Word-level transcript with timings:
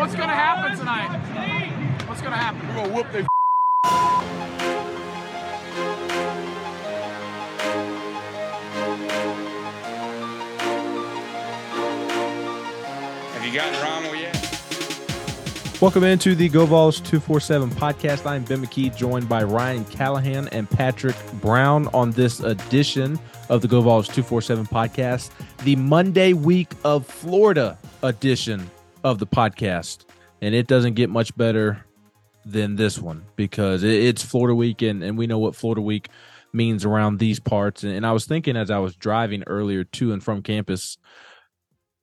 What's 0.00 0.16
gonna 0.16 0.32
happen 0.32 0.78
tonight? 0.78 2.08
What's 2.08 2.22
gonna 2.22 2.34
happen? 2.34 2.66
We're 2.68 2.74
gonna 2.74 2.88
whoop 2.88 3.12
their 3.12 3.26
Have 13.34 13.44
you 13.44 13.52
gotten 13.52 13.78
Rommel 13.82 14.16
yet? 14.16 14.34
Welcome 15.82 16.04
into 16.04 16.34
the 16.34 16.48
Go 16.48 16.64
Vols 16.64 17.00
247 17.00 17.68
podcast. 17.68 18.24
I'm 18.24 18.44
Ben 18.44 18.64
McKee, 18.64 18.96
joined 18.96 19.28
by 19.28 19.42
Ryan 19.42 19.84
Callahan 19.84 20.48
and 20.48 20.68
Patrick 20.70 21.16
Brown 21.42 21.88
on 21.88 22.12
this 22.12 22.40
edition 22.40 23.18
of 23.50 23.60
the 23.60 23.68
Go 23.68 23.82
Vols 23.82 24.08
247 24.08 24.64
podcast, 24.64 25.28
the 25.64 25.76
Monday 25.76 26.32
week 26.32 26.72
of 26.84 27.06
Florida 27.06 27.76
edition 28.02 28.70
of 29.04 29.18
the 29.18 29.26
podcast. 29.26 30.04
And 30.42 30.54
it 30.54 30.66
doesn't 30.66 30.94
get 30.94 31.10
much 31.10 31.36
better 31.36 31.84
than 32.44 32.76
this 32.76 32.98
one 32.98 33.24
because 33.36 33.82
it's 33.82 34.22
Florida 34.22 34.54
week, 34.54 34.82
and, 34.82 35.02
and 35.02 35.18
we 35.18 35.26
know 35.26 35.38
what 35.38 35.54
Florida 35.54 35.82
week 35.82 36.08
means 36.52 36.84
around 36.84 37.18
these 37.18 37.38
parts. 37.38 37.82
And, 37.82 37.92
and 37.92 38.06
I 38.06 38.12
was 38.12 38.24
thinking 38.24 38.56
as 38.56 38.70
I 38.70 38.78
was 38.78 38.96
driving 38.96 39.44
earlier 39.46 39.84
to 39.84 40.12
and 40.12 40.22
from 40.22 40.42
campus 40.42 40.96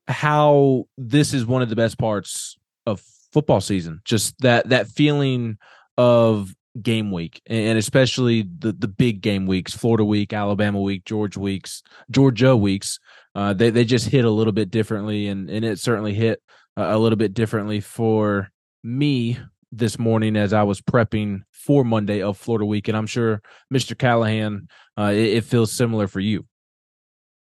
how 0.08 0.88
this 0.98 1.34
is 1.34 1.46
one 1.46 1.62
of 1.62 1.70
the 1.70 1.76
best 1.76 1.98
parts 1.98 2.58
of 2.86 3.02
football 3.34 3.62
season. 3.62 4.02
Just 4.06 4.40
that 4.40 4.70
that 4.70 4.88
feeling 4.88 5.58
of 5.98 6.54
game 6.82 7.12
week, 7.12 7.42
and 7.48 7.78
especially 7.78 8.44
the 8.44 8.72
the 8.72 8.88
big 8.88 9.22
game 9.22 9.46
weeks, 9.48 9.76
Florida 9.76 10.06
week, 10.06 10.34
Alabama 10.34 10.80
week, 10.80 11.06
Georgia 11.06 11.40
weeks, 11.40 11.84
Georgia 12.10 12.56
weeks. 12.56 13.00
Uh, 13.36 13.54
they 13.54 13.70
they 13.70 13.84
just 13.84 14.08
hit 14.08 14.26
a 14.26 14.32
little 14.32 14.54
bit 14.54 14.72
differently, 14.72 15.28
and 15.28 15.50
and 15.50 15.66
it 15.66 15.80
certainly 15.80 16.14
hit 16.14 16.42
a 16.78 16.98
little 16.98 17.18
bit 17.18 17.34
differently 17.34 17.80
for 17.80 18.50
me 18.84 19.38
this 19.72 20.00
morning 20.00 20.38
as 20.38 20.54
I 20.54 20.64
was 20.64 20.80
prepping 20.80 21.42
for 21.52 21.84
Monday 21.84 22.22
of 22.22 22.38
Florida 22.38 22.66
week, 22.66 22.88
and 22.88 22.96
I'm 22.96 23.08
sure 23.08 23.42
Mr. 23.74 23.98
Callahan, 23.98 24.68
uh, 24.98 25.12
it, 25.14 25.38
it 25.38 25.44
feels 25.44 25.74
similar 25.74 26.08
for 26.08 26.20
you. 26.20 26.46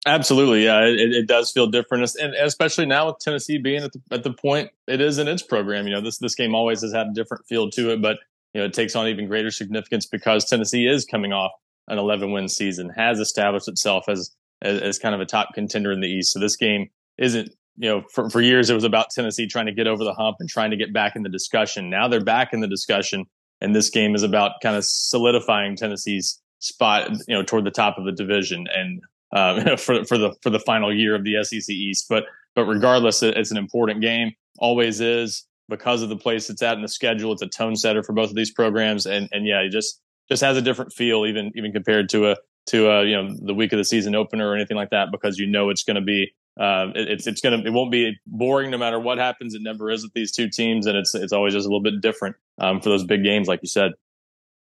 Absolutely, 0.07 0.63
yeah, 0.63 0.81
it, 0.85 0.99
it 0.99 1.27
does 1.27 1.51
feel 1.51 1.67
different, 1.67 2.09
and 2.21 2.33
especially 2.35 2.85
now 2.85 3.07
with 3.07 3.19
Tennessee 3.19 3.57
being 3.57 3.83
at 3.83 3.91
the, 3.91 4.01
at 4.11 4.23
the 4.23 4.33
point 4.33 4.69
it 4.87 5.01
is 5.01 5.17
in 5.17 5.27
its 5.27 5.41
program. 5.41 5.87
You 5.87 5.95
know, 5.95 6.01
this 6.01 6.19
this 6.19 6.35
game 6.35 6.53
always 6.53 6.81
has 6.81 6.93
had 6.93 7.07
a 7.07 7.13
different 7.13 7.45
feel 7.47 7.69
to 7.71 7.91
it, 7.91 8.01
but 8.01 8.19
you 8.53 8.61
know, 8.61 8.65
it 8.65 8.73
takes 8.73 8.95
on 8.95 9.07
even 9.07 9.27
greater 9.27 9.51
significance 9.51 10.05
because 10.05 10.45
Tennessee 10.45 10.87
is 10.87 11.05
coming 11.05 11.33
off 11.33 11.51
an 11.87 11.97
11 11.97 12.31
win 12.31 12.47
season, 12.47 12.89
has 12.89 13.19
established 13.19 13.67
itself 13.67 14.05
as, 14.07 14.31
as 14.61 14.79
as 14.81 14.99
kind 14.99 15.15
of 15.15 15.21
a 15.21 15.25
top 15.25 15.53
contender 15.53 15.91
in 15.91 16.01
the 16.01 16.07
East. 16.07 16.31
So 16.31 16.39
this 16.39 16.55
game 16.55 16.89
isn't, 17.17 17.49
you 17.77 17.89
know, 17.89 18.03
for 18.11 18.29
for 18.29 18.41
years 18.41 18.69
it 18.69 18.73
was 18.73 18.83
about 18.83 19.09
Tennessee 19.09 19.47
trying 19.47 19.65
to 19.65 19.73
get 19.73 19.87
over 19.87 20.03
the 20.03 20.13
hump 20.13 20.37
and 20.39 20.49
trying 20.49 20.71
to 20.71 20.77
get 20.77 20.93
back 20.93 21.15
in 21.15 21.23
the 21.23 21.29
discussion. 21.29 21.89
Now 21.89 22.07
they're 22.07 22.23
back 22.23 22.53
in 22.53 22.61
the 22.61 22.67
discussion, 22.67 23.25
and 23.61 23.75
this 23.75 23.89
game 23.89 24.15
is 24.15 24.23
about 24.23 24.61
kind 24.61 24.75
of 24.75 24.85
solidifying 24.85 25.75
Tennessee's 25.75 26.41
spot, 26.59 27.11
you 27.27 27.35
know, 27.35 27.43
toward 27.43 27.65
the 27.65 27.71
top 27.71 27.97
of 27.97 28.05
the 28.05 28.11
division 28.11 28.67
and 28.73 29.01
um, 29.35 29.77
for 29.77 30.03
for 30.05 30.17
the 30.17 30.33
for 30.41 30.49
the 30.49 30.59
final 30.59 30.93
year 30.93 31.15
of 31.15 31.23
the 31.23 31.43
SEC 31.43 31.69
East. 31.69 32.07
But 32.09 32.25
but 32.55 32.65
regardless, 32.65 33.21
it's 33.21 33.51
an 33.51 33.57
important 33.57 34.01
game. 34.01 34.31
Always 34.59 35.01
is 35.01 35.45
because 35.67 36.01
of 36.01 36.09
the 36.09 36.15
place 36.15 36.49
it's 36.49 36.61
at 36.61 36.75
in 36.75 36.81
the 36.81 36.87
schedule. 36.87 37.33
It's 37.33 37.41
a 37.41 37.47
tone 37.47 37.75
setter 37.75 38.03
for 38.03 38.13
both 38.13 38.29
of 38.29 38.35
these 38.35 38.51
programs, 38.51 39.05
and 39.05 39.29
and 39.31 39.45
yeah, 39.45 39.59
it 39.59 39.69
just 39.69 40.01
just 40.29 40.41
has 40.41 40.57
a 40.57 40.61
different 40.61 40.93
feel, 40.93 41.25
even 41.25 41.51
even 41.55 41.71
compared 41.71 42.09
to 42.09 42.31
a 42.31 42.37
to 42.67 42.89
a 42.89 43.05
you 43.05 43.15
know 43.15 43.35
the 43.41 43.53
week 43.53 43.73
of 43.73 43.77
the 43.77 43.85
season 43.85 44.15
opener 44.15 44.49
or 44.49 44.55
anything 44.55 44.77
like 44.77 44.89
that, 44.91 45.09
because 45.11 45.37
you 45.37 45.47
know 45.47 45.69
it's 45.69 45.83
going 45.83 45.95
to 45.95 46.01
be. 46.01 46.33
Uh, 46.59 46.87
it, 46.95 47.09
it's 47.09 47.27
it's 47.27 47.41
gonna 47.41 47.61
it 47.65 47.71
won't 47.71 47.91
be 47.91 48.13
boring 48.25 48.71
no 48.71 48.77
matter 48.77 48.99
what 48.99 49.17
happens. 49.17 49.53
It 49.53 49.61
never 49.61 49.89
is 49.89 50.03
with 50.03 50.13
these 50.13 50.31
two 50.31 50.49
teams, 50.49 50.85
and 50.85 50.97
it's 50.97 51.13
it's 51.13 51.33
always 51.33 51.53
just 51.53 51.65
a 51.65 51.69
little 51.69 51.83
bit 51.83 52.01
different 52.01 52.35
um, 52.59 52.81
for 52.81 52.89
those 52.89 53.03
big 53.03 53.23
games, 53.23 53.47
like 53.47 53.59
you 53.61 53.69
said. 53.69 53.91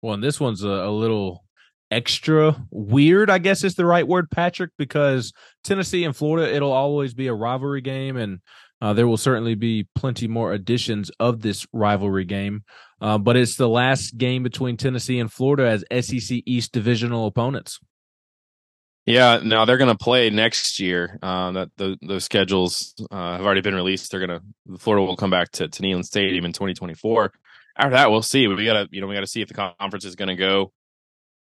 Well, 0.02 0.14
and 0.14 0.22
this 0.22 0.40
one's 0.40 0.64
a, 0.64 0.68
a 0.68 0.90
little 0.90 1.44
extra 1.90 2.56
weird, 2.70 3.30
I 3.30 3.38
guess 3.38 3.62
is 3.62 3.76
the 3.76 3.86
right 3.86 4.06
word, 4.06 4.30
Patrick, 4.30 4.70
because 4.76 5.32
Tennessee 5.62 6.04
and 6.04 6.14
Florida, 6.14 6.52
it'll 6.52 6.72
always 6.72 7.14
be 7.14 7.28
a 7.28 7.34
rivalry 7.34 7.80
game, 7.80 8.16
and 8.16 8.40
uh, 8.80 8.92
there 8.92 9.06
will 9.06 9.16
certainly 9.16 9.54
be 9.54 9.86
plenty 9.94 10.26
more 10.26 10.52
editions 10.52 11.10
of 11.20 11.40
this 11.40 11.66
rivalry 11.72 12.24
game. 12.24 12.64
Uh, 13.00 13.18
but 13.18 13.36
it's 13.36 13.56
the 13.56 13.68
last 13.68 14.18
game 14.18 14.42
between 14.42 14.76
Tennessee 14.76 15.18
and 15.18 15.32
Florida 15.32 15.66
as 15.90 16.04
SEC 16.04 16.42
East 16.46 16.72
divisional 16.72 17.26
opponents. 17.26 17.78
Yeah, 19.06 19.40
now 19.44 19.64
they're 19.64 19.76
going 19.76 19.90
to 19.90 19.98
play 19.98 20.30
next 20.30 20.80
year. 20.80 21.18
Uh, 21.22 21.52
that 21.52 21.70
the 21.76 21.98
those 22.00 22.24
schedules 22.24 22.94
uh, 23.10 23.36
have 23.36 23.44
already 23.44 23.60
been 23.60 23.74
released. 23.74 24.10
They're 24.10 24.26
going 24.26 24.40
to 24.40 24.78
Florida 24.78 25.04
will 25.04 25.16
come 25.16 25.30
back 25.30 25.50
to, 25.52 25.68
to 25.68 25.82
Neyland 25.82 26.06
Stadium 26.06 26.44
in 26.46 26.52
2024. 26.52 27.32
After 27.76 27.90
that, 27.90 28.10
we'll 28.10 28.22
see. 28.22 28.48
We 28.48 28.64
got 28.64 28.74
to 28.74 28.88
you 28.90 29.00
know 29.00 29.06
we 29.06 29.14
got 29.14 29.20
to 29.20 29.26
see 29.26 29.42
if 29.42 29.48
the 29.48 29.74
conference 29.78 30.06
is 30.06 30.16
going 30.16 30.28
to 30.28 30.36
go 30.36 30.72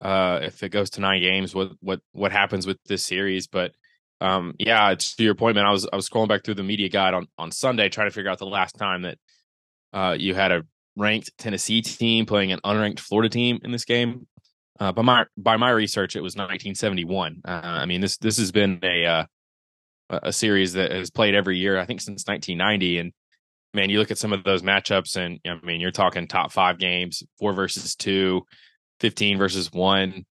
uh, 0.03 0.39
if 0.43 0.61
it 0.63 0.69
goes 0.69 0.89
to 0.91 1.01
nine 1.01 1.21
games, 1.21 1.55
what 1.55 1.71
what 1.79 2.01
what 2.11 2.31
happens 2.31 2.67
with 2.67 2.77
this 2.85 3.05
series? 3.05 3.47
But 3.47 3.71
um, 4.19 4.53
yeah, 4.59 4.93
to 4.93 5.23
your 5.23 5.33
point, 5.33 5.55
man, 5.55 5.65
I 5.65 5.71
was 5.71 5.87
I 5.91 5.95
was 5.95 6.09
scrolling 6.09 6.27
back 6.27 6.43
through 6.43 6.55
the 6.55 6.63
media 6.63 6.89
guide 6.89 7.13
on 7.13 7.27
on 7.37 7.51
Sunday 7.51 7.87
trying 7.87 8.07
to 8.07 8.13
figure 8.13 8.29
out 8.29 8.37
the 8.37 8.45
last 8.45 8.75
time 8.75 9.03
that 9.03 9.17
uh, 9.93 10.15
you 10.19 10.35
had 10.35 10.51
a 10.51 10.63
ranked 10.97 11.31
Tennessee 11.37 11.81
team 11.81 12.25
playing 12.25 12.51
an 12.51 12.59
unranked 12.65 12.99
Florida 12.99 13.29
team 13.29 13.59
in 13.63 13.71
this 13.71 13.85
game. 13.85 14.27
Uh, 14.79 14.91
by 14.91 15.01
my 15.01 15.25
by 15.37 15.57
my 15.57 15.69
research, 15.69 16.15
it 16.15 16.21
was 16.21 16.33
1971. 16.33 17.41
Uh, 17.45 17.51
I 17.63 17.85
mean 17.85 18.01
this 18.01 18.17
this 18.17 18.37
has 18.37 18.51
been 18.51 18.79
a 18.83 19.05
uh, 19.05 19.25
a 20.09 20.33
series 20.33 20.73
that 20.73 20.91
has 20.91 21.09
played 21.09 21.35
every 21.35 21.57
year, 21.57 21.79
I 21.79 21.85
think, 21.85 22.01
since 22.01 22.25
1990. 22.27 22.99
And 22.99 23.13
man, 23.73 23.89
you 23.89 23.99
look 23.99 24.11
at 24.11 24.17
some 24.17 24.33
of 24.33 24.43
those 24.43 24.61
matchups, 24.61 25.15
and 25.15 25.39
I 25.45 25.65
mean, 25.65 25.79
you're 25.81 25.91
talking 25.91 26.27
top 26.27 26.51
five 26.51 26.79
games, 26.79 27.23
four 27.39 27.53
versus 27.53 27.95
two. 27.95 28.43
15 29.03 29.37
versus 29.37 29.69
one, 29.69 30.25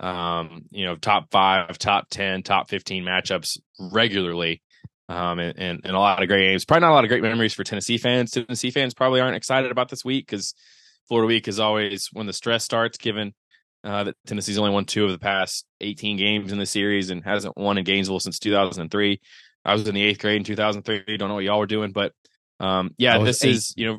um, 0.00 0.64
you 0.70 0.84
know, 0.84 0.96
top 0.96 1.30
five, 1.30 1.78
top 1.78 2.08
10, 2.10 2.42
top 2.42 2.68
15 2.68 3.04
matchups 3.04 3.58
regularly. 3.78 4.62
Um, 5.08 5.38
and, 5.38 5.56
and, 5.56 5.80
and, 5.84 5.94
a 5.94 6.00
lot 6.00 6.20
of 6.20 6.28
great 6.28 6.48
games. 6.48 6.64
Probably 6.64 6.80
not 6.80 6.90
a 6.90 6.94
lot 6.94 7.04
of 7.04 7.08
great 7.08 7.22
memories 7.22 7.54
for 7.54 7.62
Tennessee 7.62 7.96
fans. 7.96 8.32
Tennessee 8.32 8.72
fans 8.72 8.92
probably 8.92 9.20
aren't 9.20 9.36
excited 9.36 9.70
about 9.70 9.88
this 9.88 10.04
week 10.04 10.26
because 10.26 10.52
Florida 11.06 11.28
week 11.28 11.46
is 11.46 11.60
always 11.60 12.08
when 12.12 12.26
the 12.26 12.32
stress 12.32 12.64
starts, 12.64 12.98
given 12.98 13.32
uh, 13.86 14.04
that 14.04 14.16
Tennessee's 14.26 14.58
only 14.58 14.72
won 14.72 14.84
two 14.84 15.04
of 15.04 15.12
the 15.12 15.18
past 15.18 15.64
18 15.80 16.16
games 16.16 16.52
in 16.52 16.58
the 16.58 16.66
series 16.66 17.10
and 17.10 17.22
hasn't 17.22 17.56
won 17.56 17.78
in 17.78 17.84
Gainesville 17.84 18.18
since 18.18 18.40
2003. 18.40 19.20
I 19.64 19.72
was 19.72 19.86
in 19.86 19.94
the 19.94 20.02
eighth 20.02 20.18
grade 20.18 20.38
in 20.38 20.44
2003. 20.44 21.16
Don't 21.16 21.28
know 21.28 21.34
what 21.34 21.44
y'all 21.44 21.60
were 21.60 21.66
doing, 21.66 21.92
but 21.92 22.12
um, 22.58 22.94
yeah, 22.98 23.18
this 23.18 23.44
eight. 23.44 23.54
is, 23.54 23.74
you 23.76 23.86
know, 23.86 23.98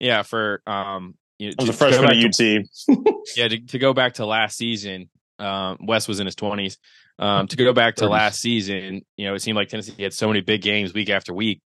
yeah, 0.00 0.22
for 0.22 0.62
um, 0.66 1.14
you 1.38 1.48
know, 1.48 1.54
I 1.58 1.62
was 1.62 1.70
a 1.70 1.72
freshman 1.72 2.04
at 2.04 2.24
UT. 2.24 2.32
To, 2.32 2.64
yeah, 3.36 3.48
to, 3.48 3.58
to, 3.58 3.78
go 3.78 3.94
back 3.94 4.14
to 4.14 4.26
last 4.26 4.56
season, 4.56 5.08
um, 5.38 5.78
Wes 5.82 6.08
was 6.08 6.20
in 6.20 6.26
his 6.26 6.34
twenties. 6.34 6.78
Um, 7.18 7.46
to 7.46 7.56
go 7.56 7.72
back 7.72 7.96
to 7.96 8.08
last 8.08 8.40
season, 8.40 9.02
you 9.16 9.26
know, 9.26 9.34
it 9.34 9.40
seemed 9.40 9.56
like 9.56 9.68
Tennessee 9.68 10.02
had 10.02 10.12
so 10.12 10.28
many 10.28 10.42
big 10.42 10.60
games 10.60 10.92
week 10.92 11.08
after 11.08 11.32
week. 11.32 11.62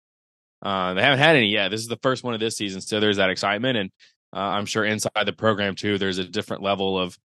Uh, 0.60 0.92
they 0.92 1.00
haven't 1.00 1.20
had 1.20 1.36
any 1.36 1.48
yet. 1.48 1.70
This 1.70 1.80
is 1.80 1.86
the 1.86 1.98
first 2.02 2.24
one 2.24 2.34
of 2.34 2.40
this 2.40 2.56
season, 2.56 2.82
so 2.82 3.00
there's 3.00 3.16
that 3.16 3.30
excitement, 3.30 3.78
and 3.78 3.90
uh, 4.34 4.38
I'm 4.38 4.66
sure 4.66 4.84
inside 4.84 5.24
the 5.26 5.32
program 5.32 5.74
too, 5.74 5.98
there's 5.98 6.18
a 6.18 6.24
different 6.24 6.62
level 6.62 6.98
of 6.98 7.18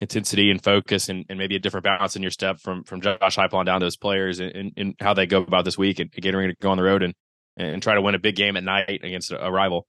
intensity 0.00 0.50
and 0.50 0.62
focus, 0.62 1.08
and, 1.08 1.24
and 1.28 1.38
maybe 1.38 1.56
a 1.56 1.58
different 1.58 1.84
balance 1.84 2.16
in 2.16 2.22
your 2.22 2.30
step 2.30 2.60
from 2.60 2.84
from 2.84 3.00
Josh 3.00 3.36
Heupel 3.36 3.64
down 3.64 3.80
to 3.80 3.86
those 3.86 3.96
players, 3.96 4.40
and, 4.40 4.54
and, 4.54 4.72
and, 4.76 4.94
how 5.00 5.14
they 5.14 5.26
go 5.26 5.42
about 5.42 5.64
this 5.64 5.78
week 5.78 5.98
and 5.98 6.10
getting 6.12 6.36
ready 6.36 6.52
to 6.52 6.58
go 6.60 6.70
on 6.70 6.76
the 6.76 6.82
road 6.82 7.02
and 7.02 7.14
and 7.56 7.82
try 7.82 7.94
to 7.94 8.02
win 8.02 8.14
a 8.14 8.20
big 8.20 8.36
game 8.36 8.56
at 8.56 8.64
night 8.64 9.00
against 9.02 9.32
a, 9.32 9.46
a 9.46 9.50
rival. 9.50 9.86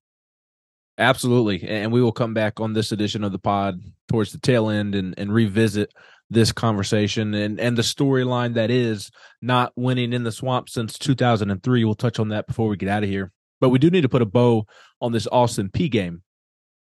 Absolutely. 0.97 1.63
And 1.63 1.93
we 1.93 2.01
will 2.01 2.11
come 2.11 2.33
back 2.33 2.59
on 2.59 2.73
this 2.73 2.91
edition 2.91 3.23
of 3.23 3.31
the 3.31 3.39
pod 3.39 3.79
towards 4.09 4.33
the 4.33 4.37
tail 4.37 4.69
end 4.69 4.95
and, 4.95 5.17
and 5.17 5.33
revisit 5.33 5.93
this 6.29 6.51
conversation 6.51 7.33
and, 7.33 7.57
and 7.57 7.77
the 7.77 7.81
storyline 7.81 8.55
that 8.55 8.69
is 8.69 9.09
not 9.41 9.71
winning 9.77 10.11
in 10.11 10.23
the 10.23 10.31
swamp 10.31 10.67
since 10.67 10.99
2003. 10.99 11.85
We'll 11.85 11.95
touch 11.95 12.19
on 12.19 12.29
that 12.29 12.47
before 12.47 12.67
we 12.67 12.75
get 12.75 12.89
out 12.89 13.03
of 13.03 13.09
here. 13.09 13.31
But 13.61 13.69
we 13.69 13.79
do 13.79 13.89
need 13.89 14.01
to 14.01 14.09
put 14.09 14.21
a 14.21 14.25
bow 14.25 14.65
on 15.01 15.13
this 15.13 15.27
Austin 15.31 15.69
Peay 15.69 15.89
game. 15.89 16.21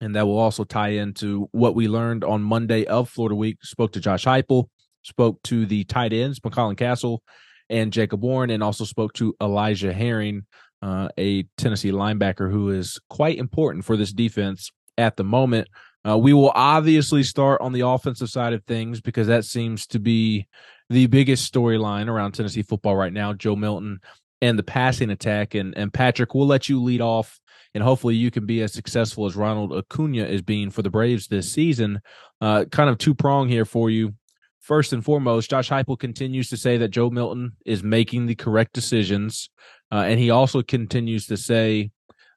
And 0.01 0.17
that 0.17 0.27
will 0.27 0.39
also 0.39 0.65
tie 0.65 0.91
into 0.91 1.49
what 1.53 1.75
we 1.75 1.89
learned 1.89 2.25
on 2.25 2.43
Monday 2.43 2.87
of 2.87 3.11
Florida 3.11 3.35
Week. 3.35 3.59
Spoke 3.63 3.93
to 3.93 4.01
Josh 4.01 4.25
Heupel, 4.25 4.69
spoke 5.03 5.43
to 5.45 5.67
the 5.67 5.85
tight 5.85 6.13
ends, 6.13 6.41
McCallan 6.41 6.77
Castle 6.77 7.23
and 7.69 7.93
Jacob 7.93 8.23
Warren, 8.23 8.51
and 8.51 8.63
also 8.63 8.85
spoke 8.85 9.13
to 9.15 9.35
Elijah 9.41 9.93
Herring, 9.93 10.47
uh, 10.83 11.09
a 11.17 11.45
Tennessee 11.57 11.93
linebacker 11.93 12.51
who 12.51 12.71
is 12.71 12.99
quite 13.09 13.39
important 13.39 13.85
for 13.85 13.97
this 13.97 14.13
defense 14.13 14.71
at 14.99 15.17
the 15.17 15.25
moment. 15.25 15.69
Uh, 16.07 16.17
we 16.17 16.33
will 16.33 16.53
obviously 16.55 17.23
start 17.23 17.61
on 17.61 17.73
the 17.73 17.87
offensive 17.87 18.31
side 18.31 18.55
of 18.55 18.65
things 18.65 19.01
because 19.01 19.27
that 19.27 19.45
seems 19.45 19.87
to 19.87 19.99
be 19.99 20.49
the 20.89 21.07
biggest 21.07 21.53
storyline 21.53 22.09
around 22.09 22.33
Tennessee 22.33 22.63
football 22.63 22.97
right 22.97 23.13
now. 23.13 23.33
Joe 23.33 23.55
Milton 23.55 24.01
and 24.43 24.59
the 24.59 24.63
passing 24.63 25.11
attack, 25.11 25.55
and 25.55 25.77
and 25.77 25.93
Patrick, 25.93 26.35
we'll 26.35 26.47
let 26.47 26.69
you 26.69 26.83
lead 26.83 27.03
off, 27.03 27.39
and 27.75 27.85
hopefully 27.85 28.15
you 28.15 28.31
can 28.31 28.47
be 28.47 28.63
as 28.63 28.73
successful 28.73 29.27
as 29.27 29.37
Ronald 29.37 29.73
Acuna 29.73 30.25
is 30.25 30.43
being 30.43 30.71
for 30.71 30.83
the 30.83 30.91
Braves 30.91 31.29
this 31.29 31.53
season. 31.53 32.01
Uh, 32.41 32.65
kind 32.71 32.91
of 32.91 32.99
two 32.99 33.15
prong 33.15 33.49
here 33.49 33.65
for 33.65 33.91
you. 33.91 34.15
First 34.61 34.93
and 34.93 35.05
foremost, 35.05 35.51
Josh 35.51 35.71
Heupel 35.71 35.99
continues 35.99 36.51
to 36.51 36.57
say 36.57 36.77
that 36.79 36.89
Joe 36.89 37.11
Milton 37.11 37.53
is 37.65 37.83
making 37.83 38.27
the 38.27 38.35
correct 38.35 38.73
decisions 38.73 39.49
uh, 39.93 40.05
and 40.07 40.21
he 40.21 40.31
also 40.31 40.63
continues 40.63 41.27
to 41.27 41.37
say 41.37 41.91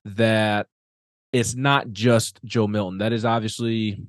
that 0.05 0.67
it's 1.31 1.55
not 1.55 1.91
just 1.91 2.39
Joe 2.43 2.67
Milton. 2.67 2.99
That 2.99 3.13
is 3.13 3.25
obviously 3.25 4.05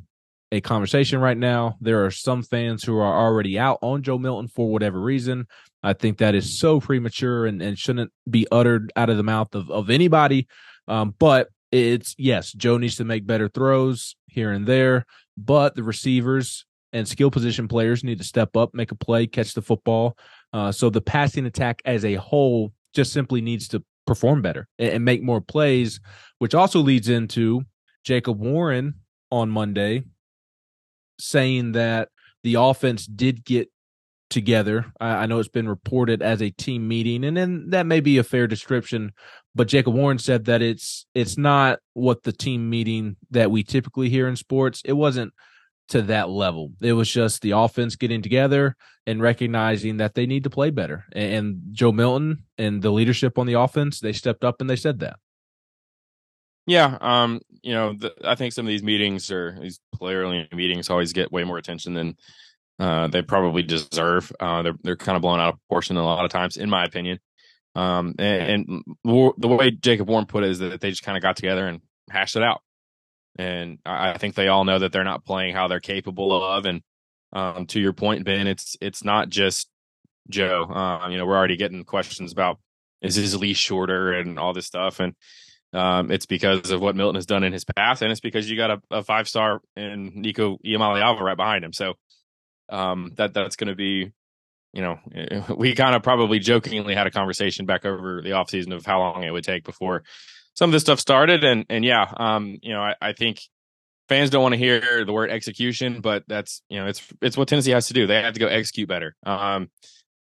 a 0.50 0.60
conversation 0.60 1.20
right 1.20 1.36
now. 1.36 1.76
There 1.80 2.04
are 2.04 2.10
some 2.10 2.42
fans 2.42 2.84
who 2.84 2.98
are 2.98 3.18
already 3.26 3.58
out 3.58 3.78
on 3.82 4.02
Joe 4.02 4.18
Milton 4.18 4.48
for 4.48 4.70
whatever 4.70 5.00
reason. 5.00 5.46
I 5.82 5.92
think 5.92 6.18
that 6.18 6.34
is 6.34 6.58
so 6.58 6.80
premature 6.80 7.46
and, 7.46 7.60
and 7.60 7.78
shouldn't 7.78 8.12
be 8.28 8.46
uttered 8.50 8.92
out 8.96 9.10
of 9.10 9.16
the 9.16 9.22
mouth 9.22 9.54
of, 9.54 9.70
of 9.70 9.90
anybody. 9.90 10.46
Um, 10.88 11.14
but 11.18 11.48
it's 11.72 12.14
yes, 12.18 12.52
Joe 12.52 12.78
needs 12.78 12.96
to 12.96 13.04
make 13.04 13.26
better 13.26 13.48
throws 13.48 14.16
here 14.26 14.52
and 14.52 14.66
there, 14.66 15.06
but 15.36 15.74
the 15.74 15.82
receivers 15.82 16.64
and 16.92 17.08
skill 17.08 17.30
position 17.30 17.66
players 17.66 18.04
need 18.04 18.18
to 18.18 18.24
step 18.24 18.56
up, 18.56 18.74
make 18.74 18.92
a 18.92 18.94
play, 18.94 19.26
catch 19.26 19.54
the 19.54 19.62
football. 19.62 20.16
Uh, 20.52 20.70
so 20.70 20.88
the 20.88 21.00
passing 21.00 21.46
attack 21.46 21.82
as 21.84 22.04
a 22.04 22.14
whole 22.14 22.72
just 22.94 23.12
simply 23.12 23.40
needs 23.40 23.66
to 23.68 23.82
perform 24.06 24.42
better 24.42 24.68
and, 24.78 24.90
and 24.90 25.04
make 25.04 25.22
more 25.22 25.40
plays, 25.40 26.00
which 26.38 26.54
also 26.54 26.78
leads 26.78 27.08
into 27.08 27.62
Jacob 28.04 28.38
Warren 28.38 28.94
on 29.32 29.50
Monday 29.50 30.04
saying 31.18 31.72
that 31.72 32.08
the 32.44 32.54
offense 32.54 33.06
did 33.06 33.44
get 33.44 33.68
together. 34.30 34.92
I, 35.00 35.26
know 35.26 35.38
it's 35.38 35.48
been 35.48 35.68
reported 35.68 36.22
as 36.22 36.42
a 36.42 36.50
team 36.50 36.88
meeting, 36.88 37.24
and 37.24 37.36
then 37.36 37.70
that 37.70 37.86
may 37.86 38.00
be 38.00 38.18
a 38.18 38.24
fair 38.24 38.46
description. 38.46 39.12
But 39.54 39.68
Jacob 39.68 39.94
Warren 39.94 40.18
said 40.18 40.46
that 40.46 40.62
it's 40.62 41.06
it's 41.14 41.38
not 41.38 41.78
what 41.92 42.22
the 42.22 42.32
team 42.32 42.68
meeting 42.68 43.16
that 43.30 43.50
we 43.50 43.62
typically 43.62 44.08
hear 44.08 44.28
in 44.28 44.36
sports. 44.36 44.82
It 44.84 44.94
wasn't 44.94 45.32
to 45.88 46.02
that 46.02 46.28
level. 46.28 46.72
It 46.80 46.94
was 46.94 47.10
just 47.10 47.42
the 47.42 47.52
offense 47.52 47.96
getting 47.96 48.22
together 48.22 48.76
and 49.06 49.20
recognizing 49.20 49.98
that 49.98 50.14
they 50.14 50.26
need 50.26 50.44
to 50.44 50.50
play 50.50 50.70
better. 50.70 51.04
And 51.12 51.60
Joe 51.72 51.92
Milton 51.92 52.44
and 52.56 52.82
the 52.82 52.90
leadership 52.90 53.38
on 53.38 53.46
the 53.46 53.60
offense, 53.60 54.00
they 54.00 54.12
stepped 54.12 54.44
up 54.44 54.60
and 54.60 54.68
they 54.68 54.76
said 54.76 55.00
that. 55.00 55.16
Yeah, 56.66 56.96
um, 57.02 57.42
you 57.62 57.74
know, 57.74 57.92
the, 57.92 58.14
I 58.24 58.34
think 58.36 58.54
some 58.54 58.64
of 58.64 58.70
these 58.70 58.82
meetings 58.82 59.30
or 59.30 59.58
these 59.60 59.80
player 59.94 60.46
meetings 60.54 60.88
always 60.88 61.12
get 61.12 61.30
way 61.30 61.44
more 61.44 61.58
attention 61.58 61.92
than 61.92 62.16
uh, 62.78 63.08
they 63.08 63.22
probably 63.22 63.62
deserve. 63.62 64.32
Uh, 64.40 64.62
they're 64.62 64.76
they're 64.82 64.96
kind 64.96 65.16
of 65.16 65.22
blown 65.22 65.40
out 65.40 65.54
of 65.54 65.60
proportion 65.60 65.96
a 65.96 66.04
lot 66.04 66.24
of 66.24 66.30
times, 66.30 66.56
in 66.56 66.68
my 66.68 66.84
opinion. 66.84 67.18
Um, 67.76 68.14
and, 68.18 68.70
and 68.70 68.84
the 69.04 69.48
way 69.48 69.70
Jacob 69.70 70.08
Warren 70.08 70.26
put 70.26 70.44
it 70.44 70.50
is 70.50 70.58
that 70.60 70.80
they 70.80 70.90
just 70.90 71.02
kind 71.02 71.16
of 71.16 71.22
got 71.22 71.36
together 71.36 71.66
and 71.66 71.80
hashed 72.08 72.36
it 72.36 72.42
out. 72.42 72.62
And 73.36 73.78
I 73.84 74.16
think 74.18 74.34
they 74.34 74.46
all 74.46 74.64
know 74.64 74.78
that 74.78 74.92
they're 74.92 75.02
not 75.02 75.24
playing 75.24 75.54
how 75.54 75.66
they're 75.66 75.80
capable 75.80 76.44
of. 76.44 76.66
And 76.66 76.82
um, 77.32 77.66
to 77.66 77.80
your 77.80 77.92
point, 77.92 78.24
Ben, 78.24 78.46
it's 78.46 78.76
it's 78.80 79.02
not 79.04 79.28
just 79.28 79.68
Joe. 80.28 80.64
Uh, 80.64 81.08
you 81.08 81.18
know, 81.18 81.26
we're 81.26 81.36
already 81.36 81.56
getting 81.56 81.84
questions 81.84 82.32
about 82.32 82.58
is 83.02 83.16
his 83.16 83.36
leash 83.36 83.58
shorter 83.58 84.12
and 84.12 84.38
all 84.38 84.52
this 84.52 84.66
stuff, 84.66 85.00
and 85.00 85.14
um, 85.72 86.12
it's 86.12 86.26
because 86.26 86.70
of 86.70 86.80
what 86.80 86.94
Milton 86.94 87.16
has 87.16 87.26
done 87.26 87.42
in 87.42 87.52
his 87.52 87.64
past, 87.64 88.02
and 88.02 88.12
it's 88.12 88.20
because 88.20 88.48
you 88.48 88.56
got 88.56 88.70
a, 88.70 88.80
a 88.90 89.02
five 89.02 89.28
star 89.28 89.60
in 89.76 90.12
Nico 90.14 90.58
Iamaleava 90.64 91.20
right 91.20 91.36
behind 91.36 91.64
him. 91.64 91.72
So 91.72 91.94
um, 92.68 93.12
that 93.16 93.34
that's 93.34 93.56
going 93.56 93.68
to 93.68 93.74
be, 93.74 94.12
you 94.72 94.82
know, 94.82 94.98
we 95.56 95.74
kind 95.74 95.94
of 95.94 96.02
probably 96.02 96.38
jokingly 96.38 96.94
had 96.94 97.06
a 97.06 97.10
conversation 97.10 97.66
back 97.66 97.84
over 97.84 98.20
the 98.22 98.30
offseason 98.30 98.74
of 98.74 98.84
how 98.84 99.00
long 99.00 99.24
it 99.24 99.30
would 99.30 99.44
take 99.44 99.64
before 99.64 100.02
some 100.54 100.70
of 100.70 100.72
this 100.72 100.82
stuff 100.82 101.00
started. 101.00 101.44
And 101.44 101.66
and 101.68 101.84
yeah, 101.84 102.06
um, 102.16 102.58
you 102.62 102.72
know, 102.72 102.80
I, 102.80 102.94
I 103.00 103.12
think 103.12 103.40
fans 104.08 104.30
don't 104.30 104.42
want 104.42 104.52
to 104.52 104.58
hear 104.58 105.04
the 105.04 105.12
word 105.12 105.30
execution, 105.30 106.00
but 106.00 106.24
that's 106.26 106.62
you 106.68 106.78
know, 106.78 106.86
it's 106.86 107.02
it's 107.20 107.36
what 107.36 107.48
Tennessee 107.48 107.72
has 107.72 107.88
to 107.88 107.94
do. 107.94 108.06
They 108.06 108.22
have 108.22 108.34
to 108.34 108.40
go 108.40 108.46
execute 108.46 108.88
better. 108.88 109.14
Um, 109.24 109.70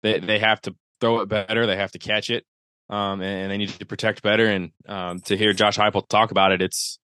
they 0.01 0.19
they 0.19 0.39
have 0.39 0.61
to 0.61 0.75
throw 0.99 1.21
it 1.21 1.29
better. 1.29 1.65
They 1.65 1.77
have 1.77 1.91
to 1.91 1.99
catch 1.99 2.29
it. 2.29 2.45
Um, 2.89 3.21
and, 3.21 3.49
they 3.49 3.57
need 3.57 3.69
to 3.69 3.85
protect 3.85 4.21
better. 4.21 4.45
And 4.45 4.71
um, 4.87 5.19
to 5.21 5.37
hear 5.37 5.53
Josh 5.53 5.77
Heupel 5.77 6.07
talk 6.07 6.31
about 6.31 6.51
it, 6.51 6.61
it's 6.61 6.99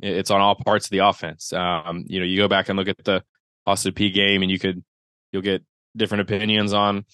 it's 0.00 0.30
on 0.30 0.40
all 0.40 0.56
parts 0.56 0.86
of 0.86 0.90
the 0.90 0.98
offense. 0.98 1.52
Um, 1.52 2.04
you 2.06 2.18
know, 2.18 2.26
you 2.26 2.36
go 2.36 2.48
back 2.48 2.68
and 2.68 2.78
look 2.78 2.88
at 2.88 3.04
the 3.04 3.22
Peay 3.66 4.12
game, 4.12 4.42
and 4.42 4.50
you 4.50 4.58
could 4.58 4.82
you'll 5.32 5.42
get 5.42 5.62
different 5.96 6.22
opinions 6.22 6.72
on 6.72 7.04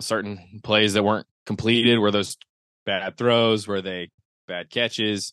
certain 0.00 0.60
plays 0.62 0.94
that 0.94 1.02
weren't 1.02 1.26
completed. 1.46 1.98
Were 1.98 2.10
those 2.10 2.36
bad 2.84 3.16
throws? 3.16 3.66
Were 3.66 3.82
they 3.82 4.10
bad 4.46 4.70
catches, 4.70 5.32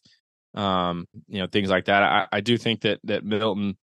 um, 0.56 1.07
you 1.27 1.39
know, 1.39 1.47
things 1.47 1.69
like 1.69 1.85
that. 1.85 2.03
I, 2.03 2.27
I 2.31 2.41
do 2.41 2.57
think 2.57 2.81
that 2.81 3.00
that 3.06 3.24
Milton, 3.24 3.77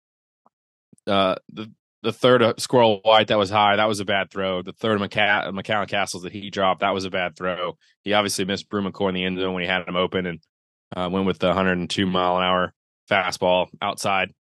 uh, 1.06 1.36
the 1.52 1.72
the 2.04 2.14
third 2.14 2.42
uh, 2.42 2.54
squirrel 2.58 3.00
white 3.04 3.28
that 3.28 3.38
was 3.38 3.50
high, 3.50 3.76
that 3.76 3.88
was 3.88 4.00
a 4.00 4.06
bad 4.06 4.32
throw. 4.32 4.62
The 4.62 4.74
third 4.74 5.00
McCa- 5.00 5.52
McCallan 5.52 5.88
Castles 5.88 6.24
that 6.24 6.32
he 6.32 6.50
dropped, 6.50 6.82
that 6.82 6.94
was 6.94 7.06
a 7.06 7.10
bad 7.10 7.36
throw. 7.36 7.78
He 8.04 8.14
obviously 8.14 8.46
missed 8.46 8.70
Broomancourt 8.70 9.10
in 9.10 9.16
the 9.16 9.26
end 9.26 9.40
zone 9.40 9.54
when 9.54 9.64
he 9.64 9.70
had 9.70 9.88
him 9.88 9.96
open 9.96 10.26
and 10.26 10.40
uh, 10.96 11.10
went 11.12 11.26
with 11.26 11.40
the 11.40 11.48
102 11.48 12.06
mile 12.06 12.38
an 12.38 12.44
hour 12.44 12.74
fastball 13.10 13.68
outside. 13.82 14.34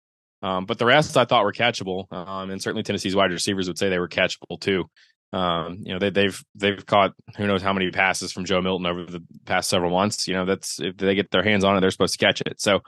Um, 0.46 0.66
but 0.66 0.78
the 0.78 0.86
rest 0.86 1.18
I 1.18 1.26
thought 1.26 1.44
were 1.44 1.52
catchable, 1.52 2.06
um, 2.14 2.52
and 2.52 2.62
certainly 2.62 2.84
Tennessee's 2.84 3.16
wide 3.16 3.32
receivers 3.32 3.68
would 3.68 3.80
say 3.80 3.90
they 3.90 3.98
were 3.98 4.08
catchable 4.08 4.60
too. 4.60 4.86
Um, 5.34 5.80
you 5.82 5.92
know, 5.92 5.98
they, 5.98 6.12
they've 6.12 6.40
they've 6.54 6.86
caught 6.86 7.14
who 7.36 7.48
knows 7.48 7.64
how 7.64 7.74
many 7.74 7.90
passes 7.90 8.32
from 8.32 8.46
Joe 8.46 8.62
Milton 8.62 8.86
over 8.86 9.06
the 9.06 9.24
past 9.46 9.72
several 9.72 9.90
months. 9.90 10.28
You 10.28 10.36
know, 10.36 10.46
that's 10.46 10.80
if 10.80 10.98
they 10.98 11.16
get 11.16 11.32
their 11.32 11.42
hands 11.42 11.64
on 11.64 11.76
it, 11.76 11.82
they're 11.82 11.90
supposed 11.90 12.20
to 12.20 12.24
catch 12.24 12.42
it. 12.42 12.62
So 12.62 12.82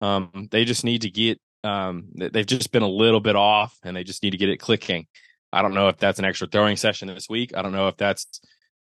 um, 0.00 0.48
they 0.50 0.64
just 0.64 0.84
need 0.84 1.02
to 1.02 1.10
get 1.10 1.38
um, 1.62 2.08
they've 2.16 2.46
just 2.46 2.72
been 2.72 2.82
a 2.82 2.88
little 2.88 3.20
bit 3.20 3.36
off, 3.36 3.76
and 3.84 3.94
they 3.94 4.04
just 4.04 4.22
need 4.22 4.30
to 4.30 4.38
get 4.38 4.48
it 4.48 4.56
clicking. 4.56 5.06
I 5.52 5.60
don't 5.60 5.74
know 5.74 5.88
if 5.88 5.98
that's 5.98 6.18
an 6.18 6.24
extra 6.24 6.48
throwing 6.48 6.78
session 6.78 7.08
this 7.08 7.28
week. 7.28 7.52
I 7.54 7.60
don't 7.60 7.72
know 7.72 7.88
if 7.88 7.98
that's 7.98 8.40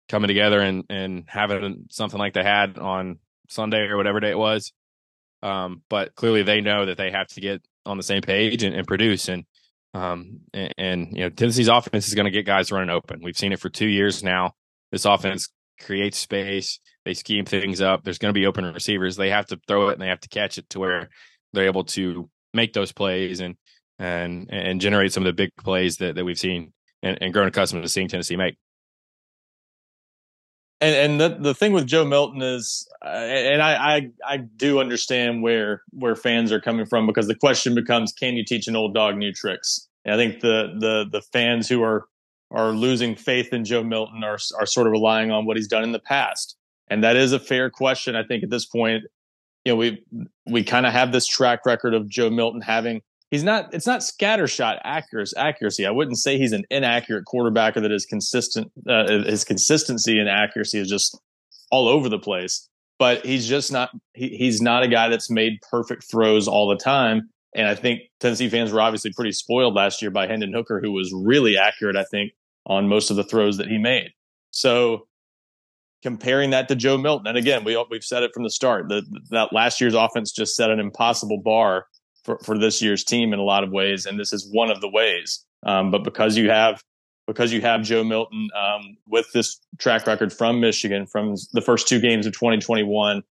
coming 0.07 0.29
together 0.29 0.61
and 0.61 0.85
and 0.89 1.25
having 1.27 1.87
something 1.91 2.17
like 2.17 2.33
they 2.33 2.43
had 2.43 2.77
on 2.77 3.19
Sunday 3.49 3.81
or 3.89 3.97
whatever 3.97 4.21
day 4.21 4.31
it 4.31 4.37
was. 4.37 4.71
Um, 5.43 5.81
but 5.89 6.15
clearly 6.15 6.43
they 6.43 6.61
know 6.61 6.85
that 6.85 6.95
they 6.95 7.11
have 7.11 7.27
to 7.27 7.41
get 7.41 7.61
on 7.85 7.97
the 7.97 8.03
same 8.03 8.21
page 8.21 8.63
and, 8.63 8.75
and 8.75 8.87
produce. 8.87 9.29
And 9.29 9.45
um, 9.93 10.41
and, 10.53 10.73
and, 10.77 11.07
you 11.13 11.23
know, 11.23 11.29
Tennessee's 11.29 11.69
offense 11.69 12.09
is 12.09 12.15
going 12.15 12.25
to 12.25 12.31
get 12.31 12.45
guys 12.45 12.69
running 12.69 12.89
open. 12.89 13.21
We've 13.23 13.37
seen 13.37 13.53
it 13.53 13.61
for 13.61 13.69
two 13.69 13.87
years 13.87 14.23
now. 14.23 14.51
This 14.91 15.05
offense 15.05 15.47
creates 15.79 16.17
space. 16.17 16.81
They 17.05 17.13
scheme 17.13 17.45
things 17.45 17.79
up. 17.79 18.03
There's 18.03 18.17
going 18.17 18.33
to 18.33 18.37
be 18.37 18.45
open 18.45 18.65
receivers. 18.65 19.15
They 19.15 19.29
have 19.29 19.45
to 19.47 19.59
throw 19.67 19.89
it 19.89 19.93
and 19.93 20.01
they 20.01 20.07
have 20.07 20.19
to 20.21 20.29
catch 20.29 20.57
it 20.57 20.69
to 20.71 20.79
where 20.79 21.09
they're 21.53 21.65
able 21.65 21.85
to 21.85 22.29
make 22.53 22.73
those 22.73 22.91
plays 22.91 23.39
and 23.39 23.55
and 23.97 24.49
and 24.51 24.81
generate 24.81 25.13
some 25.13 25.23
of 25.23 25.27
the 25.27 25.33
big 25.33 25.51
plays 25.63 25.97
that, 25.97 26.15
that 26.15 26.25
we've 26.25 26.37
seen 26.37 26.73
and, 27.01 27.17
and 27.21 27.31
grown 27.33 27.47
accustomed 27.47 27.83
to 27.83 27.89
seeing 27.89 28.09
Tennessee 28.09 28.35
make. 28.35 28.57
And 30.81 30.95
and 30.95 31.21
the 31.21 31.37
the 31.39 31.53
thing 31.53 31.71
with 31.71 31.87
Joe 31.87 32.03
Milton 32.03 32.41
is, 32.41 32.87
uh, 33.03 33.07
and 33.07 33.61
I, 33.61 33.95
I 33.95 34.09
I 34.25 34.37
do 34.37 34.79
understand 34.79 35.41
where 35.41 35.83
where 35.91 36.15
fans 36.15 36.51
are 36.51 36.59
coming 36.59 36.85
from 36.85 37.07
because 37.07 37.27
the 37.27 37.35
question 37.35 37.75
becomes, 37.75 38.11
can 38.11 38.35
you 38.35 38.43
teach 38.43 38.67
an 38.67 38.75
old 38.75 38.93
dog 38.93 39.15
new 39.15 39.31
tricks? 39.31 39.87
And 40.03 40.13
I 40.13 40.17
think 40.17 40.41
the 40.41 40.75
the 40.77 41.05
the 41.09 41.21
fans 41.21 41.69
who 41.69 41.81
are 41.81 42.05
are 42.51 42.71
losing 42.71 43.15
faith 43.15 43.53
in 43.53 43.63
Joe 43.63 43.83
Milton 43.83 44.23
are 44.23 44.37
are 44.59 44.65
sort 44.65 44.87
of 44.87 44.91
relying 44.91 45.31
on 45.31 45.45
what 45.45 45.55
he's 45.55 45.67
done 45.67 45.83
in 45.83 45.93
the 45.93 45.99
past, 45.99 46.57
and 46.89 47.03
that 47.03 47.15
is 47.15 47.31
a 47.31 47.39
fair 47.39 47.69
question. 47.69 48.17
I 48.17 48.23
think 48.23 48.43
at 48.43 48.49
this 48.49 48.65
point, 48.65 49.03
you 49.63 49.71
know, 49.71 49.77
we 49.77 50.03
we 50.45 50.63
kind 50.63 50.85
of 50.85 50.91
have 50.91 51.13
this 51.13 51.25
track 51.25 51.65
record 51.65 51.93
of 51.93 52.09
Joe 52.09 52.29
Milton 52.29 52.61
having 52.61 53.01
he's 53.35 53.43
not 53.43 53.73
it's 53.73 53.85
not 53.85 53.99
scattershot 53.99 54.79
accuracy 54.85 55.85
i 55.85 55.91
wouldn't 55.91 56.17
say 56.17 56.37
he's 56.37 56.53
an 56.53 56.63
inaccurate 56.69 57.25
quarterback 57.25 57.75
or 57.75 57.81
that 57.81 57.91
is 57.91 58.05
consistent 58.05 58.71
uh, 58.89 59.05
his 59.25 59.43
consistency 59.43 60.17
and 60.17 60.29
accuracy 60.29 60.79
is 60.79 60.87
just 60.87 61.19
all 61.69 61.89
over 61.89 62.07
the 62.07 62.17
place 62.17 62.69
but 62.97 63.25
he's 63.25 63.45
just 63.45 63.73
not 63.73 63.89
he, 64.13 64.29
he's 64.29 64.61
not 64.61 64.83
a 64.83 64.87
guy 64.87 65.09
that's 65.09 65.29
made 65.29 65.59
perfect 65.69 66.09
throws 66.09 66.47
all 66.47 66.69
the 66.69 66.77
time. 66.77 67.29
And 67.53 67.67
i 67.67 67.75
think 67.75 68.03
tennessee 68.21 68.49
fans 68.49 68.71
were 68.71 68.81
obviously 68.81 69.11
pretty 69.11 69.33
spoiled 69.33 69.75
last 69.75 70.01
year 70.01 70.11
by 70.11 70.27
hendon 70.27 70.53
hooker 70.53 70.79
who 70.81 70.93
was 70.93 71.13
really 71.13 71.57
accurate 71.57 71.97
i 71.97 72.05
think 72.05 72.31
on 72.65 72.87
most 72.87 73.09
of 73.11 73.15
the 73.15 73.23
throws 73.23 73.57
that 73.57 73.67
he 73.67 73.77
made. 73.77 74.09
So 74.51 75.07
comparing 76.01 76.51
that 76.51 76.67
to 76.69 76.75
joe 76.75 76.97
milton 76.97 77.27
and 77.27 77.37
again 77.37 77.63
we, 77.63 77.83
we've 77.89 78.03
said 78.03 78.23
it 78.23 78.31
from 78.33 78.43
the 78.43 78.49
start 78.49 78.87
that 78.89 79.03
that 79.31 79.51
last 79.51 79.81
year's 79.81 79.95
offense 79.95 80.31
just 80.31 80.55
set 80.55 80.69
an 80.69 80.79
impossible 80.79 81.41
bar 81.43 81.87
for, 82.25 82.39
for 82.39 82.57
this 82.57 82.81
year's 82.81 83.03
team 83.03 83.31
in 83.31 83.39
a 83.39 83.43
lot 83.43 83.63
of 83.63 83.71
ways, 83.71 84.05
and 84.05 84.19
this 84.19 84.33
is 84.33 84.49
one 84.51 84.71
of 84.71 84.81
the 84.81 84.89
ways. 84.89 85.45
Um, 85.65 85.91
but 85.91 86.03
because 86.03 86.35
you 86.35 86.49
have 86.49 86.83
because 87.27 87.51
you 87.51 87.61
have 87.61 87.81
Joe 87.81 88.03
Milton 88.03 88.49
um, 88.55 88.97
with 89.07 89.31
this 89.33 89.59
track 89.79 90.05
record 90.05 90.31
from 90.31 90.59
Michigan, 90.59 91.07
from 91.07 91.35
the 91.53 91.61
first 91.61 91.87
two 91.87 91.99
games 91.99 92.27
of 92.27 92.33
2021, 92.33 93.23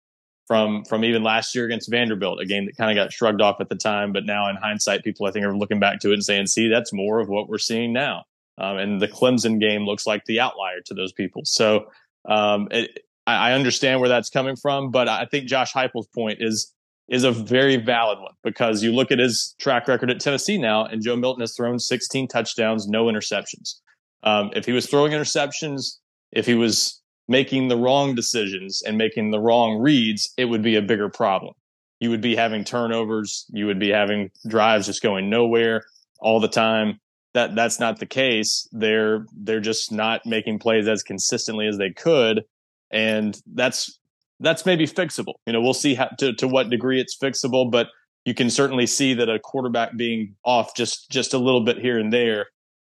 from 0.47 0.85
from 0.85 1.05
even 1.05 1.23
last 1.23 1.55
year 1.55 1.65
against 1.65 1.91
Vanderbilt, 1.91 2.41
a 2.41 2.47
game 2.47 2.67
that 2.67 2.77
kind 2.77 2.97
of 2.97 3.03
got 3.03 3.13
shrugged 3.13 3.41
off 3.41 3.61
at 3.61 3.69
the 3.69 3.77
time, 3.77 4.13
but 4.13 4.25
now 4.25 4.49
in 4.49 4.57
hindsight, 4.57 5.05
people 5.05 5.27
I 5.27 5.31
think 5.31 5.45
are 5.45 5.57
looking 5.57 5.81
back 5.81 6.01
to 6.01 6.11
it 6.11 6.15
and 6.15 6.25
saying, 6.25 6.47
"See, 6.47 6.69
that's 6.69 6.93
more 6.93 7.21
of 7.21 7.29
what 7.29 7.49
we're 7.49 7.59
seeing 7.59 7.93
now." 7.93 8.25
Um, 8.59 8.77
and 8.77 9.01
the 9.01 9.09
Clemson 9.09 9.59
game 9.59 9.87
looks 9.87 10.07
like 10.07 10.25
the 10.27 10.41
outlier 10.41 10.81
to 10.87 10.95
those 10.95 11.13
people. 11.13 11.43
So 11.45 11.87
um, 12.29 12.69
it, 12.71 12.99
I, 13.27 13.51
I 13.51 13.53
understand 13.53 14.01
where 14.01 14.09
that's 14.09 14.29
coming 14.31 14.57
from, 14.57 14.91
but 14.91 15.09
I 15.09 15.27
think 15.27 15.47
Josh 15.47 15.73
Heupel's 15.73 16.09
point 16.09 16.39
is 16.41 16.73
is 17.09 17.25
a 17.25 17.33
very 17.33 17.77
valid 17.77 18.19
one 18.21 18.33
because 18.43 18.83
you 18.83 18.93
look 18.93 19.11
at 19.11 19.19
his 19.19 19.55
track 19.59 19.89
record 19.89 20.11
at 20.11 20.21
Tennessee 20.21 20.59
now, 20.59 20.85
and 20.85 21.03
Joe 21.03 21.17
Milton 21.17 21.41
has 21.41 21.55
thrown 21.55 21.79
16 21.79 22.29
touchdowns, 22.29 22.89
no 22.89 23.05
interceptions. 23.07 23.75
Um, 24.23 24.51
if 24.55 24.65
he 24.65 24.73
was 24.73 24.87
throwing 24.87 25.13
interceptions, 25.13 25.99
if 26.31 26.47
he 26.47 26.55
was 26.55 27.01
making 27.29 27.69
the 27.69 27.77
wrong 27.77 28.15
decisions 28.15 28.83
and 28.83 28.97
making 28.97 29.31
the 29.31 29.41
wrong 29.41 29.79
reads, 29.79 30.33
it 30.37 30.47
would 30.47 30.63
be 30.63 30.77
a 30.77 30.83
bigger 30.83 31.09
problem. 31.09 31.55
You 32.01 32.11
would 32.11 32.21
be 32.21 32.35
having 32.35 32.65
turnovers, 32.65 33.47
you 33.51 33.67
would 33.67 33.79
be 33.79 33.91
having 33.91 34.31
drives 34.49 34.87
just 34.87 35.03
going 35.03 35.31
nowhere 35.31 35.85
all 36.21 36.41
the 36.41 36.49
time. 36.49 37.01
That 37.35 37.55
that's 37.55 37.81
not 37.81 37.99
the 37.99 38.07
case. 38.07 38.69
They're 38.73 39.25
they're 39.35 39.61
just 39.61 39.91
not 39.91 40.27
making 40.27 40.59
plays 40.59 40.87
as 40.87 41.03
consistently 41.03 41.67
as 41.67 41.79
they 41.79 41.91
could, 41.91 42.43
and 42.91 43.41
that's 43.55 43.99
that's 44.43 44.67
maybe 44.67 44.87
fixable. 44.87 45.35
You 45.47 45.53
know, 45.53 45.61
we'll 45.61 45.75
see 45.75 45.95
how, 45.95 46.09
to 46.19 46.33
to 46.35 46.49
what 46.49 46.71
degree 46.71 47.01
it's 47.01 47.17
fixable, 47.17 47.71
but 47.71 47.89
you 48.25 48.35
can 48.35 48.51
certainly 48.51 48.87
see 48.87 49.15
that 49.15 49.29
a 49.29 49.39
quarterback 49.39 49.97
being 49.97 50.37
off 50.45 50.75
just 50.75 51.11
just 51.11 51.35
a 51.35 51.39
little 51.39 51.63
bit 51.63 51.79
here 51.79 51.99
and 51.99 52.13
there 52.13 52.47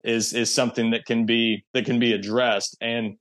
is 0.03 0.33
is 0.33 0.53
something 0.53 0.91
that 0.91 1.05
can 1.05 1.25
be 1.25 1.63
that 1.73 1.85
can 1.85 1.99
be 1.99 2.13
addressed 2.13 2.77
and 2.81 3.15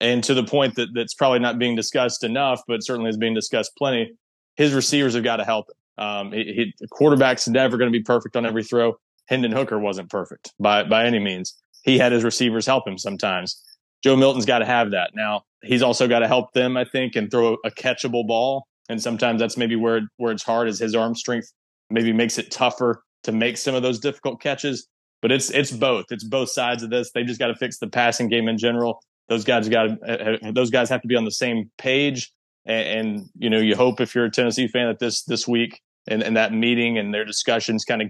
and 0.00 0.24
to 0.24 0.34
the 0.34 0.44
point 0.44 0.74
that 0.74 0.88
that's 0.94 1.14
probably 1.14 1.38
not 1.38 1.58
being 1.58 1.76
discussed 1.76 2.24
enough, 2.24 2.60
but 2.66 2.82
certainly 2.84 3.08
is 3.08 3.16
being 3.16 3.34
discussed 3.34 3.72
plenty. 3.78 4.12
His 4.56 4.74
receivers 4.74 5.14
have 5.14 5.22
got 5.22 5.36
to 5.36 5.44
help 5.44 5.68
him. 5.68 6.04
Um, 6.04 6.32
he, 6.32 6.72
he, 6.78 6.86
quarterback's 6.90 7.46
never 7.46 7.76
going 7.76 7.90
to 7.90 7.96
be 7.96 8.02
perfect 8.02 8.36
on 8.36 8.44
every 8.44 8.64
throw. 8.64 8.94
Hendon 9.28 9.52
Hooker 9.52 9.78
wasn't 9.78 10.10
perfect 10.10 10.52
by 10.58 10.82
by 10.84 11.06
any 11.06 11.18
means. 11.18 11.54
He 11.84 11.98
had 11.98 12.12
his 12.12 12.24
receivers 12.24 12.66
help 12.66 12.86
him 12.86 12.98
sometimes. 12.98 13.62
Joe 14.02 14.16
Milton's 14.16 14.46
got 14.46 14.58
to 14.60 14.66
have 14.66 14.90
that. 14.90 15.10
Now 15.14 15.42
he's 15.62 15.82
also 15.82 16.08
got 16.08 16.20
to 16.20 16.28
help 16.28 16.52
them, 16.52 16.76
I 16.76 16.84
think, 16.84 17.16
and 17.16 17.30
throw 17.30 17.56
a 17.64 17.70
catchable 17.70 18.26
ball. 18.26 18.66
And 18.88 19.00
sometimes 19.00 19.40
that's 19.40 19.56
maybe 19.56 19.76
where 19.76 20.02
where 20.16 20.32
it's 20.32 20.42
hard 20.42 20.68
is 20.68 20.78
his 20.78 20.94
arm 20.94 21.14
strength 21.14 21.52
maybe 21.90 22.12
makes 22.12 22.38
it 22.38 22.50
tougher 22.50 23.02
to 23.24 23.32
make 23.32 23.56
some 23.56 23.74
of 23.74 23.82
those 23.82 23.98
difficult 23.98 24.40
catches. 24.40 24.88
But 25.20 25.30
it's 25.30 25.50
it's 25.50 25.70
both. 25.70 26.06
It's 26.10 26.24
both 26.24 26.50
sides 26.50 26.82
of 26.82 26.90
this. 26.90 27.12
They 27.12 27.22
just 27.22 27.38
got 27.38 27.46
to 27.46 27.54
fix 27.54 27.78
the 27.78 27.88
passing 27.88 28.28
game 28.28 28.48
in 28.48 28.58
general. 28.58 29.02
Those 29.28 29.44
guys 29.44 29.68
got 29.68 29.84
to, 29.84 30.52
those 30.52 30.70
guys 30.70 30.90
have 30.90 31.00
to 31.02 31.08
be 31.08 31.16
on 31.16 31.24
the 31.24 31.30
same 31.30 31.70
page. 31.78 32.32
And, 32.64 33.08
and, 33.08 33.30
you 33.38 33.50
know, 33.50 33.58
you 33.58 33.76
hope 33.76 34.00
if 34.00 34.14
you're 34.14 34.26
a 34.26 34.30
Tennessee 34.30 34.68
fan 34.68 34.88
that 34.88 34.98
this 34.98 35.22
this 35.24 35.46
week 35.46 35.80
and, 36.08 36.22
and 36.22 36.36
that 36.36 36.52
meeting 36.52 36.98
and 36.98 37.14
their 37.14 37.24
discussions 37.24 37.84
kind 37.84 38.02
of 38.02 38.08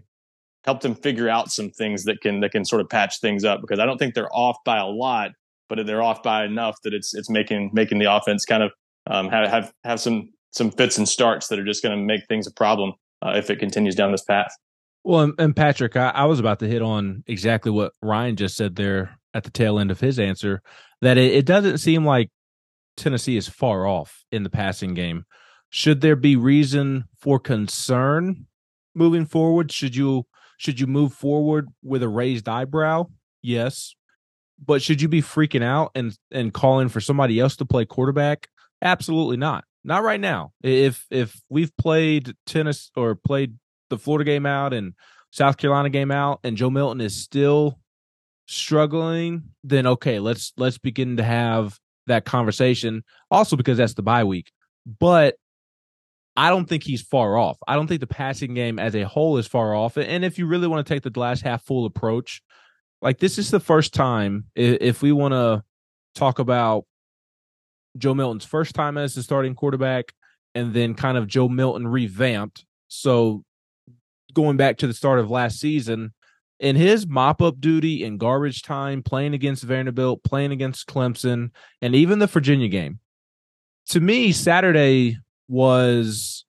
help 0.64 0.80
them 0.80 0.94
figure 0.94 1.28
out 1.28 1.50
some 1.50 1.70
things 1.70 2.04
that 2.04 2.20
can 2.20 2.40
that 2.40 2.52
can 2.52 2.64
sort 2.64 2.80
of 2.80 2.88
patch 2.88 3.20
things 3.20 3.44
up 3.44 3.60
because 3.60 3.78
I 3.78 3.86
don't 3.86 3.98
think 3.98 4.14
they're 4.14 4.34
off 4.34 4.56
by 4.64 4.78
a 4.78 4.86
lot, 4.86 5.32
but 5.74 5.86
they're 5.86 6.02
off 6.02 6.22
by 6.22 6.44
enough 6.44 6.76
that 6.84 6.92
it's 6.92 7.14
it's 7.14 7.30
making 7.30 7.70
making 7.72 7.98
the 7.98 8.14
offense 8.14 8.44
kind 8.44 8.62
of 8.62 8.72
um, 9.06 9.30
have 9.30 9.48
have 9.48 9.72
have 9.84 10.00
some 10.00 10.28
some 10.50 10.70
fits 10.70 10.98
and 10.98 11.08
starts 11.08 11.48
that 11.48 11.58
are 11.58 11.64
just 11.64 11.82
going 11.82 11.98
to 11.98 12.04
make 12.04 12.20
things 12.28 12.46
a 12.46 12.52
problem 12.52 12.92
uh, 13.22 13.32
if 13.36 13.48
it 13.48 13.58
continues 13.58 13.94
down 13.94 14.12
this 14.12 14.22
path. 14.22 14.54
Well, 15.02 15.20
and, 15.20 15.34
and 15.38 15.56
Patrick, 15.56 15.96
I, 15.96 16.10
I, 16.10 16.26
was 16.26 16.38
about 16.38 16.58
to 16.58 16.68
hit 16.68 16.82
on 16.82 17.24
exactly 17.26 17.72
what 17.72 17.92
Ryan 18.02 18.36
just 18.36 18.54
said 18.54 18.76
there 18.76 19.18
at 19.32 19.44
the 19.44 19.50
tail 19.50 19.78
end 19.78 19.90
of 19.90 19.98
his 19.98 20.18
answer. 20.18 20.60
That 21.00 21.16
it, 21.16 21.32
it 21.32 21.46
doesn't 21.46 21.78
seem 21.78 22.04
like 22.04 22.28
Tennessee 22.98 23.38
is 23.38 23.48
far 23.48 23.86
off 23.86 24.24
in 24.30 24.42
the 24.42 24.50
passing 24.50 24.92
game. 24.92 25.24
Should 25.70 26.02
there 26.02 26.16
be 26.16 26.36
reason 26.36 27.04
for 27.18 27.40
concern 27.40 28.46
moving 28.94 29.24
forward? 29.24 29.72
Should 29.72 29.96
you 29.96 30.26
should 30.58 30.78
you 30.78 30.86
move 30.86 31.14
forward 31.14 31.68
with 31.82 32.02
a 32.02 32.10
raised 32.10 32.46
eyebrow? 32.46 33.06
Yes. 33.40 33.94
But 34.64 34.82
should 34.82 35.02
you 35.02 35.08
be 35.08 35.22
freaking 35.22 35.62
out 35.62 35.90
and 35.94 36.16
and 36.30 36.52
calling 36.52 36.88
for 36.88 37.00
somebody 37.00 37.38
else 37.40 37.56
to 37.56 37.64
play 37.64 37.84
quarterback? 37.84 38.48
Absolutely 38.80 39.36
not. 39.36 39.64
Not 39.84 40.02
right 40.02 40.20
now. 40.20 40.52
If 40.62 41.06
if 41.10 41.40
we've 41.48 41.76
played 41.76 42.34
tennis 42.46 42.90
or 42.96 43.14
played 43.14 43.56
the 43.90 43.98
Florida 43.98 44.24
game 44.24 44.46
out 44.46 44.72
and 44.72 44.94
South 45.30 45.56
Carolina 45.56 45.90
game 45.90 46.10
out 46.10 46.40
and 46.44 46.56
Joe 46.56 46.70
Milton 46.70 47.00
is 47.00 47.16
still 47.16 47.78
struggling, 48.46 49.44
then 49.64 49.86
okay, 49.86 50.18
let's 50.20 50.52
let's 50.56 50.78
begin 50.78 51.16
to 51.16 51.24
have 51.24 51.78
that 52.06 52.24
conversation. 52.24 53.02
Also 53.30 53.56
because 53.56 53.78
that's 53.78 53.94
the 53.94 54.02
bye 54.02 54.24
week. 54.24 54.52
But 54.86 55.36
I 56.36 56.48
don't 56.48 56.68
think 56.68 56.82
he's 56.82 57.02
far 57.02 57.36
off. 57.36 57.58
I 57.66 57.74
don't 57.74 57.86
think 57.86 58.00
the 58.00 58.06
passing 58.06 58.54
game 58.54 58.78
as 58.78 58.94
a 58.94 59.02
whole 59.02 59.36
is 59.36 59.46
far 59.46 59.74
off. 59.74 59.96
And 59.96 60.24
if 60.24 60.38
you 60.38 60.46
really 60.46 60.66
want 60.66 60.86
to 60.86 60.94
take 60.94 61.02
the 61.02 61.10
glass 61.10 61.40
half 61.42 61.64
full 61.64 61.84
approach, 61.84 62.40
like 63.02 63.18
this 63.18 63.36
is 63.36 63.50
the 63.50 63.60
first 63.60 63.92
time 63.92 64.44
if 64.54 65.02
we 65.02 65.12
want 65.12 65.32
to 65.32 65.62
talk 66.14 66.38
about 66.38 66.84
Joe 67.98 68.14
Milton's 68.14 68.44
first 68.44 68.74
time 68.74 68.96
as 68.96 69.14
the 69.14 69.22
starting 69.22 69.54
quarterback 69.54 70.14
and 70.54 70.72
then 70.72 70.94
kind 70.94 71.18
of 71.18 71.26
Joe 71.26 71.48
Milton 71.48 71.86
revamped. 71.86 72.64
So 72.88 73.44
going 74.32 74.56
back 74.56 74.78
to 74.78 74.86
the 74.86 74.94
start 74.94 75.18
of 75.18 75.30
last 75.30 75.58
season, 75.58 76.14
in 76.60 76.76
his 76.76 77.06
mop 77.06 77.42
up 77.42 77.60
duty 77.60 78.04
in 78.04 78.18
garbage 78.18 78.62
time, 78.62 79.02
playing 79.02 79.34
against 79.34 79.64
Vanderbilt, 79.64 80.22
playing 80.22 80.52
against 80.52 80.86
Clemson, 80.86 81.50
and 81.82 81.94
even 81.94 82.20
the 82.20 82.28
Virginia 82.28 82.68
game, 82.68 83.00
to 83.88 84.00
me, 84.00 84.30
Saturday 84.30 85.18
was 85.48 86.44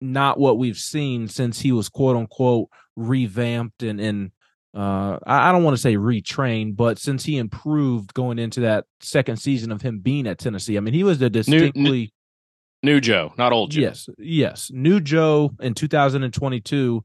not 0.00 0.38
what 0.38 0.58
we've 0.58 0.78
seen 0.78 1.28
since 1.28 1.60
he 1.60 1.72
was 1.72 1.88
quote 1.88 2.16
unquote 2.16 2.68
revamped 2.96 3.82
and 3.82 4.00
and 4.00 4.30
uh, 4.76 5.18
I 5.26 5.50
don't 5.50 5.64
want 5.64 5.76
to 5.76 5.80
say 5.80 5.96
retrained, 5.96 6.76
but 6.76 6.98
since 6.98 7.24
he 7.24 7.38
improved 7.38 8.12
going 8.14 8.38
into 8.38 8.60
that 8.60 8.84
second 9.00 9.38
season 9.38 9.72
of 9.72 9.80
him 9.80 10.00
being 10.00 10.26
at 10.26 10.38
Tennessee, 10.38 10.76
I 10.76 10.80
mean, 10.80 10.94
he 10.94 11.04
was 11.04 11.20
a 11.22 11.30
distinctly 11.30 11.82
new, 11.82 11.90
new, 12.82 12.94
new 12.94 13.00
Joe, 13.00 13.32
not 13.38 13.52
old 13.52 13.70
Joe. 13.70 13.80
Yes, 13.80 14.08
yes, 14.18 14.70
new 14.72 15.00
Joe 15.00 15.52
in 15.60 15.74
2022. 15.74 17.04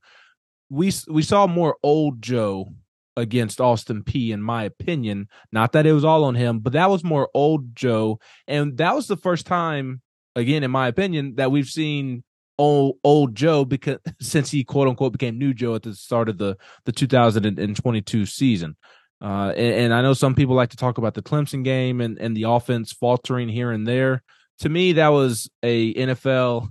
We 0.69 0.91
we 1.07 1.21
saw 1.21 1.47
more 1.47 1.77
old 1.81 2.21
Joe 2.21 2.73
against 3.15 3.61
Austin 3.61 4.03
Peay, 4.03 4.31
in 4.31 4.41
my 4.41 4.63
opinion. 4.63 5.29
Not 5.51 5.71
that 5.71 5.85
it 5.85 5.93
was 5.93 6.03
all 6.03 6.25
on 6.25 6.35
him, 6.35 6.59
but 6.59 6.73
that 6.73 6.89
was 6.89 7.03
more 7.03 7.29
old 7.33 7.75
Joe, 7.75 8.19
and 8.45 8.77
that 8.77 8.93
was 8.93 9.07
the 9.07 9.17
first 9.17 9.45
time 9.45 10.01
again, 10.35 10.63
in 10.63 10.71
my 10.71 10.87
opinion, 10.87 11.35
that 11.35 11.51
we've 11.51 11.67
seen 11.67 12.23
old 12.57 12.97
old 13.03 13.35
Joe 13.35 13.65
because 13.65 13.99
since 14.21 14.51
he 14.51 14.63
quote 14.63 14.87
unquote 14.87 15.13
became 15.13 15.37
new 15.37 15.53
Joe 15.53 15.75
at 15.75 15.83
the 15.83 15.95
start 15.95 16.29
of 16.29 16.37
the 16.37 16.57
the 16.85 16.91
2022 16.91 18.25
season. 18.25 18.75
Uh, 19.21 19.53
and, 19.55 19.85
and, 19.85 19.93
I 19.93 20.01
know 20.01 20.13
some 20.13 20.35
people 20.35 20.53
like 20.53 20.71
to 20.71 20.77
talk 20.77 20.97
about 20.97 21.13
the 21.13 21.21
Clemson 21.21 21.63
game 21.63 22.01
and, 22.01 22.19
and 22.19 22.35
the 22.35 22.43
offense 22.43 22.91
faltering 22.91 23.47
here 23.47 23.71
and 23.71 23.87
there. 23.87 24.21
To 24.59 24.69
me, 24.69 24.93
that 24.93 25.09
was 25.09 25.49
a 25.63 25.93
NFL 25.93 26.67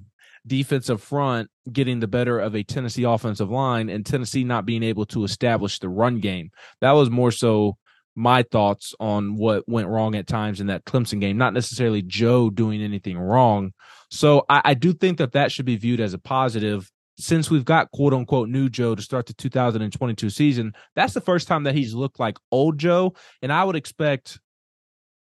defensive 0.46 1.02
front 1.02 1.48
getting 1.72 2.00
the 2.00 2.08
better 2.08 2.38
of 2.38 2.54
a 2.54 2.62
Tennessee 2.62 3.04
offensive 3.04 3.50
line 3.50 3.88
and 3.88 4.04
Tennessee 4.04 4.44
not 4.44 4.66
being 4.66 4.82
able 4.82 5.06
to 5.06 5.24
establish 5.24 5.78
the 5.78 5.88
run 5.88 6.20
game. 6.20 6.50
That 6.82 6.92
was 6.92 7.08
more 7.08 7.30
so 7.30 7.78
my 8.14 8.42
thoughts 8.42 8.94
on 9.00 9.36
what 9.36 9.68
went 9.68 9.88
wrong 9.88 10.14
at 10.14 10.26
times 10.26 10.60
in 10.60 10.66
that 10.66 10.84
Clemson 10.84 11.20
game, 11.20 11.38
not 11.38 11.54
necessarily 11.54 12.02
Joe 12.02 12.50
doing 12.50 12.82
anything 12.82 13.18
wrong. 13.18 13.72
So 14.12 14.44
I, 14.50 14.60
I, 14.62 14.74
do 14.74 14.92
think 14.92 15.16
that 15.18 15.32
that 15.32 15.50
should 15.50 15.64
be 15.64 15.76
viewed 15.76 15.98
as 15.98 16.12
a 16.12 16.18
positive 16.18 16.92
since 17.16 17.50
we've 17.50 17.64
got 17.64 17.90
quote 17.92 18.12
unquote 18.12 18.50
new 18.50 18.68
Joe 18.68 18.94
to 18.94 19.00
start 19.00 19.24
the 19.24 19.32
2022 19.32 20.28
season. 20.28 20.74
That's 20.94 21.14
the 21.14 21.22
first 21.22 21.48
time 21.48 21.64
that 21.64 21.74
he's 21.74 21.94
looked 21.94 22.20
like 22.20 22.36
old 22.50 22.76
Joe. 22.76 23.14
And 23.40 23.50
I 23.50 23.64
would 23.64 23.74
expect 23.74 24.38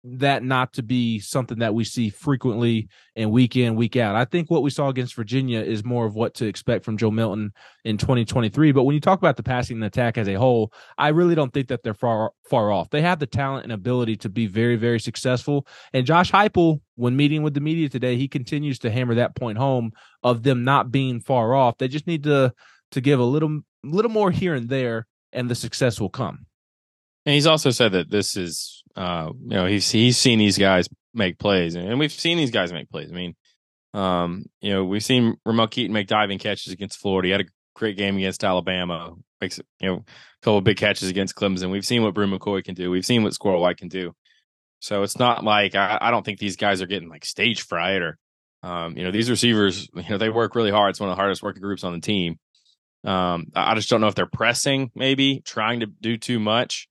that 0.04 0.42
not 0.42 0.72
to 0.74 0.82
be 0.82 1.18
something 1.18 1.58
that 1.58 1.74
we 1.74 1.84
see 1.84 2.08
frequently 2.08 2.88
and 3.16 3.30
week 3.30 3.56
in 3.56 3.74
week 3.74 3.96
out. 3.96 4.14
I 4.14 4.24
think 4.24 4.50
what 4.50 4.62
we 4.62 4.70
saw 4.70 4.88
against 4.88 5.14
Virginia 5.14 5.60
is 5.60 5.84
more 5.84 6.06
of 6.06 6.14
what 6.14 6.34
to 6.34 6.46
expect 6.46 6.84
from 6.84 6.96
Joe 6.96 7.10
Milton 7.10 7.52
in 7.84 7.98
2023. 7.98 8.72
But 8.72 8.84
when 8.84 8.94
you 8.94 9.00
talk 9.00 9.18
about 9.18 9.36
the 9.36 9.42
passing 9.42 9.82
attack 9.82 10.16
as 10.16 10.28
a 10.28 10.34
whole, 10.34 10.72
I 10.96 11.08
really 11.08 11.34
don't 11.34 11.52
think 11.52 11.68
that 11.68 11.82
they're 11.82 11.94
far 11.94 12.32
far 12.48 12.70
off. 12.70 12.90
They 12.90 13.02
have 13.02 13.18
the 13.18 13.26
talent 13.26 13.64
and 13.64 13.72
ability 13.72 14.16
to 14.18 14.28
be 14.28 14.46
very 14.46 14.76
very 14.76 15.00
successful. 15.00 15.66
And 15.92 16.06
Josh 16.06 16.30
Heupel, 16.30 16.80
when 16.94 17.16
meeting 17.16 17.42
with 17.42 17.54
the 17.54 17.60
media 17.60 17.88
today, 17.88 18.16
he 18.16 18.28
continues 18.28 18.78
to 18.80 18.90
hammer 18.90 19.16
that 19.16 19.34
point 19.34 19.58
home 19.58 19.92
of 20.22 20.42
them 20.42 20.64
not 20.64 20.92
being 20.92 21.20
far 21.20 21.54
off. 21.54 21.78
They 21.78 21.88
just 21.88 22.06
need 22.06 22.24
to 22.24 22.52
to 22.92 23.00
give 23.00 23.20
a 23.20 23.24
little 23.24 23.60
little 23.84 24.10
more 24.10 24.30
here 24.30 24.54
and 24.54 24.68
there, 24.68 25.06
and 25.32 25.50
the 25.50 25.54
success 25.54 26.00
will 26.00 26.10
come. 26.10 26.46
And 27.28 27.34
he's 27.34 27.46
also 27.46 27.68
said 27.68 27.92
that 27.92 28.10
this 28.10 28.38
is 28.38 28.82
uh, 28.96 29.32
you 29.42 29.50
know, 29.50 29.66
he's 29.66 29.90
he's 29.90 30.16
seen 30.16 30.38
these 30.38 30.56
guys 30.56 30.88
make 31.12 31.38
plays, 31.38 31.74
and 31.74 31.98
we've 31.98 32.10
seen 32.10 32.38
these 32.38 32.50
guys 32.50 32.72
make 32.72 32.88
plays. 32.88 33.12
I 33.12 33.14
mean, 33.14 33.34
um, 33.92 34.46
you 34.62 34.72
know, 34.72 34.86
we've 34.86 35.04
seen 35.04 35.36
Ramel 35.44 35.68
Keyton 35.68 35.92
make 35.92 36.06
diving 36.06 36.38
catches 36.38 36.72
against 36.72 36.98
Florida. 36.98 37.26
He 37.26 37.32
had 37.32 37.42
a 37.42 37.50
great 37.76 37.98
game 37.98 38.16
against 38.16 38.44
Alabama. 38.44 39.12
Makes 39.42 39.58
you 39.78 39.88
know 39.90 39.96
a 39.96 40.04
couple 40.42 40.62
big 40.62 40.78
catches 40.78 41.10
against 41.10 41.34
Clemson. 41.34 41.70
We've 41.70 41.84
seen 41.84 42.02
what 42.02 42.14
Bru 42.14 42.26
McCoy 42.26 42.64
can 42.64 42.74
do. 42.74 42.90
We've 42.90 43.04
seen 43.04 43.24
what 43.24 43.34
Squirrel 43.34 43.60
White 43.60 43.76
can 43.76 43.88
do. 43.88 44.14
So 44.80 45.02
it's 45.02 45.18
not 45.18 45.44
like 45.44 45.74
I, 45.74 45.98
I 46.00 46.10
don't 46.10 46.24
think 46.24 46.38
these 46.38 46.56
guys 46.56 46.80
are 46.80 46.86
getting 46.86 47.10
like 47.10 47.26
stage 47.26 47.60
fright 47.60 48.00
or, 48.00 48.16
um, 48.62 48.96
you 48.96 49.04
know, 49.04 49.10
these 49.10 49.28
receivers. 49.28 49.86
You 49.94 50.02
know, 50.08 50.16
they 50.16 50.30
work 50.30 50.54
really 50.54 50.70
hard. 50.70 50.88
It's 50.88 51.00
one 51.00 51.10
of 51.10 51.12
the 51.12 51.20
hardest 51.20 51.42
working 51.42 51.60
groups 51.60 51.84
on 51.84 51.92
the 51.92 52.00
team. 52.00 52.38
Um, 53.04 53.48
I 53.54 53.74
just 53.74 53.90
don't 53.90 54.00
know 54.00 54.06
if 54.06 54.14
they're 54.14 54.24
pressing, 54.24 54.90
maybe 54.94 55.42
trying 55.44 55.80
to 55.80 55.86
do 55.86 56.16
too 56.16 56.40
much. 56.40 56.87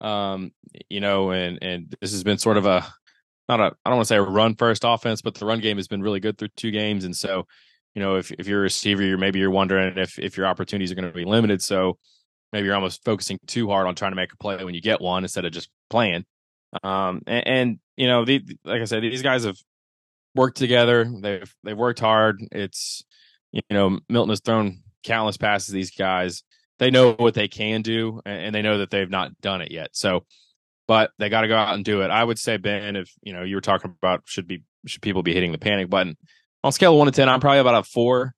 Um, 0.00 0.52
you 0.88 1.00
know, 1.00 1.30
and 1.30 1.58
and 1.62 1.94
this 2.00 2.12
has 2.12 2.24
been 2.24 2.38
sort 2.38 2.56
of 2.56 2.66
a 2.66 2.86
not 3.48 3.60
a 3.60 3.64
I 3.84 3.90
don't 3.90 3.96
want 3.96 4.08
to 4.08 4.08
say 4.08 4.16
a 4.16 4.22
run 4.22 4.54
first 4.56 4.82
offense, 4.84 5.22
but 5.22 5.34
the 5.34 5.46
run 5.46 5.60
game 5.60 5.76
has 5.76 5.88
been 5.88 6.02
really 6.02 6.20
good 6.20 6.38
through 6.38 6.48
two 6.56 6.70
games, 6.70 7.04
and 7.04 7.16
so 7.16 7.46
you 7.94 8.02
know 8.02 8.16
if 8.16 8.30
if 8.32 8.46
you're 8.46 8.60
a 8.60 8.62
receiver, 8.62 9.02
you're 9.02 9.18
maybe 9.18 9.38
you're 9.38 9.50
wondering 9.50 9.96
if 9.98 10.18
if 10.18 10.36
your 10.36 10.46
opportunities 10.46 10.92
are 10.92 10.96
going 10.96 11.08
to 11.08 11.14
be 11.14 11.24
limited, 11.24 11.62
so 11.62 11.98
maybe 12.52 12.66
you're 12.66 12.74
almost 12.74 13.04
focusing 13.04 13.38
too 13.46 13.68
hard 13.68 13.86
on 13.86 13.94
trying 13.94 14.12
to 14.12 14.16
make 14.16 14.32
a 14.32 14.36
play 14.36 14.62
when 14.64 14.74
you 14.74 14.80
get 14.80 15.00
one 15.00 15.24
instead 15.24 15.44
of 15.44 15.52
just 15.52 15.68
playing. 15.90 16.24
Um, 16.82 17.22
and, 17.26 17.46
and 17.46 17.78
you 17.96 18.06
know, 18.06 18.24
the, 18.24 18.42
like 18.64 18.80
I 18.80 18.84
said, 18.84 19.02
these 19.02 19.22
guys 19.22 19.44
have 19.44 19.56
worked 20.34 20.58
together. 20.58 21.04
They've 21.04 21.54
they've 21.64 21.76
worked 21.76 22.00
hard. 22.00 22.40
It's 22.52 23.04
you 23.52 23.62
know, 23.70 23.98
Milton 24.08 24.30
has 24.30 24.40
thrown 24.40 24.82
countless 25.04 25.36
passes. 25.36 25.72
These 25.72 25.92
guys, 25.92 26.42
they 26.78 26.90
know 26.90 27.12
what 27.12 27.34
they 27.34 27.48
can 27.48 27.82
do, 27.82 28.20
and 28.24 28.54
they 28.54 28.62
know 28.62 28.78
that 28.78 28.90
they've 28.90 29.10
not 29.10 29.40
done 29.40 29.60
it 29.60 29.70
yet. 29.70 29.90
So, 29.92 30.24
but 30.86 31.10
they 31.18 31.28
got 31.28 31.42
to 31.42 31.48
go 31.48 31.56
out 31.56 31.74
and 31.74 31.84
do 31.84 32.02
it. 32.02 32.10
I 32.10 32.22
would 32.22 32.38
say, 32.38 32.56
Ben, 32.56 32.96
if 32.96 33.10
you 33.22 33.32
know, 33.32 33.42
you 33.42 33.56
were 33.56 33.60
talking 33.62 33.94
about 34.02 34.22
should 34.26 34.46
be 34.46 34.62
should 34.86 35.02
people 35.02 35.22
be 35.22 35.34
hitting 35.34 35.52
the 35.52 35.58
panic 35.58 35.90
button 35.90 36.16
on 36.62 36.72
scale 36.72 36.92
of 36.92 36.98
one 36.98 37.06
to 37.06 37.12
ten? 37.12 37.28
I'm 37.28 37.40
probably 37.40 37.60
about 37.60 37.74
a 37.74 37.82
four, 37.82 38.34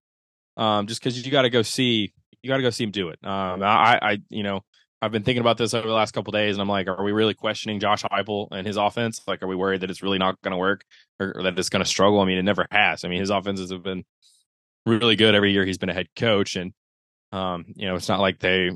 um, 0.56 0.86
just 0.86 1.00
because 1.00 1.24
you 1.24 1.32
got 1.32 1.42
to 1.42 1.50
go 1.50 1.62
see 1.62 2.12
you 2.42 2.48
got 2.48 2.56
to 2.56 2.62
go 2.62 2.70
see 2.70 2.84
him 2.84 2.90
do 2.90 3.08
it. 3.08 3.18
Um, 3.22 3.62
I, 3.62 3.98
I, 4.00 4.18
you 4.28 4.42
know, 4.42 4.60
I've 5.00 5.12
been 5.12 5.22
thinking 5.22 5.40
about 5.40 5.58
this 5.58 5.74
over 5.74 5.86
the 5.86 5.94
last 5.94 6.12
couple 6.12 6.32
days, 6.32 6.54
and 6.54 6.62
I'm 6.62 6.68
like, 6.68 6.88
are 6.88 7.02
we 7.02 7.12
really 7.12 7.34
questioning 7.34 7.80
Josh 7.80 8.02
Heupel 8.02 8.48
and 8.52 8.66
his 8.66 8.76
offense? 8.76 9.20
Like, 9.26 9.42
are 9.42 9.46
we 9.46 9.56
worried 9.56 9.82
that 9.82 9.90
it's 9.90 10.02
really 10.02 10.18
not 10.18 10.40
going 10.42 10.52
to 10.52 10.58
work 10.58 10.84
or, 11.20 11.32
or, 11.36 11.42
that 11.44 11.58
it's 11.58 11.68
going 11.68 11.84
to 11.84 11.88
struggle? 11.88 12.20
I 12.20 12.24
mean, 12.24 12.38
it 12.38 12.42
never 12.42 12.66
has. 12.70 13.04
I 13.04 13.08
mean, 13.08 13.20
his 13.20 13.30
offenses 13.30 13.70
have 13.70 13.82
been 13.82 14.04
really 14.86 15.16
good 15.16 15.34
every 15.34 15.52
year 15.52 15.64
he's 15.64 15.78
been 15.78 15.90
a 15.90 15.94
head 15.94 16.08
coach, 16.16 16.56
and 16.56 16.72
um, 17.32 17.64
you 17.74 17.86
know, 17.86 17.94
it's 17.94 18.08
not 18.08 18.20
like 18.20 18.38
they, 18.38 18.70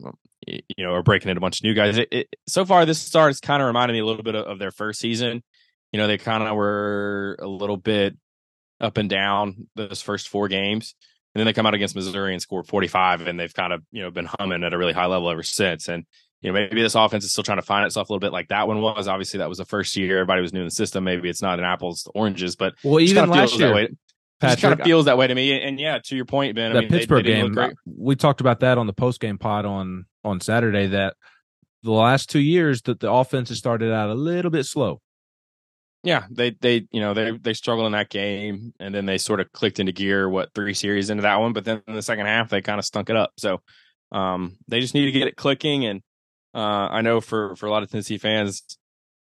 you 0.46 0.84
know, 0.84 0.92
are 0.92 1.02
breaking 1.02 1.30
in 1.30 1.36
a 1.36 1.40
bunch 1.40 1.60
of 1.60 1.64
new 1.64 1.74
guys. 1.74 1.98
It, 1.98 2.08
it, 2.10 2.36
so 2.46 2.64
far, 2.64 2.84
this 2.84 3.00
start 3.00 3.30
has 3.30 3.40
kind 3.40 3.62
of 3.62 3.66
reminded 3.66 3.94
me 3.94 4.00
a 4.00 4.04
little 4.04 4.22
bit 4.22 4.34
of, 4.34 4.46
of 4.46 4.58
their 4.58 4.70
first 4.70 5.00
season. 5.00 5.42
You 5.92 5.98
know, 5.98 6.06
they 6.06 6.18
kind 6.18 6.42
of 6.42 6.56
were 6.56 7.36
a 7.38 7.46
little 7.46 7.76
bit 7.76 8.16
up 8.80 8.96
and 8.96 9.08
down 9.08 9.68
those 9.76 10.02
first 10.02 10.28
four 10.28 10.48
games. 10.48 10.94
And 11.34 11.40
then 11.40 11.46
they 11.46 11.54
come 11.54 11.64
out 11.64 11.72
against 11.72 11.94
Missouri 11.94 12.34
and 12.34 12.42
score 12.42 12.62
45, 12.62 13.26
and 13.26 13.40
they've 13.40 13.54
kind 13.54 13.72
of 13.72 13.82
you 13.90 14.02
know 14.02 14.10
been 14.10 14.28
humming 14.38 14.64
at 14.64 14.74
a 14.74 14.78
really 14.78 14.92
high 14.92 15.06
level 15.06 15.30
ever 15.30 15.42
since. 15.42 15.88
And 15.88 16.04
you 16.42 16.52
know 16.52 16.54
maybe 16.54 16.82
this 16.82 16.94
offense 16.94 17.24
is 17.24 17.32
still 17.32 17.44
trying 17.44 17.58
to 17.58 17.62
find 17.62 17.86
itself 17.86 18.10
a 18.10 18.12
little 18.12 18.20
bit 18.20 18.32
like 18.32 18.48
that 18.48 18.68
one 18.68 18.82
was. 18.82 19.08
Obviously, 19.08 19.38
that 19.38 19.48
was 19.48 19.56
the 19.56 19.64
first 19.64 19.96
year 19.96 20.18
everybody 20.18 20.42
was 20.42 20.52
new 20.52 20.60
in 20.60 20.66
the 20.66 20.72
system. 20.72 21.04
Maybe 21.04 21.30
it's 21.30 21.40
not 21.40 21.58
an 21.58 21.64
apples 21.64 22.02
to 22.02 22.10
oranges, 22.10 22.54
but 22.54 22.74
well, 22.84 23.00
even 23.00 23.30
last 23.30 23.58
year, 23.58 23.88
Patrick, 24.42 24.60
kind 24.60 24.80
of 24.80 24.84
feels 24.84 25.06
that 25.06 25.16
way 25.16 25.26
to 25.26 25.34
me. 25.34 25.52
And, 25.52 25.62
and 25.62 25.80
yeah, 25.80 25.98
to 26.04 26.16
your 26.16 26.24
point, 26.24 26.54
Ben, 26.54 26.72
that 26.72 26.78
I 26.78 26.80
mean, 26.82 26.90
Pittsburgh 26.90 27.24
they, 27.24 27.40
they 27.42 27.48
game, 27.48 27.74
we 27.86 28.16
talked 28.16 28.40
about 28.40 28.60
that 28.60 28.78
on 28.78 28.86
the 28.86 28.92
post 28.92 29.20
game 29.20 29.38
pod 29.38 29.64
on 29.64 30.06
on 30.24 30.40
Saturday. 30.40 30.88
That 30.88 31.14
the 31.82 31.92
last 31.92 32.30
two 32.30 32.40
years 32.40 32.82
that 32.82 33.00
the 33.00 33.10
offense 33.10 33.48
has 33.48 33.58
started 33.58 33.92
out 33.92 34.10
a 34.10 34.14
little 34.14 34.50
bit 34.50 34.66
slow. 34.66 35.00
Yeah, 36.04 36.24
they 36.30 36.50
they 36.50 36.86
you 36.90 37.00
know 37.00 37.14
they 37.14 37.30
they 37.38 37.54
struggled 37.54 37.86
in 37.86 37.92
that 37.92 38.10
game, 38.10 38.74
and 38.80 38.94
then 38.94 39.06
they 39.06 39.18
sort 39.18 39.40
of 39.40 39.52
clicked 39.52 39.78
into 39.78 39.92
gear. 39.92 40.28
What 40.28 40.52
three 40.54 40.74
series 40.74 41.10
into 41.10 41.22
that 41.22 41.36
one, 41.36 41.52
but 41.52 41.64
then 41.64 41.82
in 41.86 41.94
the 41.94 42.02
second 42.02 42.26
half 42.26 42.50
they 42.50 42.60
kind 42.60 42.78
of 42.78 42.84
stunk 42.84 43.08
it 43.08 43.16
up. 43.16 43.30
So 43.38 43.60
um, 44.10 44.56
they 44.68 44.80
just 44.80 44.94
need 44.94 45.06
to 45.06 45.12
get 45.12 45.28
it 45.28 45.36
clicking. 45.36 45.86
And 45.86 46.02
uh, 46.54 46.88
I 46.90 47.02
know 47.02 47.20
for 47.20 47.54
for 47.54 47.66
a 47.66 47.70
lot 47.70 47.84
of 47.84 47.90
Tennessee 47.90 48.18
fans, 48.18 48.62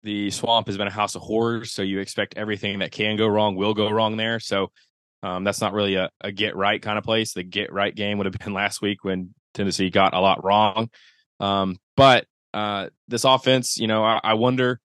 the 0.03 0.31
swamp 0.31 0.67
has 0.67 0.77
been 0.77 0.89
a 0.89 0.93
house 0.93 1.15
of 1.15 1.23
horrors. 1.23 1.73
So 1.73 1.83
you 1.83 2.01
expect 2.01 2.37
everything 2.37 2.81
that 2.81 2.91
can 2.91 3.17
go 3.17 3.29
wrong 3.29 3.55
will 3.55 3.75
go 3.75 3.91
wrong 3.91 4.17
there. 4.17 4.41
So 4.41 4.73
um, 5.25 5.43
that's 5.43 5.63
not 5.63 5.73
really 5.73 5.95
a, 5.95 6.11
a 6.21 6.31
get 6.31 6.55
right 6.55 6.81
kind 6.81 6.99
of 6.99 7.05
place. 7.05 7.33
The 7.33 7.43
get 7.43 7.73
right 7.73 7.95
game 7.95 8.19
would 8.19 8.27
have 8.27 8.39
been 8.45 8.53
last 8.53 8.83
week 8.83 9.05
when 9.05 9.35
Tennessee 9.55 9.89
got 9.89 10.13
a 10.13 10.21
lot 10.21 10.45
wrong. 10.45 10.91
Um, 11.41 11.79
but 11.97 12.27
uh, 12.53 12.91
this 13.09 13.25
offense, 13.25 13.79
you 13.79 13.87
know, 13.87 14.05
I, 14.05 14.21
I 14.23 14.35
wonder 14.35 14.81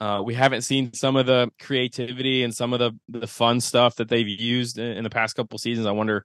uh, 0.00 0.22
we 0.24 0.32
haven't 0.32 0.62
seen 0.62 0.94
some 0.94 1.16
of 1.16 1.26
the 1.26 1.50
creativity 1.60 2.42
and 2.42 2.54
some 2.54 2.72
of 2.72 2.78
the 2.78 2.92
the 3.08 3.26
fun 3.26 3.60
stuff 3.60 3.96
that 3.96 4.08
they've 4.08 4.26
used 4.26 4.78
in, 4.78 4.96
in 4.96 5.04
the 5.04 5.10
past 5.10 5.36
couple 5.36 5.58
seasons. 5.58 5.86
I 5.86 5.92
wonder 5.92 6.24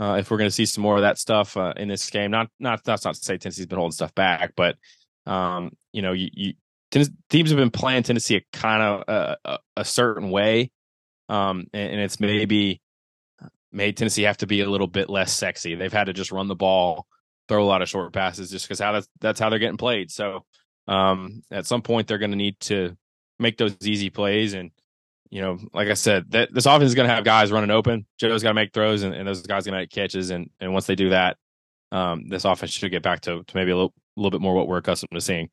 uh, 0.00 0.16
if 0.18 0.30
we're 0.30 0.38
going 0.38 0.48
to 0.48 0.54
see 0.54 0.66
some 0.66 0.82
more 0.82 0.96
of 0.96 1.02
that 1.02 1.18
stuff 1.18 1.56
uh, 1.58 1.74
in 1.76 1.88
this 1.88 2.08
game. 2.08 2.30
Not 2.30 2.48
not 2.58 2.82
that's 2.82 3.04
not 3.04 3.14
to 3.14 3.20
say 3.22 3.36
Tennessee's 3.36 3.66
been 3.66 3.78
holding 3.78 3.92
stuff 3.92 4.14
back, 4.14 4.52
but 4.56 4.76
um, 5.26 5.72
you 5.92 6.00
know, 6.00 6.12
you, 6.12 6.30
you 6.32 6.52
teams 6.90 7.50
have 7.50 7.58
been 7.58 7.70
playing 7.70 8.04
Tennessee 8.04 8.36
a 8.36 8.42
kind 8.56 8.82
of 8.82 9.04
uh, 9.06 9.36
a, 9.44 9.58
a, 9.78 9.84
certain 9.84 10.30
way, 10.30 10.70
um, 11.28 11.66
and, 11.72 11.92
and 11.92 12.00
it's 12.00 12.20
maybe 12.20 12.80
made 13.76 13.96
Tennessee 13.96 14.22
have 14.22 14.38
to 14.38 14.46
be 14.46 14.62
a 14.62 14.70
little 14.70 14.86
bit 14.86 15.10
less 15.10 15.32
sexy. 15.32 15.74
They've 15.74 15.92
had 15.92 16.04
to 16.04 16.12
just 16.12 16.32
run 16.32 16.48
the 16.48 16.56
ball, 16.56 17.06
throw 17.46 17.62
a 17.62 17.66
lot 17.68 17.82
of 17.82 17.88
short 17.88 18.12
passes, 18.12 18.50
just 18.50 18.66
because 18.66 18.80
how 18.80 18.92
that's 18.92 19.08
that's 19.20 19.38
how 19.38 19.50
they're 19.50 19.58
getting 19.58 19.76
played. 19.76 20.10
So 20.10 20.44
um, 20.88 21.42
at 21.50 21.66
some 21.66 21.82
point, 21.82 22.08
they're 22.08 22.18
going 22.18 22.30
to 22.30 22.36
need 22.36 22.58
to 22.60 22.96
make 23.38 23.58
those 23.58 23.76
easy 23.82 24.08
plays. 24.08 24.54
And, 24.54 24.70
you 25.30 25.42
know, 25.42 25.58
like 25.74 25.88
I 25.88 25.94
said, 25.94 26.30
that 26.30 26.54
this 26.54 26.66
offense 26.66 26.88
is 26.88 26.94
going 26.94 27.08
to 27.08 27.14
have 27.14 27.24
guys 27.24 27.52
running 27.52 27.70
open. 27.70 28.06
Joe's 28.18 28.42
got 28.42 28.50
to 28.50 28.54
make 28.54 28.72
throws, 28.72 29.02
and, 29.02 29.14
and 29.14 29.28
those 29.28 29.42
guys 29.42 29.66
going 29.66 29.74
to 29.74 29.82
make 29.82 29.90
catches. 29.90 30.30
And 30.30 30.50
and 30.58 30.72
once 30.72 30.86
they 30.86 30.96
do 30.96 31.10
that, 31.10 31.36
um, 31.92 32.28
this 32.28 32.44
offense 32.44 32.72
should 32.72 32.90
get 32.90 33.02
back 33.02 33.20
to, 33.22 33.44
to 33.44 33.56
maybe 33.56 33.72
a 33.72 33.76
little, 33.76 33.94
little 34.16 34.30
bit 34.30 34.40
more 34.40 34.54
what 34.54 34.68
we're 34.68 34.78
accustomed 34.78 35.10
to 35.12 35.20
seeing. 35.20 35.50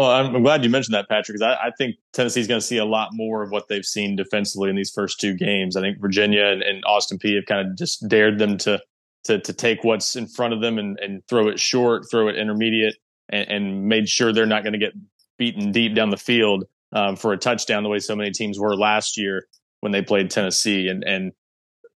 Well, 0.00 0.10
I'm, 0.10 0.42
glad 0.42 0.64
you 0.64 0.70
mentioned 0.70 0.94
that, 0.94 1.10
Patrick, 1.10 1.36
because 1.36 1.42
I, 1.42 1.66
I, 1.66 1.70
think 1.76 1.96
Tennessee's 2.14 2.46
going 2.46 2.58
to 2.58 2.66
see 2.66 2.78
a 2.78 2.86
lot 2.86 3.10
more 3.12 3.42
of 3.42 3.50
what 3.50 3.68
they've 3.68 3.84
seen 3.84 4.16
defensively 4.16 4.70
in 4.70 4.76
these 4.76 4.90
first 4.90 5.20
two 5.20 5.34
games. 5.34 5.76
I 5.76 5.82
think 5.82 6.00
Virginia 6.00 6.46
and, 6.46 6.62
and 6.62 6.82
Austin 6.86 7.18
Peay 7.18 7.34
have 7.34 7.44
kind 7.44 7.68
of 7.68 7.76
just 7.76 8.08
dared 8.08 8.38
them 8.38 8.56
to 8.58 8.80
to 9.24 9.38
to 9.40 9.52
take 9.52 9.84
what's 9.84 10.16
in 10.16 10.26
front 10.26 10.54
of 10.54 10.62
them 10.62 10.78
and, 10.78 10.98
and 11.00 11.22
throw 11.28 11.48
it 11.48 11.60
short, 11.60 12.10
throw 12.10 12.28
it 12.28 12.36
intermediate, 12.36 12.96
and, 13.28 13.48
and 13.50 13.88
made 13.88 14.08
sure 14.08 14.32
they're 14.32 14.46
not 14.46 14.62
going 14.62 14.72
to 14.72 14.78
get 14.78 14.94
beaten 15.36 15.70
deep 15.70 15.94
down 15.94 16.08
the 16.08 16.16
field 16.16 16.64
um, 16.92 17.14
for 17.14 17.34
a 17.34 17.36
touchdown 17.36 17.82
the 17.82 17.90
way 17.90 17.98
so 17.98 18.16
many 18.16 18.30
teams 18.30 18.58
were 18.58 18.74
last 18.74 19.18
year 19.18 19.48
when 19.80 19.92
they 19.92 20.00
played 20.00 20.30
Tennessee. 20.30 20.88
And 20.88 21.04
and 21.04 21.32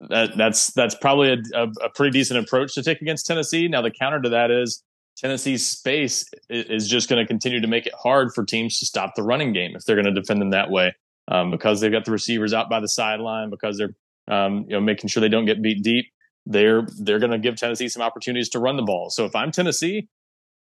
that, 0.09 0.35
that's 0.35 0.73
that's 0.73 0.95
probably 0.95 1.33
a, 1.33 1.37
a, 1.53 1.67
a, 1.83 1.89
pretty 1.89 2.17
decent 2.17 2.43
approach 2.43 2.73
to 2.73 2.81
take 2.81 2.99
against 2.99 3.27
Tennessee. 3.27 3.67
Now 3.67 3.83
the 3.83 3.91
counter 3.91 4.19
to 4.21 4.29
that 4.29 4.49
is 4.49 4.83
Tennessee's 5.21 5.67
space 5.67 6.25
is 6.49 6.87
just 6.87 7.07
going 7.07 7.23
to 7.23 7.27
continue 7.27 7.61
to 7.61 7.67
make 7.67 7.85
it 7.85 7.93
hard 7.93 8.33
for 8.33 8.43
teams 8.43 8.79
to 8.79 8.87
stop 8.87 9.13
the 9.15 9.21
running 9.21 9.53
game 9.53 9.75
if 9.75 9.85
they're 9.85 9.95
going 9.95 10.13
to 10.13 10.19
defend 10.19 10.41
them 10.41 10.49
that 10.49 10.71
way 10.71 10.95
um, 11.27 11.51
because 11.51 11.79
they've 11.79 11.91
got 11.91 12.05
the 12.05 12.11
receivers 12.11 12.53
out 12.53 12.69
by 12.69 12.79
the 12.79 12.87
sideline 12.87 13.49
because 13.49 13.77
they're 13.77 13.95
um, 14.27 14.65
you 14.67 14.75
know 14.75 14.81
making 14.81 15.09
sure 15.09 15.21
they 15.21 15.29
don't 15.29 15.45
get 15.45 15.61
beat 15.61 15.83
deep. 15.83 16.05
They're 16.45 16.87
they're 16.99 17.19
going 17.19 17.31
to 17.31 17.37
give 17.37 17.55
Tennessee 17.55 17.87
some 17.87 18.01
opportunities 18.01 18.49
to 18.49 18.59
run 18.59 18.77
the 18.77 18.83
ball. 18.83 19.11
So 19.11 19.25
if 19.25 19.35
I'm 19.35 19.51
Tennessee, 19.51 20.07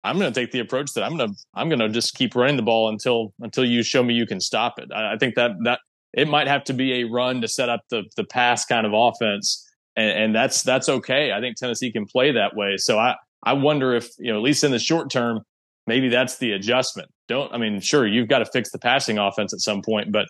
I'm 0.03 0.19
going 0.19 0.31
to 0.31 0.39
take 0.39 0.51
the 0.51 0.59
approach 0.59 0.93
that 0.93 1.03
I'm 1.03 1.15
going 1.15 1.29
to 1.29 1.35
I'm 1.53 1.69
going 1.69 1.79
to 1.79 1.89
just 1.89 2.15
keep 2.15 2.35
running 2.35 2.57
the 2.57 2.63
ball 2.63 2.89
until 2.89 3.33
until 3.39 3.63
you 3.63 3.81
show 3.81 4.03
me 4.03 4.13
you 4.13 4.27
can 4.27 4.41
stop 4.41 4.77
it. 4.77 4.89
I, 4.93 5.13
I, 5.13 5.17
think 5.17 5.35
that 5.35 5.51
that 5.63 5.79
it 6.13 6.27
might 6.27 6.47
have 6.47 6.65
to 6.65 6.73
be 6.73 7.01
a 7.01 7.03
run 7.05 7.41
to 7.41 7.47
set 7.47 7.69
up 7.69 7.81
the 7.89 8.03
the 8.17 8.25
pass 8.25 8.65
kind 8.65 8.85
of 8.85 8.91
offense, 8.93 9.65
and, 9.95 10.11
and 10.11 10.35
that's 10.35 10.63
that's 10.63 10.89
okay. 10.89 11.31
I 11.31 11.39
think 11.39 11.55
Tennessee 11.55 11.93
can 11.93 12.05
play 12.05 12.33
that 12.33 12.55
way. 12.57 12.75
So 12.77 12.99
I 12.99 13.15
I 13.43 13.53
wonder 13.53 13.93
if 13.93 14.09
you 14.17 14.31
know 14.31 14.37
at 14.37 14.43
least 14.43 14.63
in 14.63 14.71
the 14.71 14.79
short 14.79 15.09
term 15.09 15.41
maybe 15.87 16.09
that's 16.09 16.37
the 16.37 16.51
adjustment. 16.51 17.09
Don't 17.27 17.53
I 17.53 17.57
mean 17.57 17.79
sure 17.79 18.07
you've 18.07 18.27
got 18.27 18.39
to 18.39 18.45
fix 18.45 18.71
the 18.71 18.79
passing 18.79 19.17
offense 19.17 19.53
at 19.53 19.59
some 19.59 19.81
point, 19.81 20.11
but 20.11 20.27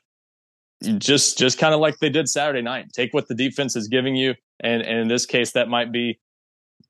just 0.97 1.37
just 1.37 1.57
kind 1.57 1.73
of 1.73 1.79
like 1.79 1.97
they 1.99 2.09
did 2.09 2.27
Saturday 2.27 2.61
night. 2.61 2.87
Take 2.93 3.13
what 3.13 3.27
the 3.27 3.35
defense 3.35 3.75
is 3.75 3.87
giving 3.87 4.15
you, 4.15 4.35
and 4.59 4.81
and 4.81 4.99
in 4.99 5.07
this 5.07 5.25
case 5.25 5.51
that 5.53 5.69
might 5.69 5.91
be 5.91 6.19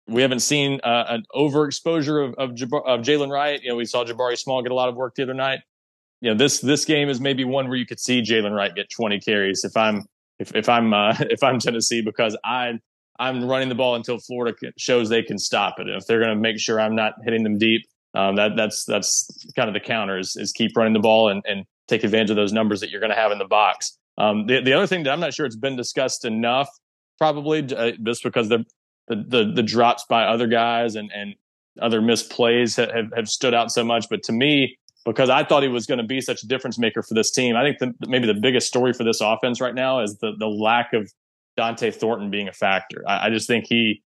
we 0.07 0.21
haven't 0.21 0.41
seen 0.41 0.79
uh, 0.83 1.05
an 1.07 1.23
overexposure 1.35 2.27
of 2.27 2.33
of, 2.37 2.51
of 2.51 3.01
Jaylen 3.01 3.29
Wright. 3.29 3.61
You 3.61 3.69
know, 3.69 3.75
we 3.75 3.85
saw 3.85 4.03
Jabari 4.03 4.37
Small 4.37 4.61
get 4.61 4.71
a 4.71 4.75
lot 4.75 4.89
of 4.89 4.95
work 4.95 5.15
the 5.15 5.23
other 5.23 5.33
night. 5.33 5.59
You 6.21 6.31
know, 6.31 6.37
this 6.37 6.59
this 6.59 6.85
game 6.85 7.09
is 7.09 7.19
maybe 7.19 7.43
one 7.43 7.67
where 7.67 7.77
you 7.77 7.85
could 7.85 7.99
see 7.99 8.21
Jaylen 8.21 8.55
Wright 8.55 8.73
get 8.73 8.89
20 8.89 9.19
carries 9.19 9.63
if 9.63 9.75
I'm 9.77 10.05
if 10.39 10.55
if 10.55 10.69
I'm 10.69 10.93
uh, 10.93 11.15
if 11.19 11.43
I'm 11.43 11.59
Tennessee 11.59 12.01
because 12.01 12.37
I 12.43 12.79
I'm 13.19 13.45
running 13.45 13.69
the 13.69 13.75
ball 13.75 13.95
until 13.95 14.17
Florida 14.17 14.55
shows 14.77 15.09
they 15.09 15.23
can 15.23 15.37
stop 15.37 15.79
it. 15.79 15.87
If 15.87 16.05
they're 16.07 16.19
going 16.19 16.35
to 16.35 16.41
make 16.41 16.59
sure 16.59 16.79
I'm 16.79 16.95
not 16.95 17.13
hitting 17.23 17.43
them 17.43 17.57
deep, 17.57 17.85
um, 18.15 18.35
that 18.35 18.55
that's 18.55 18.85
that's 18.85 19.27
kind 19.55 19.67
of 19.67 19.73
the 19.73 19.79
counter 19.79 20.17
is, 20.17 20.35
is 20.35 20.51
keep 20.51 20.75
running 20.75 20.93
the 20.93 20.99
ball 20.99 21.29
and, 21.29 21.43
and 21.47 21.65
take 21.87 22.03
advantage 22.03 22.29
of 22.29 22.35
those 22.35 22.53
numbers 22.53 22.79
that 22.81 22.89
you're 22.89 22.99
going 22.99 23.11
to 23.11 23.15
have 23.15 23.31
in 23.31 23.37
the 23.37 23.45
box. 23.45 23.97
Um, 24.17 24.45
the 24.47 24.61
the 24.61 24.73
other 24.73 24.87
thing 24.87 25.03
that 25.03 25.11
I'm 25.11 25.19
not 25.19 25.33
sure 25.33 25.45
it's 25.45 25.55
been 25.55 25.75
discussed 25.75 26.25
enough, 26.25 26.69
probably 27.17 27.59
uh, 27.75 27.91
just 28.03 28.23
because 28.23 28.49
the 28.49 28.65
the, 29.07 29.15
the 29.15 29.51
the 29.55 29.63
drops 29.63 30.05
by 30.07 30.25
other 30.25 30.47
guys 30.47 30.95
and 30.95 31.11
and 31.13 31.35
other 31.81 32.01
misplays 32.01 32.29
plays 32.29 32.75
have, 32.75 33.11
have 33.15 33.27
stood 33.27 33.53
out 33.53 33.71
so 33.71 33.83
much. 33.83 34.05
But 34.09 34.21
to 34.23 34.31
me, 34.31 34.77
because 35.05 35.29
I 35.29 35.43
thought 35.43 35.63
he 35.63 35.69
was 35.69 35.85
going 35.87 35.97
to 35.97 36.03
be 36.03 36.21
such 36.21 36.43
a 36.43 36.47
difference 36.47 36.77
maker 36.77 37.01
for 37.01 37.15
this 37.15 37.31
team, 37.31 37.55
I 37.55 37.63
think 37.63 37.79
the, 37.79 38.07
maybe 38.07 38.27
the 38.27 38.39
biggest 38.39 38.67
story 38.67 38.93
for 38.93 39.03
this 39.03 39.21
offense 39.21 39.59
right 39.59 39.75
now 39.75 39.99
is 39.99 40.17
the 40.17 40.33
the 40.37 40.47
lack 40.47 40.93
of 40.93 41.11
Dont'e 41.57 41.93
Thornton 41.93 42.29
being 42.29 42.47
a 42.47 42.53
factor. 42.53 43.03
I, 43.07 43.27
I 43.27 43.29
just 43.29 43.47
think 43.47 43.65
he, 43.67 44.03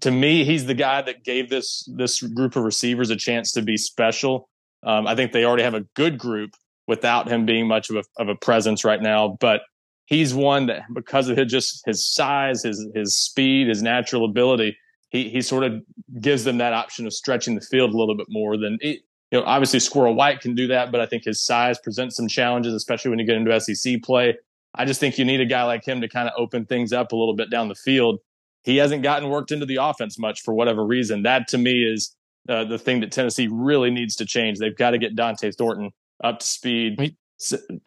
to 0.00 0.10
me, 0.10 0.44
he's 0.44 0.66
the 0.66 0.74
guy 0.74 1.02
that 1.02 1.24
gave 1.24 1.50
this 1.50 1.88
this 1.96 2.20
group 2.20 2.56
of 2.56 2.64
receivers 2.64 3.10
a 3.10 3.16
chance 3.16 3.52
to 3.52 3.62
be 3.62 3.76
special. 3.76 4.48
Um, 4.82 5.06
I 5.06 5.14
think 5.14 5.32
they 5.32 5.44
already 5.44 5.62
have 5.62 5.74
a 5.74 5.86
good 5.94 6.18
group 6.18 6.50
without 6.86 7.28
him 7.28 7.46
being 7.46 7.66
much 7.66 7.90
of 7.90 7.96
a, 7.96 8.04
of 8.18 8.28
a 8.28 8.34
presence 8.34 8.84
right 8.84 9.00
now, 9.00 9.38
but 9.40 9.62
he's 10.06 10.34
one 10.34 10.66
that 10.66 10.82
because 10.92 11.28
of 11.28 11.36
his, 11.36 11.50
just 11.50 11.82
his 11.86 12.06
size, 12.06 12.62
his 12.62 12.86
his 12.94 13.16
speed, 13.16 13.68
his 13.68 13.82
natural 13.82 14.24
ability, 14.24 14.76
he 15.10 15.28
he 15.28 15.40
sort 15.40 15.64
of 15.64 15.80
gives 16.20 16.44
them 16.44 16.58
that 16.58 16.72
option 16.72 17.06
of 17.06 17.12
stretching 17.12 17.54
the 17.54 17.60
field 17.60 17.94
a 17.94 17.96
little 17.96 18.16
bit 18.16 18.26
more 18.28 18.56
than 18.56 18.78
it, 18.80 19.00
you 19.30 19.38
know. 19.38 19.44
Obviously, 19.44 19.80
Squirrel 19.80 20.14
White 20.14 20.40
can 20.40 20.54
do 20.54 20.66
that, 20.68 20.92
but 20.92 21.00
I 21.00 21.06
think 21.06 21.24
his 21.24 21.44
size 21.44 21.78
presents 21.78 22.16
some 22.16 22.28
challenges, 22.28 22.74
especially 22.74 23.10
when 23.10 23.18
you 23.18 23.26
get 23.26 23.36
into 23.36 23.58
SEC 23.60 24.02
play. 24.02 24.36
I 24.74 24.84
just 24.84 25.00
think 25.00 25.18
you 25.18 25.24
need 25.24 25.40
a 25.40 25.46
guy 25.46 25.64
like 25.64 25.84
him 25.86 26.00
to 26.00 26.08
kind 26.08 26.28
of 26.28 26.34
open 26.36 26.66
things 26.66 26.92
up 26.92 27.12
a 27.12 27.16
little 27.16 27.34
bit 27.36 27.50
down 27.50 27.68
the 27.68 27.74
field. 27.74 28.18
He 28.62 28.76
hasn't 28.78 29.02
gotten 29.02 29.28
worked 29.28 29.52
into 29.52 29.66
the 29.66 29.76
offense 29.76 30.18
much 30.18 30.42
for 30.42 30.54
whatever 30.54 30.84
reason. 30.84 31.22
That 31.22 31.48
to 31.48 31.58
me 31.58 31.84
is 31.84 32.14
uh, 32.48 32.64
the 32.64 32.78
thing 32.78 33.00
that 33.00 33.12
Tennessee 33.12 33.48
really 33.50 33.90
needs 33.90 34.16
to 34.16 34.24
change. 34.26 34.58
They've 34.58 34.76
got 34.76 34.90
to 34.90 34.98
get 34.98 35.14
Dont'e 35.16 35.54
Thornton 35.56 35.90
up 36.22 36.38
to 36.40 36.46
speed 36.46 37.16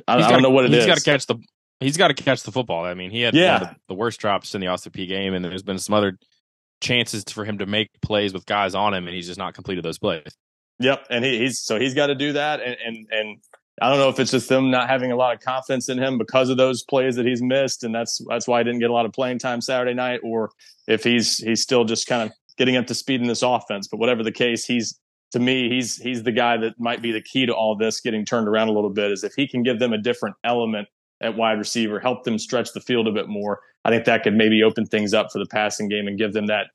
I, 0.08 0.16
I 0.18 0.30
don't 0.30 0.42
know 0.42 0.50
what 0.50 0.66
it 0.66 0.72
he's 0.72 0.82
is. 0.82 0.86
got 0.86 0.98
to 0.98 1.04
catch 1.04 1.26
the. 1.26 1.36
He's 1.80 1.98
got 1.98 2.10
to 2.10 2.14
catch 2.14 2.44
the 2.44 2.52
football. 2.52 2.86
I 2.86 2.94
mean, 2.94 3.12
he 3.12 3.22
had 3.22 3.34
Yeah. 3.36 3.60
the, 3.60 3.76
the 3.90 3.94
worst 3.96 4.20
drops 4.20 4.56
in 4.56 4.62
the 4.62 4.68
Austin 4.68 4.92
Peay 4.92 5.08
game, 5.08 5.34
and 5.34 5.44
there's 5.44 5.64
been 5.64 5.80
some 5.80 5.94
other 5.96 6.18
chances 6.82 7.24
for 7.30 7.46
him 7.46 7.60
to 7.60 7.66
make 7.66 7.90
plays 8.02 8.34
with 8.34 8.46
guys 8.46 8.76
on 8.76 8.94
him, 8.94 9.08
and 9.08 9.16
he's 9.16 9.28
just 9.28 9.40
not 9.40 9.54
completed 9.54 9.84
those 9.86 9.98
plays. 9.98 10.24
Yep, 10.80 11.06
and 11.10 11.24
he, 11.26 11.40
he's 11.40 11.60
so 11.60 11.80
he's 11.80 11.94
got 11.94 12.08
to 12.08 12.16
do 12.16 12.34
that, 12.34 12.62
and 12.62 12.76
and 12.86 13.08
and 13.12 13.38
I 13.82 13.90
don't 13.90 14.00
know 14.00 14.10
if 14.10 14.20
it's 14.20 14.32
just 14.32 14.50
them 14.50 14.72
not 14.72 14.90
having 14.90 15.12
a 15.12 15.16
lot 15.16 15.36
of 15.36 15.40
confidence 15.42 15.88
in 15.88 16.00
him 16.00 16.18
because 16.18 16.50
of 16.50 16.58
those 16.58 16.84
plays 16.84 17.16
that 17.16 17.28
he's 17.28 17.44
missed, 17.44 17.84
and 17.84 17.94
that's 17.94 18.20
that's 18.28 18.48
why 18.48 18.60
he 18.60 18.64
didn't 18.64 18.80
get 18.80 18.90
a 18.90 18.94
lot 18.94 19.06
of 19.06 19.14
playing 19.14 19.38
time 19.38 19.62
Saturday 19.62 19.94
night, 19.94 20.20
or 20.24 20.52
if 20.88 21.04
he's 21.04 21.38
he's 21.38 21.62
still 21.62 21.86
just 21.86 22.08
kind 22.08 22.24
of 22.24 22.36
getting 22.58 22.76
up 22.76 22.88
to 22.88 22.96
speed 22.96 23.22
in 23.22 23.28
this 23.28 23.44
offense. 23.44 23.88
But 23.88 23.98
whatever 23.98 24.24
the 24.24 24.32
case, 24.32 24.66
he's 24.66 25.00
to 25.32 25.40
me 25.40 25.70
he's 25.70 25.98
he's 25.98 26.24
the 26.24 26.32
guy 26.32 26.58
that 26.58 26.80
might 26.80 27.04
be 27.04 27.12
the 27.12 27.22
key 27.22 27.46
to 27.46 27.54
all 27.54 27.76
this 27.76 28.02
getting 28.02 28.26
turned 28.26 28.48
around 28.48 28.70
a 28.70 28.72
little 28.72 28.90
bit. 28.90 29.12
Is 29.12 29.24
if 29.24 29.34
he 29.36 29.48
can 29.48 29.62
give 29.62 29.78
them 29.78 29.94
a 29.94 29.98
different 29.98 30.36
element 30.44 30.88
at 31.22 31.38
wide 31.38 31.60
receiver, 31.60 32.00
help 32.00 32.24
them 32.24 32.40
stretch 32.40 32.74
the 32.74 32.82
field 32.82 33.08
a 33.08 33.12
bit 33.12 33.28
more. 33.28 33.60
I 33.86 33.90
think 33.90 34.06
that 34.06 34.24
could 34.24 34.36
maybe 34.36 34.64
open 34.64 34.88
things 34.88 35.14
up 35.14 35.32
for 35.32 35.38
the 35.38 35.46
passing 35.46 35.88
game 35.88 36.08
and 36.08 36.18
give 36.18 36.34
them 36.34 36.48
that 36.48 36.68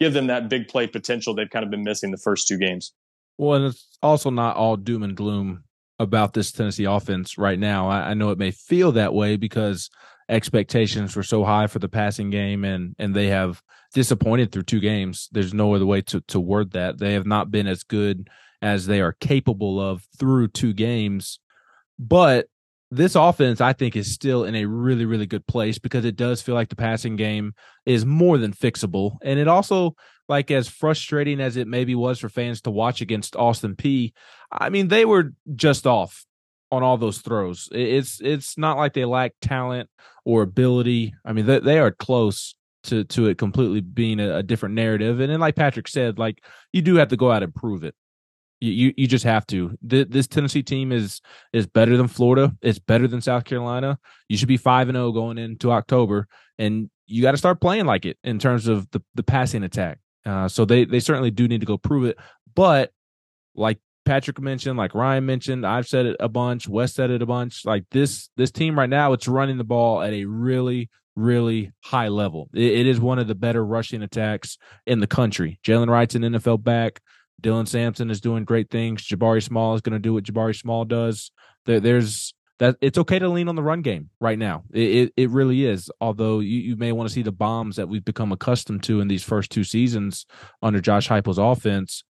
give 0.00 0.12
them 0.12 0.26
that 0.26 0.50
big 0.50 0.68
play 0.68 0.86
potential 0.86 1.34
they've 1.34 1.48
kind 1.48 1.64
of 1.64 1.70
been 1.70 1.82
missing 1.82 2.10
the 2.10 2.18
first 2.18 2.46
two 2.46 2.58
games. 2.58 2.92
Well, 3.38 3.54
and 3.54 3.66
it's 3.72 3.96
also 4.02 4.28
not 4.28 4.56
all 4.56 4.76
doom 4.76 5.02
and 5.02 5.16
gloom 5.16 5.64
about 6.02 6.34
this 6.34 6.52
Tennessee 6.52 6.84
offense 6.84 7.38
right 7.38 7.58
now. 7.58 7.88
I, 7.88 8.10
I 8.10 8.14
know 8.14 8.30
it 8.30 8.38
may 8.38 8.50
feel 8.50 8.92
that 8.92 9.14
way 9.14 9.36
because 9.36 9.90
expectations 10.28 11.16
were 11.16 11.22
so 11.22 11.44
high 11.44 11.66
for 11.66 11.78
the 11.78 11.88
passing 11.88 12.30
game, 12.30 12.64
and 12.64 12.94
and 12.98 13.14
they 13.14 13.28
have 13.28 13.62
disappointed 13.94 14.52
through 14.52 14.64
two 14.64 14.80
games. 14.80 15.28
There's 15.32 15.54
no 15.54 15.74
other 15.74 15.86
way 15.86 16.02
to 16.02 16.20
to 16.20 16.40
word 16.40 16.72
that. 16.72 16.98
They 16.98 17.14
have 17.14 17.26
not 17.26 17.50
been 17.50 17.66
as 17.66 17.82
good 17.82 18.28
as 18.60 18.86
they 18.86 19.00
are 19.00 19.12
capable 19.12 19.80
of 19.80 20.06
through 20.18 20.48
two 20.48 20.72
games. 20.72 21.40
But 21.98 22.46
this 22.92 23.14
offense, 23.14 23.60
I 23.60 23.72
think, 23.72 23.96
is 23.96 24.12
still 24.12 24.44
in 24.44 24.54
a 24.54 24.66
really, 24.66 25.04
really 25.04 25.26
good 25.26 25.46
place 25.46 25.78
because 25.78 26.04
it 26.04 26.14
does 26.14 26.42
feel 26.42 26.54
like 26.54 26.68
the 26.68 26.76
passing 26.76 27.16
game 27.16 27.54
is 27.86 28.04
more 28.04 28.38
than 28.38 28.52
fixable. 28.52 29.16
And 29.22 29.38
it 29.38 29.48
also, 29.48 29.96
like, 30.32 30.50
as 30.50 30.66
frustrating 30.66 31.40
as 31.40 31.58
it 31.58 31.68
maybe 31.68 31.94
was 31.94 32.18
for 32.18 32.30
fans 32.30 32.62
to 32.62 32.70
watch 32.70 33.02
against 33.02 33.36
Austin 33.36 33.76
Peay, 33.76 34.12
I 34.50 34.70
mean, 34.70 34.88
they 34.88 35.04
were 35.04 35.34
just 35.54 35.86
off 35.86 36.24
on 36.70 36.82
all 36.82 36.96
those 36.96 37.18
throws. 37.18 37.68
It's 37.70 38.18
it's 38.22 38.56
not 38.56 38.78
like 38.78 38.94
they 38.94 39.04
lack 39.04 39.34
talent 39.42 39.90
or 40.24 40.40
ability. 40.40 41.12
I 41.22 41.34
mean, 41.34 41.44
they, 41.44 41.58
they 41.60 41.78
are 41.78 41.90
close 41.90 42.54
to 42.84 43.04
to 43.04 43.26
it 43.26 43.36
completely 43.36 43.82
being 43.82 44.20
a, 44.20 44.36
a 44.38 44.42
different 44.42 44.74
narrative. 44.74 45.20
And 45.20 45.30
then, 45.30 45.38
like 45.38 45.54
Patrick 45.54 45.86
said, 45.86 46.18
like 46.18 46.42
you 46.72 46.80
do 46.80 46.94
have 46.94 47.08
to 47.08 47.16
go 47.18 47.30
out 47.30 47.42
and 47.42 47.54
prove 47.54 47.84
it. 47.84 47.94
You 48.62 48.72
you, 48.72 48.94
you 48.96 49.06
just 49.06 49.26
have 49.26 49.46
to. 49.48 49.76
Th- 49.86 50.08
this 50.08 50.26
Tennessee 50.26 50.62
team 50.62 50.92
is 50.92 51.20
is 51.52 51.66
better 51.66 51.98
than 51.98 52.08
Florida. 52.08 52.56
It's 52.62 52.78
better 52.78 53.06
than 53.06 53.20
South 53.20 53.44
Carolina. 53.44 53.98
You 54.30 54.38
should 54.38 54.48
be 54.48 54.56
five 54.56 54.88
and 54.88 54.96
zero 54.96 55.12
going 55.12 55.36
into 55.36 55.70
October, 55.70 56.26
and 56.58 56.88
you 57.06 57.20
got 57.20 57.32
to 57.32 57.36
start 57.36 57.60
playing 57.60 57.84
like 57.84 58.06
it 58.06 58.16
in 58.24 58.38
terms 58.38 58.66
of 58.66 58.90
the 58.92 59.02
the 59.14 59.22
passing 59.22 59.62
attack. 59.62 59.98
Uh, 60.24 60.48
so 60.48 60.64
they 60.64 60.84
they 60.84 61.00
certainly 61.00 61.30
do 61.30 61.48
need 61.48 61.60
to 61.60 61.66
go 61.66 61.78
prove 61.78 62.04
it. 62.04 62.18
But 62.54 62.92
like 63.54 63.78
Patrick 64.04 64.40
mentioned, 64.40 64.78
like 64.78 64.94
Ryan 64.94 65.26
mentioned, 65.26 65.66
I've 65.66 65.86
said 65.86 66.06
it 66.06 66.16
a 66.20 66.28
bunch. 66.28 66.68
Wes 66.68 66.94
said 66.94 67.10
it 67.10 67.22
a 67.22 67.26
bunch. 67.26 67.64
Like 67.64 67.84
this 67.90 68.30
this 68.36 68.50
team 68.50 68.78
right 68.78 68.90
now, 68.90 69.12
it's 69.12 69.28
running 69.28 69.58
the 69.58 69.64
ball 69.64 70.02
at 70.02 70.12
a 70.12 70.24
really 70.24 70.90
really 71.14 71.72
high 71.82 72.08
level. 72.08 72.48
It, 72.54 72.72
it 72.72 72.86
is 72.86 73.00
one 73.00 73.18
of 73.18 73.28
the 73.28 73.34
better 73.34 73.64
rushing 73.64 74.02
attacks 74.02 74.58
in 74.86 75.00
the 75.00 75.06
country. 75.06 75.60
Jaylen 75.64 75.88
Wright's 75.88 76.14
an 76.14 76.22
NFL 76.22 76.62
back. 76.62 77.00
Dylan 77.42 77.68
Sampson 77.68 78.10
is 78.10 78.20
doing 78.20 78.44
great 78.44 78.70
things. 78.70 79.02
Jabari 79.02 79.42
Small 79.42 79.74
is 79.74 79.80
going 79.80 79.94
to 79.94 79.98
do 79.98 80.14
what 80.14 80.24
Jabari 80.24 80.58
Small 80.58 80.84
does. 80.84 81.32
There, 81.66 81.80
there's 81.80 82.34
that. 82.62 82.76
It's 82.80 82.98
okay 82.98 83.18
to 83.18 83.28
lean 83.28 83.48
on 83.48 83.56
the 83.56 83.62
run 83.62 83.82
game 83.82 84.10
right 84.20 84.38
now. 84.38 84.62
It 84.72 84.80
it, 84.80 85.12
it 85.16 85.30
really 85.30 85.64
is. 85.64 85.90
Although 86.00 86.40
you, 86.40 86.58
you 86.60 86.76
may 86.76 86.92
want 86.92 87.08
to 87.08 87.12
see 87.12 87.22
the 87.22 87.32
bombs 87.32 87.76
that 87.76 87.88
we've 87.88 88.04
become 88.04 88.32
accustomed 88.32 88.82
to 88.84 89.00
in 89.00 89.08
these 89.08 89.24
first 89.24 89.50
two 89.50 89.64
seasons 89.64 90.26
under 90.62 90.80
Josh 90.80 91.08
Heupel's 91.08 91.38
offense. 91.38 92.04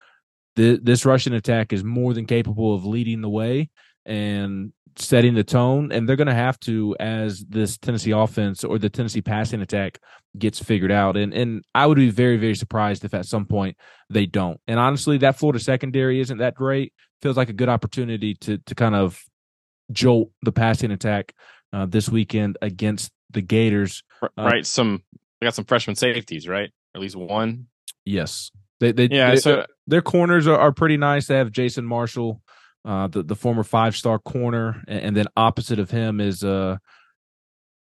The, 0.57 0.77
this 0.83 1.05
rushing 1.05 1.33
attack 1.33 1.71
is 1.71 1.83
more 1.83 2.13
than 2.13 2.25
capable 2.25 2.75
of 2.75 2.85
leading 2.85 3.21
the 3.21 3.29
way 3.29 3.69
and 4.05 4.73
setting 4.97 5.33
the 5.33 5.45
tone. 5.45 5.93
And 5.93 6.07
they're 6.07 6.17
going 6.17 6.27
to 6.27 6.33
have 6.33 6.59
to 6.61 6.93
as 6.99 7.45
this 7.47 7.77
Tennessee 7.77 8.11
offense 8.11 8.65
or 8.65 8.77
the 8.77 8.89
Tennessee 8.89 9.21
passing 9.21 9.61
attack 9.61 9.99
gets 10.37 10.59
figured 10.59 10.91
out. 10.91 11.15
And 11.15 11.33
and 11.33 11.63
I 11.73 11.87
would 11.87 11.95
be 11.97 12.09
very 12.09 12.35
very 12.37 12.55
surprised 12.55 13.05
if 13.05 13.13
at 13.13 13.25
some 13.25 13.45
point 13.45 13.77
they 14.09 14.25
don't. 14.25 14.59
And 14.67 14.79
honestly, 14.79 15.17
that 15.19 15.37
Florida 15.37 15.59
secondary 15.59 16.19
isn't 16.19 16.39
that 16.39 16.55
great. 16.55 16.93
Feels 17.21 17.37
like 17.37 17.49
a 17.49 17.53
good 17.53 17.69
opportunity 17.69 18.33
to 18.35 18.57
to 18.57 18.75
kind 18.75 18.95
of 18.95 19.23
jolt 19.93 20.31
the 20.41 20.51
passing 20.51 20.91
attack 20.91 21.33
uh, 21.73 21.85
this 21.85 22.09
weekend 22.09 22.57
against 22.61 23.11
the 23.29 23.41
Gators. 23.41 24.03
Uh, 24.21 24.27
right? 24.37 24.65
Some 24.65 25.03
they 25.39 25.45
got 25.45 25.55
some 25.55 25.65
freshman 25.65 25.95
safeties, 25.95 26.47
right? 26.47 26.69
At 26.93 27.01
least 27.01 27.15
one. 27.15 27.67
Yes, 28.05 28.51
they 28.79 28.91
they 28.91 29.07
Yeah, 29.09 29.31
they- 29.31 29.37
so 29.37 29.65
their 29.87 30.01
corners 30.01 30.47
are, 30.47 30.57
are 30.57 30.71
pretty 30.71 30.97
nice. 30.97 31.27
They 31.27 31.37
have 31.37 31.51
Jason 31.51 31.85
Marshall, 31.85 32.41
uh, 32.85 33.07
the 33.07 33.23
the 33.23 33.35
former 33.35 33.63
five 33.63 33.95
star 33.95 34.19
corner, 34.19 34.83
and, 34.87 34.99
and 34.99 35.17
then 35.17 35.27
opposite 35.37 35.79
of 35.79 35.89
him 35.91 36.19
is 36.19 36.43
uh, 36.43 36.77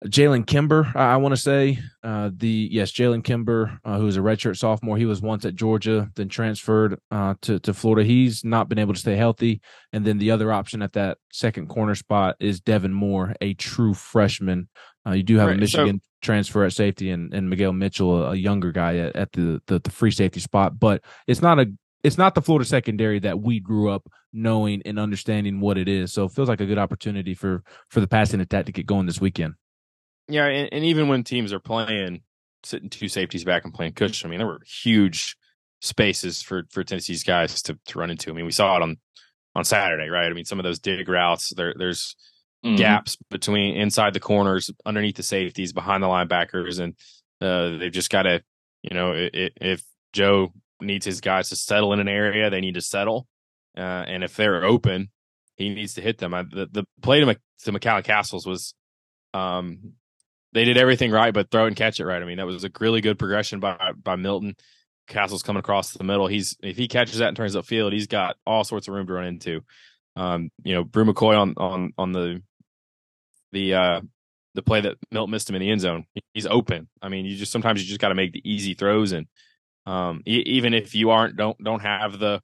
Jalen 0.06 0.46
Kimber. 0.46 0.90
I, 0.94 1.12
I 1.12 1.16
want 1.18 1.34
to 1.34 1.40
say 1.40 1.78
uh, 2.02 2.30
the 2.34 2.68
yes 2.70 2.90
Jalen 2.90 3.22
Kimber, 3.22 3.78
uh, 3.84 3.98
who 3.98 4.06
is 4.06 4.16
a 4.16 4.20
redshirt 4.20 4.56
sophomore. 4.56 4.96
He 4.96 5.04
was 5.04 5.20
once 5.20 5.44
at 5.44 5.54
Georgia, 5.54 6.10
then 6.14 6.28
transferred 6.28 6.98
uh, 7.10 7.34
to 7.42 7.58
to 7.60 7.74
Florida. 7.74 8.06
He's 8.06 8.44
not 8.44 8.68
been 8.68 8.78
able 8.78 8.94
to 8.94 9.00
stay 9.00 9.16
healthy, 9.16 9.60
and 9.92 10.04
then 10.04 10.18
the 10.18 10.30
other 10.30 10.52
option 10.52 10.80
at 10.80 10.94
that 10.94 11.18
second 11.32 11.68
corner 11.68 11.94
spot 11.94 12.36
is 12.40 12.60
Devin 12.60 12.92
Moore, 12.94 13.34
a 13.40 13.54
true 13.54 13.92
freshman. 13.94 14.68
Uh, 15.06 15.12
you 15.12 15.22
do 15.22 15.36
have 15.36 15.48
a 15.48 15.52
Right, 15.52 15.68
so- 15.68 15.78
Michigan 15.84 16.00
transfer 16.22 16.64
at 16.64 16.72
safety, 16.72 17.10
and, 17.10 17.32
and 17.32 17.48
Miguel 17.48 17.72
Mitchell, 17.72 18.22
a, 18.24 18.32
a 18.32 18.34
younger 18.34 18.72
guy 18.72 18.98
at, 18.98 19.16
at 19.16 19.32
the, 19.32 19.60
the 19.66 19.80
the 19.80 19.90
free 19.90 20.10
safety 20.10 20.40
spot. 20.40 20.78
But 20.78 21.02
it's 21.26 21.42
not 21.42 21.58
a 21.58 21.66
it's 22.02 22.16
not 22.16 22.34
the 22.34 22.42
Florida 22.42 22.64
secondary 22.66 23.18
that 23.18 23.40
we 23.40 23.60
grew 23.60 23.90
up 23.90 24.08
knowing 24.32 24.80
and 24.86 24.98
understanding 24.98 25.60
what 25.60 25.76
it 25.76 25.88
is. 25.88 26.14
So 26.14 26.24
it 26.24 26.32
feels 26.32 26.48
like 26.48 26.60
a 26.62 26.66
good 26.66 26.78
opportunity 26.78 27.34
for 27.34 27.62
for 27.90 28.00
the 28.00 28.08
passing 28.08 28.40
attack 28.40 28.64
to 28.66 28.72
get 28.72 28.86
going 28.86 29.04
this 29.04 29.20
weekend. 29.20 29.54
Yeah, 30.30 30.46
and, 30.46 30.68
and 30.72 30.84
even 30.84 31.08
when 31.08 31.24
teams 31.24 31.52
are 31.52 31.60
playing 31.60 32.22
sitting 32.62 32.90
two 32.90 33.08
safeties 33.08 33.44
back 33.44 33.64
and 33.64 33.74
playing 33.74 33.92
cushion, 33.92 34.28
I 34.28 34.30
mean, 34.30 34.38
there 34.38 34.46
were 34.46 34.60
huge 34.66 35.36
spaces 35.80 36.42
for 36.42 36.64
for 36.70 36.84
Tennessee's 36.84 37.24
guys 37.24 37.62
to, 37.62 37.78
to 37.86 37.98
run 37.98 38.10
into. 38.10 38.30
I 38.30 38.34
mean, 38.34 38.44
we 38.46 38.52
saw 38.52 38.76
it 38.76 38.82
on 38.82 38.96
on 39.54 39.64
Saturday, 39.64 40.08
right? 40.08 40.30
I 40.30 40.32
mean, 40.34 40.44
some 40.44 40.60
of 40.60 40.64
those 40.64 40.78
dig 40.78 41.08
routes, 41.08 41.52
there 41.54 41.74
there's 41.76 42.16
Mhm. 42.62 42.76
gaps 42.76 43.16
between 43.30 43.74
inside 43.76 44.12
the 44.12 44.20
corners, 44.20 44.70
underneath 44.84 45.16
the 45.16 45.22
safeties, 45.22 45.72
behind 45.72 46.02
the 46.02 46.06
linebackers, 46.08 46.78
and 46.78 46.94
uh, 47.40 47.78
they've 47.78 47.90
just 47.90 48.10
got 48.10 48.24
to, 48.24 48.42
you 48.82 48.94
know, 48.94 49.14
i 49.14 49.30
i 49.34 49.50
if 49.62 49.82
Joe 50.12 50.52
needs 50.78 51.06
his 51.06 51.22
guys 51.22 51.48
to 51.48 51.56
settle 51.56 51.94
in 51.94 52.00
an 52.00 52.08
area, 52.08 52.50
they 52.50 52.60
need 52.60 52.74
to 52.74 52.82
settle, 52.82 53.26
uh, 53.78 54.04
and 54.06 54.22
if 54.22 54.36
they're 54.36 54.62
open, 54.62 55.10
he 55.56 55.70
needs 55.70 55.94
to 55.94 56.02
hit 56.02 56.18
them. 56.18 56.34
I, 56.34 56.42
the 56.42 56.68
the 56.70 56.84
play 57.00 57.20
to, 57.20 57.34
to 57.64 57.72
McCalla 57.72 58.04
Castles 58.04 58.46
was, 58.46 58.74
um, 59.32 59.94
they 60.52 60.64
did 60.64 60.76
everything 60.76 61.10
right, 61.10 61.32
but 61.32 61.50
throw 61.50 61.66
and 61.66 61.76
catch 61.76 62.00
it 62.00 62.04
right. 62.04 62.22
I 62.22 62.24
mean, 62.24 62.38
that 62.38 62.46
was 62.46 62.64
a 62.64 62.70
really 62.80 63.00
good 63.00 63.18
progression 63.18 63.60
by 63.60 63.76
by 64.02 64.16
Milton. 64.16 64.56
Castles 65.06 65.42
coming 65.42 65.58
across 65.58 65.92
the 65.92 66.04
middle. 66.04 66.28
He's 66.28 66.56
if 66.62 66.76
he 66.76 66.86
catches 66.86 67.18
that 67.18 67.28
and 67.28 67.36
turns 67.36 67.56
up 67.56 67.66
field, 67.66 67.92
he's 67.92 68.06
got 68.06 68.36
all 68.46 68.62
sorts 68.62 68.86
of 68.86 68.94
room 68.94 69.06
to 69.08 69.12
run 69.12 69.26
into. 69.26 69.62
Um, 70.14 70.50
you 70.62 70.74
know, 70.74 70.84
Bru 70.84 71.04
McCoy 71.04 71.36
on 71.36 71.54
on 71.56 71.92
on 71.98 72.12
the 72.12 72.42
the 73.52 73.74
uh 73.74 74.00
the 74.54 74.62
play 74.62 74.80
that 74.80 74.96
Milt 75.10 75.30
missed 75.30 75.48
him 75.48 75.56
in 75.56 75.60
the 75.60 75.70
end 75.70 75.80
zone. 75.80 76.06
He's 76.34 76.46
open. 76.46 76.88
I 77.02 77.08
mean, 77.08 77.24
you 77.24 77.36
just 77.36 77.52
sometimes 77.52 77.80
you 77.80 77.88
just 77.88 78.00
got 78.00 78.08
to 78.08 78.14
make 78.14 78.32
the 78.32 78.42
easy 78.48 78.74
throws, 78.74 79.12
and 79.12 79.26
um, 79.86 80.22
e- 80.26 80.42
even 80.46 80.74
if 80.74 80.94
you 80.94 81.10
aren't 81.10 81.36
don't 81.36 81.56
don't 81.62 81.82
have 81.82 82.18
the 82.18 82.40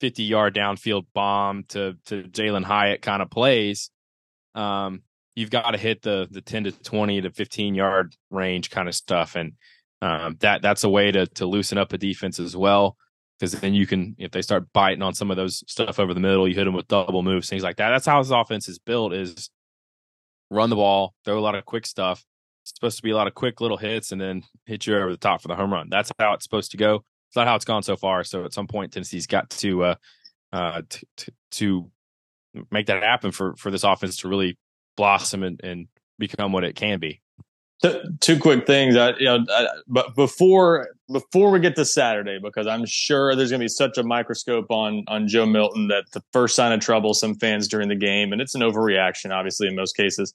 fifty 0.00 0.24
yard 0.24 0.54
downfield 0.54 1.06
bomb 1.14 1.64
to 1.68 1.96
to 2.06 2.22
Jalin 2.24 2.64
Hyatt 2.64 3.02
kind 3.02 3.22
of 3.22 3.30
plays, 3.30 3.90
um, 4.54 5.02
you've 5.34 5.50
got 5.50 5.70
to 5.70 5.78
hit 5.78 6.02
the 6.02 6.28
the 6.30 6.40
ten 6.40 6.64
to 6.64 6.72
twenty 6.72 7.20
to 7.20 7.30
fifteen 7.30 7.74
yard 7.74 8.14
range 8.30 8.70
kind 8.70 8.88
of 8.88 8.94
stuff, 8.94 9.36
and 9.36 9.52
um, 10.00 10.36
that 10.40 10.62
that's 10.62 10.84
a 10.84 10.88
way 10.88 11.10
to 11.12 11.26
to 11.26 11.46
loosen 11.46 11.78
up 11.78 11.92
a 11.92 11.98
defense 11.98 12.38
as 12.38 12.56
well. 12.56 12.96
Because 13.38 13.58
then 13.60 13.74
you 13.74 13.88
can, 13.88 14.14
if 14.18 14.30
they 14.30 14.42
start 14.42 14.72
biting 14.72 15.02
on 15.02 15.14
some 15.14 15.30
of 15.30 15.36
those 15.36 15.64
stuff 15.66 15.98
over 15.98 16.14
the 16.14 16.20
middle, 16.20 16.46
you 16.46 16.54
hit 16.54 16.64
them 16.64 16.74
with 16.74 16.86
double 16.86 17.24
moves, 17.24 17.48
things 17.48 17.64
like 17.64 17.76
that. 17.76 17.90
That's 17.90 18.06
how 18.06 18.18
his 18.18 18.30
offense 18.30 18.68
is 18.68 18.78
built: 18.78 19.12
is 19.12 19.50
run 20.50 20.70
the 20.70 20.76
ball, 20.76 21.14
throw 21.24 21.38
a 21.38 21.40
lot 21.40 21.54
of 21.54 21.64
quick 21.64 21.86
stuff. 21.86 22.24
It's 22.62 22.72
supposed 22.74 22.98
to 22.98 23.02
be 23.02 23.10
a 23.10 23.16
lot 23.16 23.26
of 23.26 23.34
quick 23.34 23.60
little 23.60 23.76
hits 23.76 24.12
and 24.12 24.20
then 24.20 24.44
hit 24.66 24.86
you 24.86 24.96
over 24.96 25.10
the 25.10 25.16
top 25.16 25.42
for 25.42 25.48
the 25.48 25.56
home 25.56 25.72
run. 25.72 25.88
That's 25.90 26.12
how 26.18 26.34
it's 26.34 26.44
supposed 26.44 26.70
to 26.70 26.76
go. 26.76 27.02
It's 27.28 27.36
not 27.36 27.48
how 27.48 27.56
it's 27.56 27.64
gone 27.64 27.82
so 27.82 27.96
far. 27.96 28.22
So 28.22 28.44
at 28.44 28.52
some 28.52 28.68
point, 28.68 28.92
Tennessee's 28.92 29.26
got 29.26 29.50
to 29.50 29.84
uh, 29.84 29.94
uh, 30.52 30.82
t- 30.88 31.06
t- 31.16 31.32
to 31.52 31.90
make 32.70 32.86
that 32.86 33.02
happen 33.02 33.32
for 33.32 33.56
for 33.56 33.70
this 33.70 33.82
offense 33.82 34.18
to 34.18 34.28
really 34.28 34.56
blossom 34.96 35.42
and, 35.42 35.60
and 35.62 35.88
become 36.18 36.52
what 36.52 36.64
it 36.64 36.76
can 36.76 36.98
be. 36.98 37.20
two 38.20 38.38
quick 38.38 38.66
things. 38.66 38.96
I, 38.96 39.10
you 39.18 39.24
know, 39.24 39.44
I, 39.50 39.66
but 39.88 40.14
before 40.14 40.88
before 41.10 41.50
we 41.50 41.60
get 41.60 41.74
to 41.76 41.84
Saturday, 41.84 42.38
because 42.40 42.66
I'm 42.66 42.86
sure 42.86 43.34
there's 43.34 43.50
going 43.50 43.60
to 43.60 43.64
be 43.64 43.68
such 43.68 43.98
a 43.98 44.02
microscope 44.02 44.70
on 44.70 45.04
on 45.08 45.26
Joe 45.26 45.46
Milton 45.46 45.88
that 45.88 46.04
the 46.12 46.22
first 46.32 46.54
sign 46.54 46.72
of 46.72 46.80
trouble, 46.80 47.14
some 47.14 47.34
fans 47.34 47.68
during 47.68 47.88
the 47.88 47.96
game, 47.96 48.32
and 48.32 48.40
it's 48.40 48.54
an 48.54 48.60
overreaction, 48.60 49.32
obviously 49.32 49.66
in 49.66 49.74
most 49.74 49.96
cases. 49.96 50.34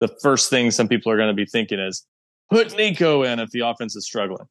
The 0.00 0.08
first 0.20 0.50
thing 0.50 0.70
some 0.70 0.88
people 0.88 1.12
are 1.12 1.16
going 1.16 1.28
to 1.28 1.34
be 1.34 1.46
thinking 1.46 1.78
is 1.78 2.04
put 2.50 2.76
Nico 2.76 3.22
in 3.22 3.38
if 3.38 3.50
the 3.50 3.60
offense 3.60 3.96
is 3.96 4.04
struggling. 4.04 4.46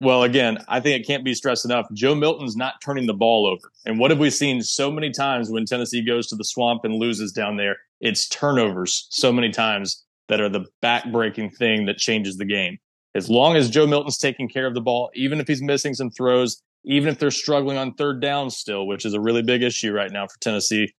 Well, 0.00 0.24
again, 0.24 0.58
I 0.68 0.80
think 0.80 1.00
it 1.00 1.06
can't 1.06 1.24
be 1.24 1.34
stressed 1.34 1.64
enough. 1.64 1.86
Joe 1.92 2.14
Milton's 2.14 2.56
not 2.56 2.74
turning 2.82 3.06
the 3.06 3.14
ball 3.14 3.46
over. 3.46 3.70
And 3.86 3.98
what 3.98 4.10
have 4.10 4.18
we 4.18 4.28
seen 4.28 4.60
so 4.60 4.90
many 4.90 5.10
times 5.10 5.50
when 5.50 5.64
Tennessee 5.64 6.04
goes 6.04 6.26
to 6.28 6.36
the 6.36 6.44
swamp 6.44 6.84
and 6.84 6.94
loses 6.94 7.32
down 7.32 7.56
there? 7.56 7.76
It's 8.00 8.28
turnovers 8.28 9.06
so 9.10 9.32
many 9.32 9.50
times 9.50 10.04
that 10.28 10.40
are 10.40 10.48
the 10.48 10.66
back-breaking 10.82 11.50
thing 11.50 11.86
that 11.86 11.98
changes 11.98 12.36
the 12.36 12.44
game. 12.44 12.78
As 13.14 13.30
long 13.30 13.56
as 13.56 13.70
Joe 13.70 13.86
Milton's 13.86 14.18
taking 14.18 14.48
care 14.48 14.66
of 14.66 14.74
the 14.74 14.80
ball, 14.80 15.10
even 15.14 15.40
if 15.40 15.46
he's 15.46 15.62
missing 15.62 15.94
some 15.94 16.10
throws, 16.10 16.60
even 16.84 17.08
if 17.08 17.18
they're 17.18 17.30
struggling 17.30 17.78
on 17.78 17.94
third 17.94 18.20
down 18.20 18.50
still, 18.50 18.86
which 18.86 19.06
is 19.06 19.14
a 19.14 19.20
really 19.20 19.42
big 19.42 19.62
issue 19.62 19.92
right 19.92 20.10
now 20.10 20.26
for 20.26 20.38
Tennessee, 20.40 20.92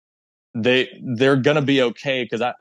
they 0.54 0.88
they're 1.16 1.36
going 1.36 1.56
to 1.56 1.62
be 1.62 1.82
okay 1.82 2.22
because 2.22 2.40
I 2.40 2.54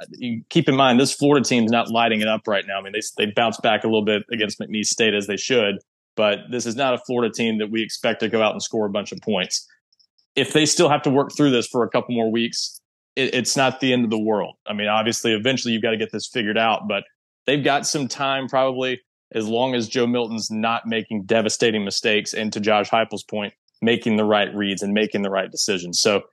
keep 0.49 0.67
in 0.67 0.75
mind 0.75 0.99
this 0.99 1.13
Florida 1.13 1.47
team's 1.47 1.71
not 1.71 1.91
lighting 1.91 2.21
it 2.21 2.27
up 2.27 2.47
right 2.47 2.65
now. 2.67 2.79
I 2.79 2.81
mean, 2.81 2.93
they 2.93 3.01
they 3.23 3.31
bounced 3.31 3.61
back 3.61 3.83
a 3.83 3.87
little 3.87 4.03
bit 4.03 4.23
against 4.31 4.59
McNeese 4.59 4.87
State 4.87 5.13
as 5.13 5.27
they 5.27 5.37
should, 5.37 5.77
but 6.15 6.39
this 6.51 6.65
is 6.65 6.75
not 6.75 6.93
a 6.93 6.97
Florida 6.99 7.33
team 7.33 7.57
that 7.59 7.71
we 7.71 7.81
expect 7.81 8.19
to 8.21 8.29
go 8.29 8.41
out 8.41 8.53
and 8.53 8.61
score 8.61 8.85
a 8.85 8.89
bunch 8.89 9.11
of 9.11 9.19
points. 9.21 9.67
If 10.35 10.53
they 10.53 10.65
still 10.65 10.89
have 10.89 11.01
to 11.03 11.09
work 11.09 11.31
through 11.35 11.51
this 11.51 11.67
for 11.67 11.83
a 11.83 11.89
couple 11.89 12.15
more 12.15 12.31
weeks, 12.31 12.79
it, 13.15 13.33
it's 13.33 13.55
not 13.55 13.79
the 13.79 13.93
end 13.93 14.03
of 14.03 14.09
the 14.09 14.19
world. 14.19 14.55
I 14.67 14.73
mean, 14.73 14.87
obviously, 14.87 15.33
eventually 15.33 15.73
you've 15.73 15.83
got 15.83 15.91
to 15.91 15.97
get 15.97 16.11
this 16.11 16.27
figured 16.27 16.57
out, 16.57 16.87
but 16.87 17.03
they've 17.45 17.63
got 17.63 17.85
some 17.85 18.07
time 18.07 18.47
probably 18.47 19.01
as 19.33 19.47
long 19.47 19.73
as 19.75 19.87
Joe 19.87 20.07
Milton's 20.07 20.49
not 20.51 20.85
making 20.85 21.23
devastating 21.23 21.83
mistakes 21.83 22.33
and 22.33 22.53
to 22.53 22.59
Josh 22.59 22.89
Heupel's 22.89 23.23
point, 23.23 23.53
making 23.81 24.17
the 24.17 24.25
right 24.25 24.53
reads 24.53 24.81
and 24.81 24.93
making 24.93 25.23
the 25.23 25.31
right 25.31 25.49
decisions. 25.49 25.99
So 25.99 26.23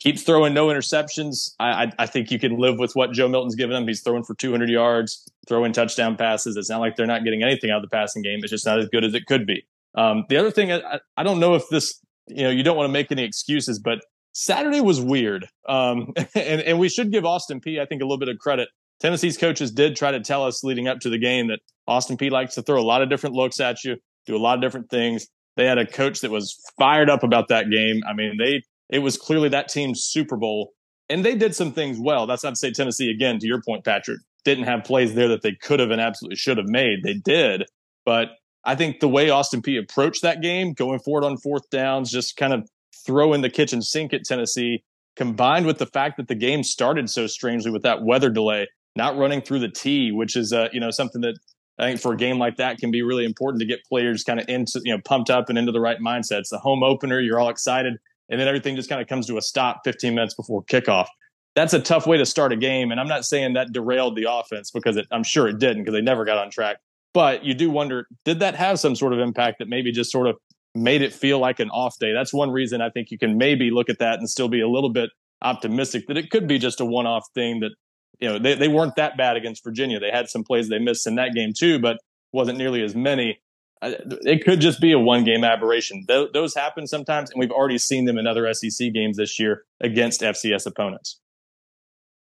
keeps 0.00 0.22
throwing 0.22 0.54
no 0.54 0.66
interceptions. 0.68 1.54
I, 1.58 1.84
I, 1.84 1.92
I 2.00 2.06
think 2.06 2.30
you 2.30 2.38
can 2.38 2.58
live 2.58 2.78
with 2.78 2.92
what 2.94 3.12
Joe 3.12 3.28
Milton's 3.28 3.54
given 3.54 3.76
him. 3.76 3.86
He's 3.86 4.02
throwing 4.02 4.24
for 4.24 4.34
200 4.34 4.68
yards, 4.68 5.28
throwing 5.46 5.72
touchdown 5.72 6.16
passes. 6.16 6.56
It's 6.56 6.70
not 6.70 6.80
like 6.80 6.96
they're 6.96 7.06
not 7.06 7.24
getting 7.24 7.42
anything 7.42 7.70
out 7.70 7.82
of 7.82 7.82
the 7.82 7.94
passing 7.94 8.22
game. 8.22 8.40
It's 8.42 8.50
just 8.50 8.66
not 8.66 8.78
as 8.78 8.88
good 8.88 9.04
as 9.04 9.14
it 9.14 9.26
could 9.26 9.46
be. 9.46 9.64
Um, 9.94 10.24
the 10.28 10.36
other 10.36 10.50
thing, 10.50 10.72
I, 10.72 11.00
I 11.16 11.22
don't 11.22 11.40
know 11.40 11.54
if 11.54 11.68
this, 11.70 12.00
you 12.28 12.44
know, 12.44 12.50
you 12.50 12.62
don't 12.62 12.76
want 12.76 12.88
to 12.88 12.92
make 12.92 13.12
any 13.12 13.24
excuses, 13.24 13.78
but 13.78 14.00
Saturday 14.32 14.80
was 14.80 15.00
weird. 15.00 15.48
Um, 15.68 16.12
and, 16.34 16.60
and 16.60 16.78
we 16.78 16.88
should 16.88 17.12
give 17.12 17.24
Austin 17.24 17.60
Peay, 17.60 17.80
I 17.80 17.86
think, 17.86 18.02
a 18.02 18.04
little 18.04 18.18
bit 18.18 18.28
of 18.28 18.38
credit. 18.38 18.68
Tennessee's 19.00 19.36
coaches 19.36 19.70
did 19.70 19.96
try 19.96 20.10
to 20.10 20.20
tell 20.20 20.44
us 20.44 20.62
leading 20.64 20.88
up 20.88 21.00
to 21.00 21.10
the 21.10 21.18
game 21.18 21.48
that 21.48 21.60
Austin 21.86 22.16
Peay 22.16 22.30
likes 22.30 22.54
to 22.54 22.62
throw 22.62 22.80
a 22.80 22.82
lot 22.82 23.02
of 23.02 23.10
different 23.10 23.34
looks 23.34 23.60
at 23.60 23.84
you, 23.84 23.96
do 24.26 24.36
a 24.36 24.38
lot 24.38 24.56
of 24.56 24.62
different 24.62 24.88
things. 24.90 25.26
They 25.56 25.66
had 25.66 25.78
a 25.78 25.86
coach 25.86 26.20
that 26.20 26.30
was 26.30 26.56
fired 26.78 27.10
up 27.10 27.22
about 27.22 27.48
that 27.48 27.70
game. 27.70 28.02
I 28.08 28.12
mean, 28.12 28.36
they 28.38 28.62
it 28.90 29.00
was 29.00 29.16
clearly 29.16 29.48
that 29.50 29.68
team's 29.68 30.04
Super 30.04 30.36
Bowl, 30.36 30.72
and 31.08 31.24
they 31.24 31.34
did 31.34 31.54
some 31.54 31.72
things 31.72 31.98
well. 32.00 32.26
That's 32.26 32.44
not 32.44 32.50
to 32.50 32.56
say 32.56 32.70
Tennessee, 32.70 33.10
again, 33.10 33.38
to 33.38 33.46
your 33.46 33.62
point, 33.62 33.84
Patrick, 33.84 34.18
didn't 34.44 34.64
have 34.64 34.84
plays 34.84 35.14
there 35.14 35.28
that 35.28 35.42
they 35.42 35.52
could 35.52 35.80
have 35.80 35.90
and 35.90 36.00
absolutely 36.00 36.36
should 36.36 36.58
have 36.58 36.68
made. 36.68 37.02
They 37.02 37.14
did, 37.14 37.64
but 38.04 38.28
I 38.64 38.74
think 38.74 39.00
the 39.00 39.08
way 39.08 39.30
Austin 39.30 39.62
Peay 39.62 39.78
approached 39.78 40.22
that 40.22 40.40
game, 40.40 40.72
going 40.72 40.98
forward 40.98 41.24
on 41.24 41.36
fourth 41.36 41.68
downs, 41.70 42.10
just 42.10 42.36
kind 42.36 42.52
of 42.52 42.68
throw 43.04 43.32
in 43.32 43.42
the 43.42 43.50
kitchen 43.50 43.82
sink 43.82 44.14
at 44.14 44.24
Tennessee, 44.24 44.82
combined 45.16 45.66
with 45.66 45.78
the 45.78 45.86
fact 45.86 46.16
that 46.16 46.28
the 46.28 46.34
game 46.34 46.62
started 46.62 47.10
so 47.10 47.26
strangely 47.26 47.70
with 47.70 47.82
that 47.82 48.02
weather 48.02 48.30
delay, 48.30 48.66
not 48.96 49.16
running 49.16 49.42
through 49.42 49.60
the 49.60 49.68
tee, 49.68 50.12
which 50.12 50.36
is 50.36 50.52
uh, 50.52 50.68
you 50.72 50.80
know 50.80 50.90
something 50.90 51.20
that 51.20 51.38
I 51.78 51.86
think 51.86 52.00
for 52.00 52.12
a 52.12 52.16
game 52.16 52.38
like 52.38 52.56
that 52.56 52.78
can 52.78 52.90
be 52.90 53.02
really 53.02 53.24
important 53.24 53.60
to 53.60 53.66
get 53.66 53.84
players 53.84 54.24
kind 54.24 54.40
of 54.40 54.48
into 54.48 54.80
you 54.84 54.94
know 54.94 55.00
pumped 55.04 55.30
up 55.30 55.48
and 55.48 55.58
into 55.58 55.72
the 55.72 55.80
right 55.80 55.98
mindset. 55.98 56.40
It's 56.40 56.50
the 56.50 56.58
home 56.58 56.82
opener, 56.82 57.20
you're 57.20 57.38
all 57.38 57.50
excited, 57.50 57.94
and 58.28 58.40
then 58.40 58.48
everything 58.48 58.76
just 58.76 58.88
kind 58.88 59.00
of 59.00 59.08
comes 59.08 59.26
to 59.26 59.36
a 59.36 59.42
stop 59.42 59.80
15 59.84 60.14
minutes 60.14 60.34
before 60.34 60.62
kickoff. 60.64 61.06
That's 61.54 61.72
a 61.72 61.80
tough 61.80 62.06
way 62.06 62.16
to 62.16 62.26
start 62.26 62.52
a 62.52 62.56
game, 62.56 62.90
and 62.90 63.00
I'm 63.00 63.08
not 63.08 63.24
saying 63.24 63.52
that 63.54 63.72
derailed 63.72 64.16
the 64.16 64.26
offense 64.30 64.70
because 64.70 64.96
it, 64.96 65.06
I'm 65.10 65.22
sure 65.22 65.46
it 65.46 65.58
didn't 65.58 65.84
because 65.84 65.94
they 65.94 66.02
never 66.02 66.24
got 66.24 66.38
on 66.38 66.50
track. 66.50 66.78
But 67.12 67.44
you 67.44 67.54
do 67.54 67.70
wonder, 67.70 68.08
did 68.24 68.40
that 68.40 68.56
have 68.56 68.80
some 68.80 68.96
sort 68.96 69.12
of 69.12 69.20
impact 69.20 69.60
that 69.60 69.68
maybe 69.68 69.92
just 69.92 70.10
sort 70.10 70.26
of 70.26 70.36
made 70.74 71.02
it 71.02 71.12
feel 71.12 71.38
like 71.38 71.60
an 71.60 71.70
off 71.70 71.98
day. 71.98 72.12
That's 72.12 72.32
one 72.32 72.50
reason 72.50 72.80
I 72.80 72.90
think 72.90 73.10
you 73.10 73.18
can 73.18 73.38
maybe 73.38 73.70
look 73.70 73.88
at 73.88 73.98
that 74.00 74.18
and 74.18 74.28
still 74.28 74.48
be 74.48 74.60
a 74.60 74.68
little 74.68 74.90
bit 74.90 75.10
optimistic 75.42 76.06
that 76.08 76.16
it 76.16 76.30
could 76.30 76.48
be 76.48 76.58
just 76.58 76.80
a 76.80 76.84
one 76.84 77.06
off 77.06 77.24
thing 77.34 77.60
that, 77.60 77.70
you 78.18 78.28
know, 78.28 78.38
they, 78.38 78.54
they 78.54 78.68
weren't 78.68 78.96
that 78.96 79.16
bad 79.16 79.36
against 79.36 79.62
Virginia. 79.62 80.00
They 80.00 80.10
had 80.10 80.28
some 80.28 80.42
plays 80.42 80.68
they 80.68 80.78
missed 80.78 81.06
in 81.06 81.14
that 81.16 81.34
game 81.34 81.52
too, 81.56 81.78
but 81.78 81.98
wasn't 82.32 82.58
nearly 82.58 82.82
as 82.82 82.94
many. 82.94 83.38
It 83.86 84.44
could 84.44 84.60
just 84.60 84.80
be 84.80 84.92
a 84.92 84.98
one 84.98 85.24
game 85.24 85.44
aberration. 85.44 86.04
Th- 86.06 86.30
those 86.32 86.54
happen 86.54 86.86
sometimes, 86.86 87.30
and 87.30 87.38
we've 87.38 87.50
already 87.50 87.78
seen 87.78 88.04
them 88.04 88.18
in 88.18 88.26
other 88.26 88.52
SEC 88.54 88.92
games 88.92 89.16
this 89.16 89.38
year 89.38 89.64
against 89.80 90.20
FCS 90.20 90.66
opponents. 90.66 91.20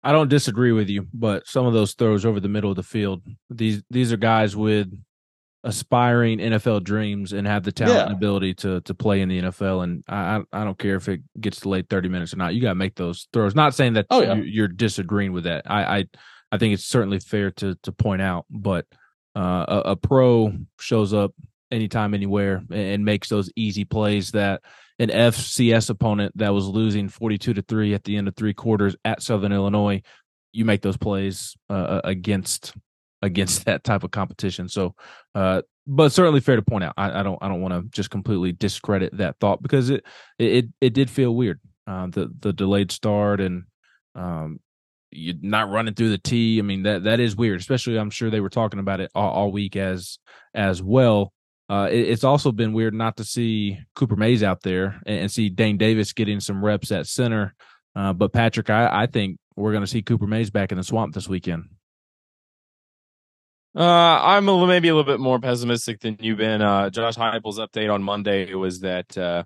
I 0.04 0.12
don't 0.12 0.30
disagree 0.30 0.74
with 0.74 0.90
you, 0.90 1.08
but 1.14 1.48
some 1.48 1.66
of 1.66 1.74
those 1.74 1.94
throws 1.94 2.26
over 2.26 2.40
the 2.40 2.50
middle 2.50 2.70
of 2.70 2.76
the 2.76 2.84
field, 2.84 3.24
these 3.50 3.82
these 3.90 4.12
are 4.12 4.18
guys 4.18 4.56
with 4.56 4.88
aspiring 5.64 6.40
NFL 6.40 6.84
dreams 6.84 7.32
and 7.32 7.48
have 7.48 7.64
the 7.64 7.72
talent 7.72 7.96
yeah. 7.96 8.06
and 8.06 8.14
ability 8.14 8.54
to 8.56 8.82
to 8.82 8.94
play 8.94 9.22
in 9.22 9.30
the 9.30 9.42
NFL. 9.44 9.84
And 9.84 10.04
I 10.10 10.42
I 10.52 10.66
don't 10.66 10.78
care 10.78 10.96
if 10.96 11.08
it 11.08 11.22
gets 11.40 11.62
delayed 11.62 11.90
thirty 11.90 12.10
minutes 12.10 12.34
or 12.34 12.38
not. 12.38 12.54
You 12.54 12.62
got 12.62 12.70
to 12.70 12.76
make 12.76 12.96
those 12.96 13.28
throws. 13.32 13.56
Not 13.56 13.76
saying 13.76 13.94
that 13.94 14.08
oh, 14.10 14.22
yeah. 14.22 14.34
you, 14.36 14.66
are 14.66 14.68
disagreeing 14.68 15.32
with 15.32 15.46
that. 15.46 15.64
I, 15.70 16.00
I 16.00 16.06
I 16.52 16.58
think 16.58 16.74
it's 16.74 16.86
certainly 16.86 17.20
fair 17.20 17.52
to 17.52 17.76
to 17.84 17.92
point 17.94 18.22
out, 18.22 18.46
but 18.50 18.86
uh, 19.36 19.66
a, 19.68 19.78
a, 19.92 19.96
pro 19.96 20.54
shows 20.80 21.12
up 21.12 21.34
anytime, 21.74 22.14
anywhere, 22.14 22.64
and, 22.72 23.04
makes 23.04 23.30
those 23.30 23.52
easy 23.56 23.84
plays 23.84 24.32
that 24.32 24.62
an 25.00 25.10
FCS 25.10 25.90
opponent 25.90 26.38
that 26.38 26.54
was 26.54 26.68
losing 26.68 27.10
forty 27.10 27.38
two 27.38 27.54
to 27.54 27.62
three 27.64 27.94
at 27.94 28.04
the 28.04 28.16
end 28.16 28.28
of 28.28 28.36
three 28.36 28.54
quarters 28.54 28.96
at 29.04 29.22
Southern 29.22 29.52
Illinois. 29.52 30.02
You 30.52 30.66
make 30.66 30.82
those 30.82 30.98
plays 30.98 31.56
uh, 31.70 32.02
against 32.04 32.74
against 33.22 33.66
that 33.66 33.84
type 33.84 34.04
of 34.04 34.12
competition. 34.12 34.70
So, 34.70 34.96
uh, 35.34 35.64
but 35.88 36.12
certainly 36.12 36.40
fair 36.40 36.56
to 36.56 36.62
point 36.62 36.84
out. 36.84 36.94
I, 36.96 37.20
I 37.20 37.24
don't 37.24 37.40
I 37.42 37.48
don't 37.48 37.62
want 37.62 37.74
to 37.74 37.90
just 37.90 38.10
completely 38.10 38.52
discredit 38.52 39.18
that 39.18 39.38
thought 39.40 39.62
because 39.62 39.90
it 39.90 40.06
it 40.38 40.68
it 40.80 40.94
did 40.94 41.10
feel 41.10 41.36
weird. 41.36 41.60
Uh, 41.86 42.08
the 42.08 42.32
the 42.40 42.54
delayed 42.54 42.92
start 42.92 43.42
and 43.42 43.64
um, 44.16 44.60
you're 45.12 45.36
not 45.42 45.70
running 45.70 45.94
through 45.94 46.10
the 46.10 46.18
tee. 46.18 46.60
I 46.60 46.62
mean 46.62 46.84
that 46.84 47.04
that 47.04 47.20
is 47.20 47.36
weird. 47.36 47.60
Especially, 47.60 47.98
I'm 47.98 48.10
sure 48.10 48.30
they 48.30 48.40
were 48.40 48.50
talking 48.50 48.80
about 48.80 49.00
it 49.00 49.12
all, 49.16 49.32
all 49.32 49.52
week 49.52 49.76
as 49.76 50.20
as 50.54 50.82
well. 50.82 51.34
Uh, 51.70 51.88
it, 51.92 52.10
it's 52.10 52.24
also 52.24 52.52
been 52.52 52.74
weird 52.74 52.94
not 52.94 53.18
to 53.18 53.24
see 53.24 53.80
Cooper 53.96 54.16
Mays 54.16 54.44
out 54.44 54.62
there 54.62 55.02
and, 55.06 55.22
and 55.22 55.32
see 55.32 55.50
Dayne 55.50 55.78
Davis 55.78 56.14
getting 56.14 56.40
some 56.40 56.64
reps 56.64 56.92
at 56.92 57.08
center. 57.08 57.56
Uh, 57.96 58.14
but 58.14 58.34
Patrick, 58.34 58.70
I, 58.70 59.04
I 59.04 59.06
think 59.08 59.38
we're 59.56 59.72
going 59.72 59.84
to 59.84 59.90
see 59.90 60.02
Cooper 60.02 60.28
Mays 60.28 60.50
back 60.50 60.72
in 60.72 60.78
the 60.78 60.84
swamp 60.84 61.14
this 61.14 61.28
weekend. 61.28 61.66
Uh, 63.76 63.82
I'm 64.22 64.48
a, 64.50 64.68
maybe 64.68 64.90
a 64.90 64.96
little 64.96 65.12
bit 65.12 65.20
more 65.20 65.40
pessimistic 65.40 66.00
than 66.00 66.18
you've 66.20 66.38
been. 66.38 66.62
Uh, 66.62 66.90
Josh 66.90 67.16
Heupel's 67.16 67.60
update 67.60 67.92
on 67.92 68.04
Monday 68.04 68.48
it 68.48 68.56
was 68.56 68.82
that 68.82 69.18
uh, 69.18 69.44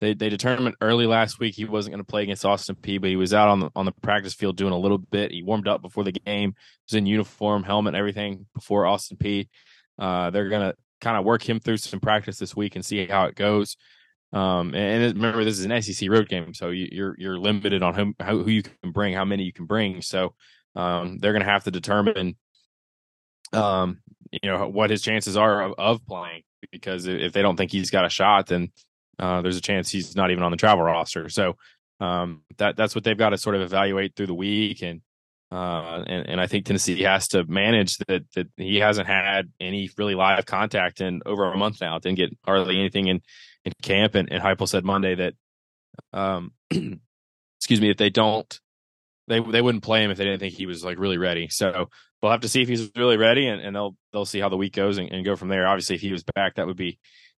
they 0.00 0.12
they 0.12 0.28
determined 0.28 0.76
early 0.82 1.06
last 1.06 1.38
week 1.38 1.54
he 1.54 1.64
wasn't 1.64 1.92
going 1.94 2.04
to 2.04 2.10
play 2.10 2.22
against 2.22 2.44
Austin 2.44 2.76
Peay, 2.76 3.00
but 3.00 3.08
he 3.08 3.16
was 3.16 3.32
out 3.32 3.48
on 3.48 3.60
the 3.60 3.70
on 3.74 3.86
the 3.86 3.92
practice 3.92 4.34
field 4.34 4.56
doing 4.56 4.74
a 4.74 4.78
little 4.78 4.98
bit. 4.98 5.30
He 5.30 5.42
warmed 5.42 5.68
up 5.68 5.80
before 5.80 6.04
the 6.04 6.12
game. 6.12 6.54
Was 6.86 6.94
in 6.94 7.06
uniform, 7.06 7.62
helmet, 7.62 7.94
everything 7.94 8.46
before 8.54 8.84
Austin 8.84 9.16
Peay. 9.16 9.48
Uh, 9.98 10.28
they're 10.28 10.50
gonna 10.50 10.74
kind 11.00 11.16
of 11.16 11.24
work 11.24 11.46
him 11.48 11.60
through 11.60 11.78
some 11.78 12.00
practice 12.00 12.38
this 12.38 12.56
week 12.56 12.76
and 12.76 12.84
see 12.84 13.06
how 13.06 13.26
it 13.26 13.34
goes. 13.34 13.76
Um, 14.32 14.74
and, 14.74 15.14
remember, 15.14 15.44
this 15.44 15.58
is 15.58 15.64
an 15.64 15.82
SEC 15.82 16.10
road 16.10 16.28
game, 16.28 16.52
so 16.52 16.70
you, 16.70 16.84
are 16.84 16.94
you're, 16.94 17.16
you're 17.18 17.38
limited 17.38 17.82
on 17.82 17.94
who, 17.94 18.14
who 18.24 18.50
you 18.50 18.62
can 18.62 18.92
bring, 18.92 19.14
how 19.14 19.24
many 19.24 19.44
you 19.44 19.52
can 19.52 19.66
bring. 19.66 20.02
So 20.02 20.34
um, 20.74 21.18
they're 21.18 21.32
going 21.32 21.44
to 21.44 21.50
have 21.50 21.64
to 21.64 21.70
determine 21.70 22.36
um, 23.52 24.00
you 24.30 24.50
know 24.50 24.68
what 24.68 24.90
his 24.90 25.02
chances 25.02 25.36
are 25.36 25.62
of, 25.62 25.74
of, 25.78 26.06
playing 26.06 26.42
because 26.72 27.06
if 27.06 27.32
they 27.32 27.42
don't 27.42 27.56
think 27.56 27.70
he's 27.70 27.90
got 27.90 28.04
a 28.04 28.10
shot, 28.10 28.46
then 28.46 28.72
uh, 29.18 29.40
there's 29.42 29.56
a 29.56 29.62
chance 29.62 29.88
he's 29.88 30.16
not 30.16 30.30
even 30.30 30.42
on 30.42 30.50
the 30.50 30.56
travel 30.56 30.84
roster. 30.84 31.28
So 31.28 31.56
um, 32.00 32.42
that 32.58 32.76
that's 32.76 32.94
what 32.94 33.04
they've 33.04 33.16
got 33.16 33.30
to 33.30 33.38
sort 33.38 33.56
of 33.56 33.62
evaluate 33.62 34.14
through 34.14 34.26
the 34.26 34.34
week, 34.34 34.82
and 34.82 35.00
uh, 35.52 36.02
and 36.06 36.28
and 36.28 36.40
I 36.40 36.46
think 36.46 36.66
Tennessee 36.66 37.02
has 37.02 37.28
to 37.28 37.44
manage 37.44 37.98
that 38.08 38.24
that 38.34 38.48
he 38.56 38.78
hasn't 38.78 39.06
had 39.06 39.50
any 39.60 39.90
really 39.96 40.14
live 40.14 40.44
contact 40.46 41.00
in 41.00 41.22
over 41.24 41.52
a 41.52 41.56
month 41.56 41.80
now. 41.80 41.98
Didn't 41.98 42.18
get 42.18 42.36
hardly 42.44 42.78
anything 42.78 43.06
in 43.06 43.20
in 43.64 43.72
camp, 43.82 44.14
and, 44.14 44.30
and 44.32 44.42
Heupel 44.42 44.68
said 44.68 44.84
Monday 44.84 45.14
that 45.14 45.34
um, 46.12 46.52
excuse 46.70 47.80
me, 47.80 47.90
if 47.90 47.96
they 47.96 48.10
don't 48.10 48.60
they 49.28 49.40
they 49.40 49.62
wouldn't 49.62 49.84
play 49.84 50.02
him 50.02 50.10
if 50.10 50.18
they 50.18 50.24
didn't 50.24 50.40
think 50.40 50.54
he 50.54 50.66
was 50.66 50.84
like 50.84 50.98
really 50.98 51.18
ready. 51.18 51.48
So 51.48 51.90
we'll 52.22 52.32
have 52.32 52.42
to 52.42 52.48
see 52.48 52.62
if 52.62 52.68
he's 52.68 52.90
really 52.96 53.16
ready, 53.16 53.46
and, 53.46 53.60
and 53.60 53.74
they'll 53.74 53.96
they'll 54.12 54.26
see 54.26 54.40
how 54.40 54.48
the 54.48 54.56
week 54.56 54.74
goes 54.74 54.98
and, 54.98 55.10
and, 55.10 55.24
go 55.24 55.36
from 55.36 55.48
there. 55.48 55.66
Obviously, 55.66 55.96
if 55.96 56.02
he 56.02 56.12
was 56.12 56.24
back, 56.34 56.56
that 56.56 56.66
would 56.66 56.76
be 56.76 56.98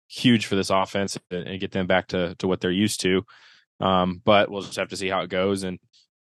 huge 0.08 0.46
for 0.46 0.54
this 0.54 0.70
offense 0.70 1.18
and, 1.30 1.48
and 1.48 1.60
get 1.60 1.72
them 1.72 1.86
back 1.86 2.08
to 2.08 2.34
to 2.36 2.48
what 2.48 2.60
they're 2.60 2.70
used 2.70 3.00
to. 3.02 3.22
Um, 3.80 4.20
but 4.24 4.50
we'll 4.50 4.62
just 4.62 4.78
have 4.78 4.88
to 4.88 4.96
see 4.96 5.08
how 5.08 5.20
it 5.20 5.30
goes, 5.30 5.62
and 5.62 5.78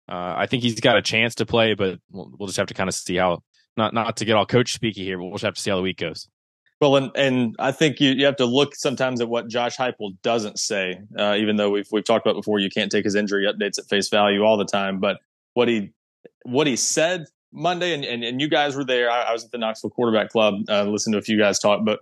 uh, 0.07 0.33
I 0.37 0.45
think 0.45 0.63
he's 0.63 0.79
got 0.79 0.97
a 0.97 1.01
chance 1.01 1.35
to 1.35 1.45
play, 1.45 1.73
but 1.73 1.99
we'll, 2.11 2.31
we'll 2.37 2.47
just 2.47 2.57
have 2.57 2.67
to 2.67 2.73
kind 2.73 2.87
of 2.87 2.95
see 2.95 3.15
how 3.15 3.41
Not 3.77 3.93
not 3.93 4.17
to 4.17 4.25
get 4.25 4.35
all 4.35 4.45
coach 4.45 4.79
speaky 4.79 5.03
here, 5.03 5.17
but 5.17 5.25
we'll 5.25 5.33
just 5.33 5.43
have 5.43 5.55
to 5.55 5.61
see 5.61 5.69
how 5.69 5.75
the 5.75 5.81
week 5.81 5.97
goes. 5.97 6.29
Well, 6.81 6.97
and 6.97 7.11
and 7.15 7.55
I 7.57 7.71
think 7.71 7.99
you, 7.99 8.11
you 8.11 8.25
have 8.25 8.35
to 8.37 8.45
look 8.45 8.75
sometimes 8.75 9.21
at 9.21 9.29
what 9.29 9.47
Josh 9.47 9.77
Heupel 9.77 10.21
doesn't 10.21 10.59
say. 10.59 10.99
Uh, 11.17 11.35
even 11.37 11.55
though 11.55 11.69
we've 11.69 11.87
we've 11.91 12.03
talked 12.03 12.25
about 12.25 12.35
before, 12.35 12.59
you 12.59 12.69
can't 12.69 12.91
take 12.91 13.05
his 13.05 13.15
injury 13.15 13.45
updates 13.45 13.79
at 13.79 13.85
face 13.85 14.09
value 14.09 14.43
all 14.43 14.57
the 14.57 14.65
time. 14.65 14.99
But 14.99 15.17
what 15.53 15.67
he 15.67 15.91
what 16.43 16.67
he 16.67 16.75
said 16.75 17.25
Monday, 17.51 17.93
and 17.93 18.03
and, 18.05 18.23
and 18.23 18.41
you 18.41 18.49
guys 18.49 18.75
were 18.75 18.83
there. 18.83 19.09
I, 19.09 19.23
I 19.23 19.31
was 19.33 19.45
at 19.45 19.51
the 19.51 19.57
Knoxville 19.57 19.91
Quarterback 19.91 20.29
Club, 20.29 20.55
uh, 20.69 20.83
listening 20.83 21.13
to 21.13 21.19
a 21.19 21.21
few 21.21 21.37
guys 21.37 21.59
talk. 21.59 21.85
But 21.85 21.99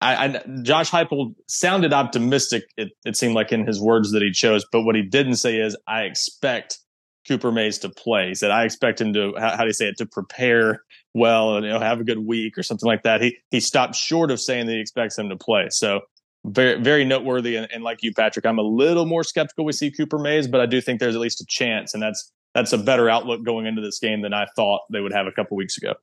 I, 0.00 0.26
I 0.26 0.42
Josh 0.62 0.90
Heupel 0.90 1.34
sounded 1.48 1.92
optimistic. 1.92 2.64
It, 2.76 2.92
it 3.04 3.16
seemed 3.16 3.34
like 3.34 3.52
in 3.52 3.66
his 3.66 3.80
words 3.80 4.12
that 4.12 4.22
he 4.22 4.30
chose. 4.30 4.64
But 4.70 4.82
what 4.82 4.94
he 4.94 5.02
didn't 5.02 5.36
say 5.36 5.58
is, 5.58 5.76
I 5.86 6.02
expect 6.02 6.78
Cooper 7.26 7.52
Mays 7.52 7.78
to 7.78 7.88
play. 7.88 8.28
He 8.28 8.34
said, 8.34 8.50
I 8.50 8.64
expect 8.64 9.00
him 9.00 9.12
to, 9.14 9.34
how, 9.38 9.56
how 9.56 9.62
do 9.62 9.66
you 9.66 9.72
say 9.72 9.86
it, 9.86 9.96
to 9.98 10.06
prepare 10.06 10.82
well 11.14 11.56
and 11.56 11.64
you 11.64 11.72
know, 11.72 11.80
have 11.80 12.00
a 12.00 12.04
good 12.04 12.18
week 12.18 12.58
or 12.58 12.62
something 12.62 12.86
like 12.86 13.02
that. 13.04 13.22
He, 13.22 13.36
he 13.50 13.60
stopped 13.60 13.94
short 13.94 14.30
of 14.30 14.40
saying 14.40 14.66
that 14.66 14.72
he 14.72 14.80
expects 14.80 15.18
him 15.18 15.28
to 15.28 15.36
play. 15.36 15.66
So 15.70 16.00
very, 16.44 16.80
very 16.80 17.04
noteworthy. 17.04 17.56
And, 17.56 17.68
and 17.72 17.82
like 17.82 18.02
you, 18.02 18.12
Patrick, 18.12 18.46
I'm 18.46 18.58
a 18.58 18.62
little 18.62 19.06
more 19.06 19.24
skeptical 19.24 19.64
we 19.64 19.72
see 19.72 19.90
Cooper 19.90 20.18
Mays, 20.18 20.48
but 20.48 20.60
I 20.60 20.66
do 20.66 20.80
think 20.80 21.00
there's 21.00 21.14
at 21.14 21.20
least 21.20 21.40
a 21.40 21.46
chance. 21.48 21.94
And 21.94 22.02
that's, 22.02 22.32
that's 22.54 22.72
a 22.72 22.78
better 22.78 23.08
outlook 23.08 23.44
going 23.44 23.66
into 23.66 23.80
this 23.80 23.98
game 23.98 24.22
than 24.22 24.34
I 24.34 24.46
thought 24.54 24.82
they 24.92 25.00
would 25.00 25.12
have 25.12 25.26
a 25.26 25.32
couple 25.32 25.56
weeks 25.56 25.76
ago. 25.76 25.94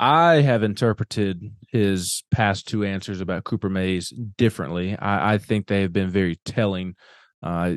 I 0.00 0.40
have 0.40 0.64
interpreted 0.64 1.52
his 1.68 2.24
past 2.32 2.66
two 2.66 2.84
answers 2.84 3.20
about 3.20 3.44
Cooper 3.44 3.68
Mays 3.68 4.12
differently. 4.36 4.96
I, 4.98 5.34
I 5.34 5.38
think 5.38 5.68
they 5.68 5.82
have 5.82 5.92
been 5.92 6.10
very 6.10 6.40
telling. 6.44 6.94
Uh, 7.40 7.74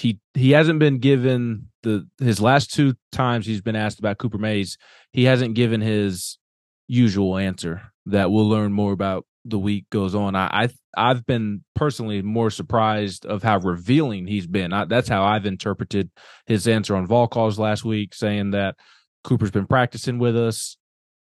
he 0.00 0.20
he 0.34 0.52
hasn't 0.52 0.78
been 0.78 0.98
given 0.98 1.68
the 1.82 2.06
his 2.18 2.40
last 2.40 2.72
two 2.72 2.94
times 3.12 3.46
he's 3.46 3.60
been 3.60 3.76
asked 3.76 3.98
about 3.98 4.18
Cooper 4.18 4.38
Mays, 4.38 4.78
he 5.12 5.24
hasn't 5.24 5.54
given 5.54 5.80
his 5.80 6.38
usual 6.86 7.36
answer 7.36 7.82
that 8.06 8.30
we'll 8.30 8.48
learn 8.48 8.72
more 8.72 8.92
about 8.92 9.26
the 9.44 9.58
week 9.58 9.88
goes 9.90 10.14
on. 10.14 10.34
I, 10.34 10.48
I 10.64 10.68
I've 10.96 11.26
been 11.26 11.64
personally 11.74 12.22
more 12.22 12.50
surprised 12.50 13.24
of 13.24 13.42
how 13.42 13.58
revealing 13.58 14.26
he's 14.26 14.46
been. 14.46 14.72
I, 14.72 14.84
that's 14.84 15.08
how 15.08 15.24
I've 15.24 15.46
interpreted 15.46 16.10
his 16.46 16.66
answer 16.66 16.96
on 16.96 17.06
Vol 17.06 17.28
calls 17.28 17.58
last 17.58 17.84
week, 17.84 18.14
saying 18.14 18.50
that 18.50 18.76
Cooper's 19.24 19.50
been 19.50 19.66
practicing 19.66 20.18
with 20.18 20.36
us, 20.36 20.76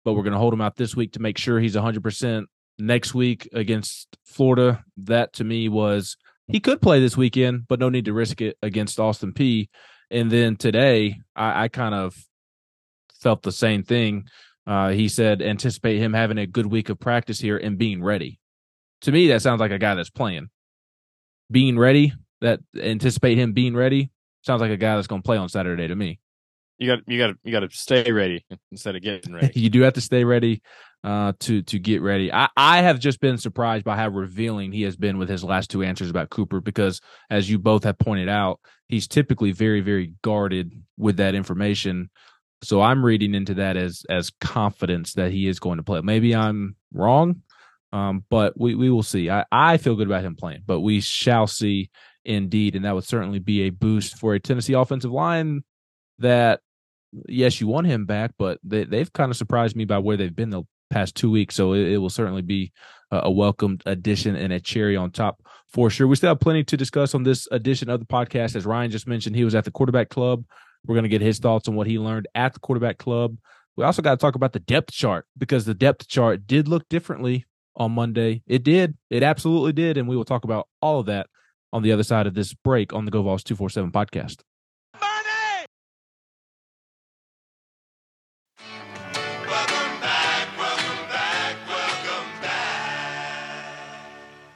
but 0.05 0.15
we're 0.15 0.23
going 0.23 0.33
to 0.33 0.39
hold 0.39 0.53
him 0.53 0.61
out 0.61 0.77
this 0.77 0.97
week 0.97 1.13
to 1.13 1.21
make 1.21 1.39
sure 1.39 1.61
he's 1.61 1.77
100 1.77 2.03
percent 2.03 2.49
next 2.79 3.15
week 3.15 3.49
against 3.53 4.17
Florida. 4.25 4.85
That 4.97 5.33
to 5.35 5.45
me 5.45 5.69
was 5.69 6.17
he 6.51 6.61
could 6.61 6.83
play 6.83 7.01
this 7.01 7.17
weekend, 7.17 7.67
but 7.69 7.81
no 7.81 7.89
need 7.89 8.07
to 8.07 8.13
risk 8.13 8.41
it 8.41 8.57
against 8.63 8.99
Austin 8.99 9.33
Peay. 9.33 9.69
And 10.11 10.31
then 10.31 10.57
today, 10.57 11.21
I, 11.37 11.65
I 11.65 11.69
kind 11.69 11.95
of 11.95 12.17
felt 13.21 13.43
the 13.43 13.53
same 13.53 13.83
thing. 13.83 14.29
Uh, 14.67 14.91
he 14.91 15.09
said 15.09 15.43
anticipate 15.43 15.99
him 15.99 16.13
having 16.13 16.39
a 16.39 16.47
good 16.47 16.67
week 16.67 16.89
of 16.89 16.99
practice 16.99 17.41
here 17.41 17.57
and 17.57 17.79
being 17.79 18.03
ready. 18.03 18.39
To 19.03 19.13
me, 19.13 19.29
that 19.29 19.43
sounds 19.43 19.61
like 19.61 19.71
a 19.71 19.79
guy 19.79 19.95
that's 19.95 20.11
playing. 20.11 20.51
Being 21.51 21.79
ready, 21.79 22.13
that 22.41 22.61
anticipate 22.81 23.39
him 23.39 23.53
being 23.53 23.75
ready, 23.75 24.11
sounds 24.43 24.61
like 24.61 24.71
a 24.71 24.77
guy 24.77 24.97
that's 24.97 25.07
going 25.07 25.23
to 25.23 25.27
play 25.27 25.37
on 25.37 25.49
Saturday 25.49 25.89
to 25.89 25.97
me. 25.97 26.19
You 26.79 26.87
got 26.87 27.01
you 27.07 27.19
got 27.19 27.37
you 27.45 27.53
got 27.53 27.61
to 27.61 27.71
stay 27.71 28.11
ready 28.11 28.45
instead 28.71 28.97
of 28.97 29.03
getting 29.03 29.35
ready. 29.35 29.53
you 29.59 29.71
do 29.71 29.83
have 29.83 29.95
to 29.95 30.01
stay 30.01 30.25
ready 30.25 30.63
uh, 31.03 31.33
to 31.41 31.63
to 31.63 31.79
get 31.79 32.03
ready. 32.03 32.33
I, 32.33 32.49
I 32.57 32.83
have 32.83 32.99
just 32.99 33.21
been 33.21 33.39
surprised 33.39 33.85
by 33.85 33.97
how 33.97 34.09
revealing 34.09 34.73
he 34.73 34.83
has 34.83 34.97
been 34.97 35.19
with 35.19 35.29
his 35.29 35.43
last 35.43 35.71
two 35.71 35.83
answers 35.83 36.11
about 36.11 36.31
Cooper 36.31 36.61
because, 36.61 37.01
as 37.31 37.49
you 37.49 37.59
both 37.59 37.85
have 37.85 37.99
pointed 37.99 38.29
out, 38.29 38.61
he's 38.89 39.09
typically 39.09 39.53
very 39.53 39.81
very 39.81 40.15
guarded 40.23 40.73
with 40.99 41.17
that 41.17 41.35
information. 41.35 42.11
So 42.63 42.83
I'm 42.83 43.05
reading 43.05 43.35
into 43.35 43.55
that 43.55 43.77
as 43.77 44.05
as 44.11 44.31
confidence 44.41 45.15
that 45.15 45.33
he 45.33 45.49
is 45.49 45.59
going 45.59 45.79
to 45.79 45.83
play. 45.83 46.01
Maybe 46.03 46.35
I'm 46.37 46.77
wrong, 46.93 47.43
um, 47.93 48.25
but 48.29 48.59
we 48.59 48.75
we 48.75 48.91
will 48.91 49.03
see. 49.03 49.31
I 49.31 49.47
I 49.51 49.79
feel 49.79 49.97
good 49.97 50.07
about 50.09 50.25
him 50.25 50.37
playing, 50.37 50.65
but 50.67 50.81
we 50.81 51.01
shall 51.01 51.47
see 51.47 51.91
indeed, 52.27 52.77
and 52.77 52.85
that 52.85 52.95
would 52.95 53.05
certainly 53.05 53.39
be 53.39 53.63
a 53.63 53.71
boost 53.71 54.19
for 54.19 54.35
a 54.35 54.41
Tennessee 54.41 54.75
offensive 54.75 55.11
line 55.11 55.63
that 56.19 56.61
yes, 57.27 57.61
you 57.61 57.67
want 57.67 57.87
him 57.87 58.07
back, 58.07 58.33
but 58.39 58.59
they, 58.63 58.85
they've 58.85 59.13
kind 59.13 59.31
of 59.31 59.37
surprised 59.37 59.77
me 59.77 59.85
by 59.85 59.99
where 59.99 60.17
they've 60.17 60.35
been 60.35 60.51
the 60.51 60.63
past 60.91 61.15
two 61.15 61.31
weeks. 61.31 61.55
So 61.55 61.73
it, 61.73 61.93
it 61.93 61.99
will 61.99 62.11
certainly 62.11 62.43
be 62.43 62.73
a, 63.11 63.21
a 63.25 63.31
welcomed 63.31 63.83
addition 63.87 64.37
and 64.37 64.53
a 64.53 64.61
cherry 64.61 64.97
on 64.97 65.11
top 65.11 65.43
for 65.69 65.91
sure. 65.91 66.07
We 66.07 66.17
still 66.17 66.31
have 66.31 66.41
plenty 66.41 66.65
to 66.65 66.77
discuss 66.77 67.15
on 67.15 67.23
this 67.23 67.49
edition 67.51 67.89
of 67.89 68.01
the 68.01 68.07
podcast. 68.07 68.57
As 68.57 68.67
Ryan 68.67 68.91
just 68.91 69.07
mentioned, 69.07 69.37
he 69.37 69.45
was 69.45 69.55
at 69.55 69.65
the 69.65 69.71
quarterback 69.71 70.09
club. 70.09 70.45
We're 70.87 70.95
going 70.95 71.05
to 71.05 71.11
get 71.11 71.21
his 71.21 71.39
thoughts 71.39 71.69
on 71.69 71.75
what 71.75 71.87
he 71.87 71.99
learned 71.99 72.29
at 72.35 72.55
the 72.55 72.61
quarterback 72.61 72.99
club. 72.99 73.37
We 73.77 73.85
also 73.85 74.03
got 74.03 74.13
to 74.13 74.17
talk 74.17 74.35
about 74.35 74.53
the 74.53 74.61
depth 74.61 74.93
chart 74.93 75.27
because 75.39 75.65
the 75.65 75.75
depth 75.75 76.09
chart 76.09 76.47
did 76.47 76.69
look 76.69 76.89
differently 76.89 77.47
on 77.77 77.93
Monday. 77.93 78.43
It 78.47 78.63
did. 78.63 78.97
It 79.11 79.23
absolutely 79.23 79.73
did. 79.73 79.97
And 79.97 80.09
we 80.09 80.17
will 80.17 80.25
talk 80.25 80.45
about 80.45 80.69
all 80.83 81.01
of 81.01 81.07
that 81.07 81.29
on 81.73 81.83
the 81.83 81.93
other 81.93 82.03
side 82.03 82.27
of 82.27 82.35
this 82.35 82.53
break 82.53 82.93
on 82.93 83.05
the 83.05 83.11
Go 83.11 83.23
Vols 83.23 83.45
247 83.45 83.93
podcast. 83.93 84.43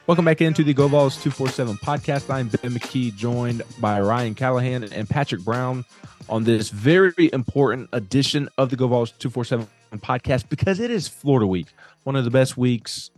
Welcome 0.06 0.26
back 0.26 0.42
into 0.42 0.62
the 0.62 0.74
Go 0.74 0.86
Vols 0.86 1.16
247 1.16 1.76
podcast. 1.76 2.28
I'm 2.28 2.48
Ben 2.48 2.72
McKee, 2.72 3.14
joined 3.16 3.62
by 3.80 4.02
Ryan 4.02 4.34
Callahan 4.34 4.84
and 4.84 5.08
Patrick 5.08 5.40
Brown 5.40 5.86
on 6.28 6.44
this 6.44 6.68
very 6.68 7.30
important 7.32 7.88
edition 7.90 8.50
of 8.58 8.68
the 8.68 8.76
Go 8.76 8.86
Vols 8.86 9.12
247 9.12 9.66
podcast 10.00 10.50
because 10.50 10.78
it 10.78 10.90
is 10.90 11.08
Florida 11.08 11.46
week, 11.46 11.68
one 12.02 12.16
of 12.16 12.24
the 12.24 12.30
best 12.30 12.58
weeks 12.58 13.10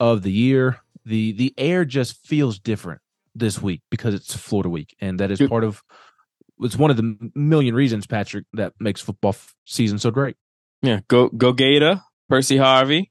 of 0.00 0.22
the 0.22 0.32
year. 0.32 0.80
The 1.04 1.30
the 1.30 1.54
air 1.56 1.84
just 1.84 2.16
feels 2.26 2.58
different 2.58 3.00
this 3.36 3.62
week 3.62 3.82
because 3.88 4.12
it's 4.12 4.34
Florida 4.34 4.68
week, 4.68 4.96
and 5.00 5.20
that 5.20 5.30
is 5.30 5.40
part 5.40 5.62
of 5.62 5.80
it's 6.60 6.76
one 6.76 6.90
of 6.90 6.96
the 6.96 7.30
million 7.36 7.74
reasons, 7.74 8.06
Patrick, 8.08 8.46
that 8.54 8.72
makes 8.80 9.00
football 9.00 9.36
season 9.64 10.00
so 10.00 10.10
great. 10.10 10.36
Yeah, 10.82 11.00
go 11.06 11.28
go 11.28 11.52
Gator, 11.52 12.00
Percy 12.28 12.56
Harvin, 12.56 13.06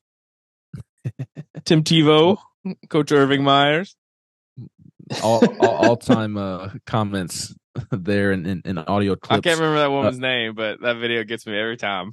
Tim 1.63 1.83
Tebow. 1.83 2.37
Coach 2.89 3.11
Urban 3.11 3.43
Meyers. 3.43 3.95
all, 5.23 5.43
all, 5.61 5.75
all 5.87 5.97
time 5.97 6.37
uh, 6.37 6.69
comments 6.85 7.53
there 7.91 8.31
in, 8.31 8.45
in, 8.45 8.61
in, 8.65 8.77
audio 8.77 9.15
clips. 9.15 9.39
I 9.39 9.41
can't 9.41 9.59
remember 9.59 9.79
that 9.79 9.91
woman's 9.91 10.17
uh, 10.17 10.21
name, 10.21 10.55
but 10.55 10.81
that 10.81 10.97
video 10.97 11.23
gets 11.23 11.45
me 11.45 11.57
every 11.57 11.77
time. 11.77 12.11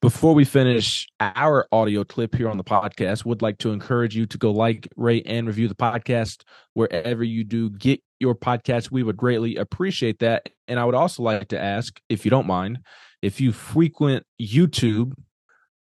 Before 0.00 0.34
we 0.34 0.44
finish 0.44 1.06
our 1.20 1.68
audio 1.70 2.02
clip 2.02 2.34
here 2.34 2.48
on 2.48 2.56
the 2.56 2.64
podcast, 2.64 3.24
would 3.24 3.40
like 3.40 3.58
to 3.58 3.70
encourage 3.70 4.16
you 4.16 4.26
to 4.26 4.38
go 4.38 4.50
like, 4.50 4.88
rate, 4.96 5.22
and 5.26 5.46
review 5.46 5.68
the 5.68 5.76
podcast 5.76 6.42
wherever 6.74 7.22
you 7.22 7.44
do 7.44 7.70
get 7.70 8.02
your 8.18 8.34
podcast. 8.34 8.90
We 8.90 9.04
would 9.04 9.16
greatly 9.16 9.56
appreciate 9.56 10.18
that. 10.18 10.48
And 10.66 10.80
I 10.80 10.84
would 10.84 10.96
also 10.96 11.22
like 11.22 11.48
to 11.48 11.60
ask, 11.60 12.00
if 12.08 12.24
you 12.24 12.32
don't 12.32 12.48
mind, 12.48 12.80
if 13.22 13.40
you 13.40 13.52
frequent 13.52 14.26
YouTube 14.40 15.12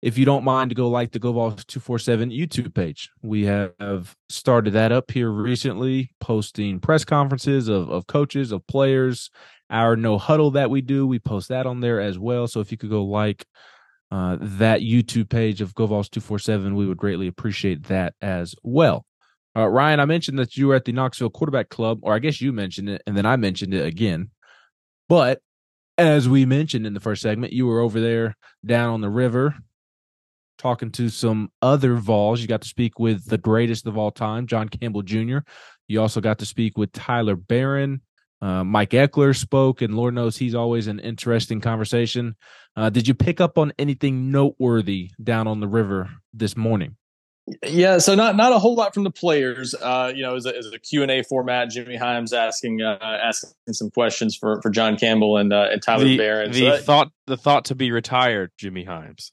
if 0.01 0.17
you 0.17 0.25
don't 0.25 0.45
mind 0.45 0.69
to 0.69 0.75
go 0.75 0.87
like 0.87 1.11
the 1.11 1.19
GoVols 1.19 1.65
247 1.67 2.29
YouTube 2.29 2.73
page. 2.73 3.09
We 3.21 3.45
have 3.45 4.15
started 4.29 4.71
that 4.71 4.91
up 4.91 5.11
here 5.11 5.29
recently, 5.29 6.11
posting 6.21 6.79
press 6.79 7.03
conferences 7.03 7.67
of, 7.67 7.89
of 7.89 8.07
coaches, 8.07 8.51
of 8.51 8.65
players, 8.67 9.29
our 9.69 9.95
no 9.95 10.17
huddle 10.17 10.51
that 10.51 10.69
we 10.69 10.81
do. 10.81 11.05
We 11.05 11.19
post 11.19 11.49
that 11.49 11.65
on 11.65 11.81
there 11.81 11.99
as 11.99 12.17
well. 12.17 12.47
So 12.47 12.61
if 12.61 12.71
you 12.71 12.77
could 12.77 12.89
go 12.89 13.03
like 13.03 13.45
uh, 14.09 14.37
that 14.39 14.81
YouTube 14.81 15.29
page 15.29 15.59
of 15.59 15.75
GoVols 15.75 16.09
247, 16.09 16.75
we 16.75 16.87
would 16.87 16.97
greatly 16.97 17.27
appreciate 17.27 17.83
that 17.87 18.13
as 18.21 18.55
well. 18.63 19.05
Uh, 19.55 19.67
Ryan, 19.67 19.99
I 19.99 20.05
mentioned 20.05 20.39
that 20.39 20.55
you 20.55 20.67
were 20.67 20.75
at 20.75 20.85
the 20.85 20.93
Knoxville 20.93 21.29
Quarterback 21.29 21.69
Club, 21.69 21.99
or 22.03 22.13
I 22.13 22.19
guess 22.19 22.39
you 22.39 22.53
mentioned 22.53 22.87
it, 22.87 23.03
and 23.05 23.17
then 23.17 23.25
I 23.25 23.35
mentioned 23.35 23.73
it 23.73 23.85
again. 23.85 24.29
But 25.09 25.41
as 25.97 26.29
we 26.29 26.45
mentioned 26.45 26.87
in 26.87 26.93
the 26.93 26.99
first 27.01 27.21
segment, 27.21 27.51
you 27.51 27.67
were 27.67 27.81
over 27.81 27.99
there 27.99 28.37
down 28.65 28.93
on 28.93 29.01
the 29.01 29.09
river 29.09 29.55
talking 30.59 30.91
to 30.91 31.09
some 31.09 31.51
other 31.61 31.95
Vols. 31.95 32.41
You 32.41 32.47
got 32.47 32.61
to 32.61 32.67
speak 32.67 32.99
with 32.99 33.25
the 33.25 33.39
greatest 33.39 33.87
of 33.87 33.97
all 33.97 34.11
time, 34.11 34.45
John 34.45 34.69
Campbell 34.69 35.01
Jr. 35.01 35.39
You 35.87 36.01
also 36.01 36.21
got 36.21 36.37
to 36.39 36.45
speak 36.45 36.77
with 36.77 36.91
Tyler 36.91 37.35
Baron. 37.35 38.01
Uh, 38.41 38.63
Mike 38.63 38.91
Ekeler 38.91 39.35
spoke, 39.35 39.81
and 39.81 39.95
Lord 39.95 40.13
knows 40.13 40.37
he's 40.37 40.55
always 40.55 40.87
an 40.87 40.99
interesting 40.99 41.59
conversation. 41.59 42.35
Uh, 42.75 42.89
did 42.89 43.07
you 43.07 43.13
pick 43.13 43.41
up 43.41 43.57
on 43.57 43.73
anything 43.79 44.31
noteworthy 44.31 45.11
down 45.21 45.47
on 45.47 45.59
the 45.59 45.67
river 45.67 46.09
this 46.33 46.55
morning? 46.55 46.95
Yeah, 47.65 47.97
so 47.97 48.13
not 48.13 48.35
not 48.35 48.53
a 48.53 48.59
whole 48.59 48.75
lot 48.75 48.93
from 48.93 49.03
the 49.03 49.11
players. 49.11 49.73
Uh, 49.73 50.11
you 50.15 50.21
know, 50.21 50.35
as 50.35 50.45
a, 50.45 50.55
as 50.55 50.67
a 50.67 50.77
Q 50.77 51.01
and 51.01 51.09
A 51.09 51.23
format, 51.23 51.71
Jimmy 51.71 51.95
Hyams 51.95 52.31
asking 52.31 52.81
uh, 52.81 52.99
asking 53.01 53.51
some 53.71 53.89
questions 53.89 54.35
for, 54.35 54.61
for 54.61 54.69
John 54.69 54.97
Campbell 54.97 55.37
and 55.37 55.51
uh, 55.51 55.69
and 55.71 55.81
Tyler 55.81 56.03
the, 56.03 56.17
Baron. 56.17 56.51
The 56.51 56.59
so 56.59 56.65
that, 56.65 56.83
thought 56.83 57.11
the 57.25 57.37
thought 57.37 57.65
to 57.65 57.75
be 57.75 57.91
retired, 57.91 58.51
Jimmy 58.57 58.83
Hyams. 58.83 59.31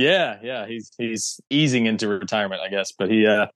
Yeah, 0.00 0.38
yeah, 0.42 0.66
he's 0.66 0.90
he's 0.96 1.40
easing 1.50 1.86
into 1.86 2.08
retirement, 2.08 2.62
I 2.62 2.70
guess. 2.70 2.92
But 2.92 3.10
he 3.10 3.26
uh, 3.26 3.46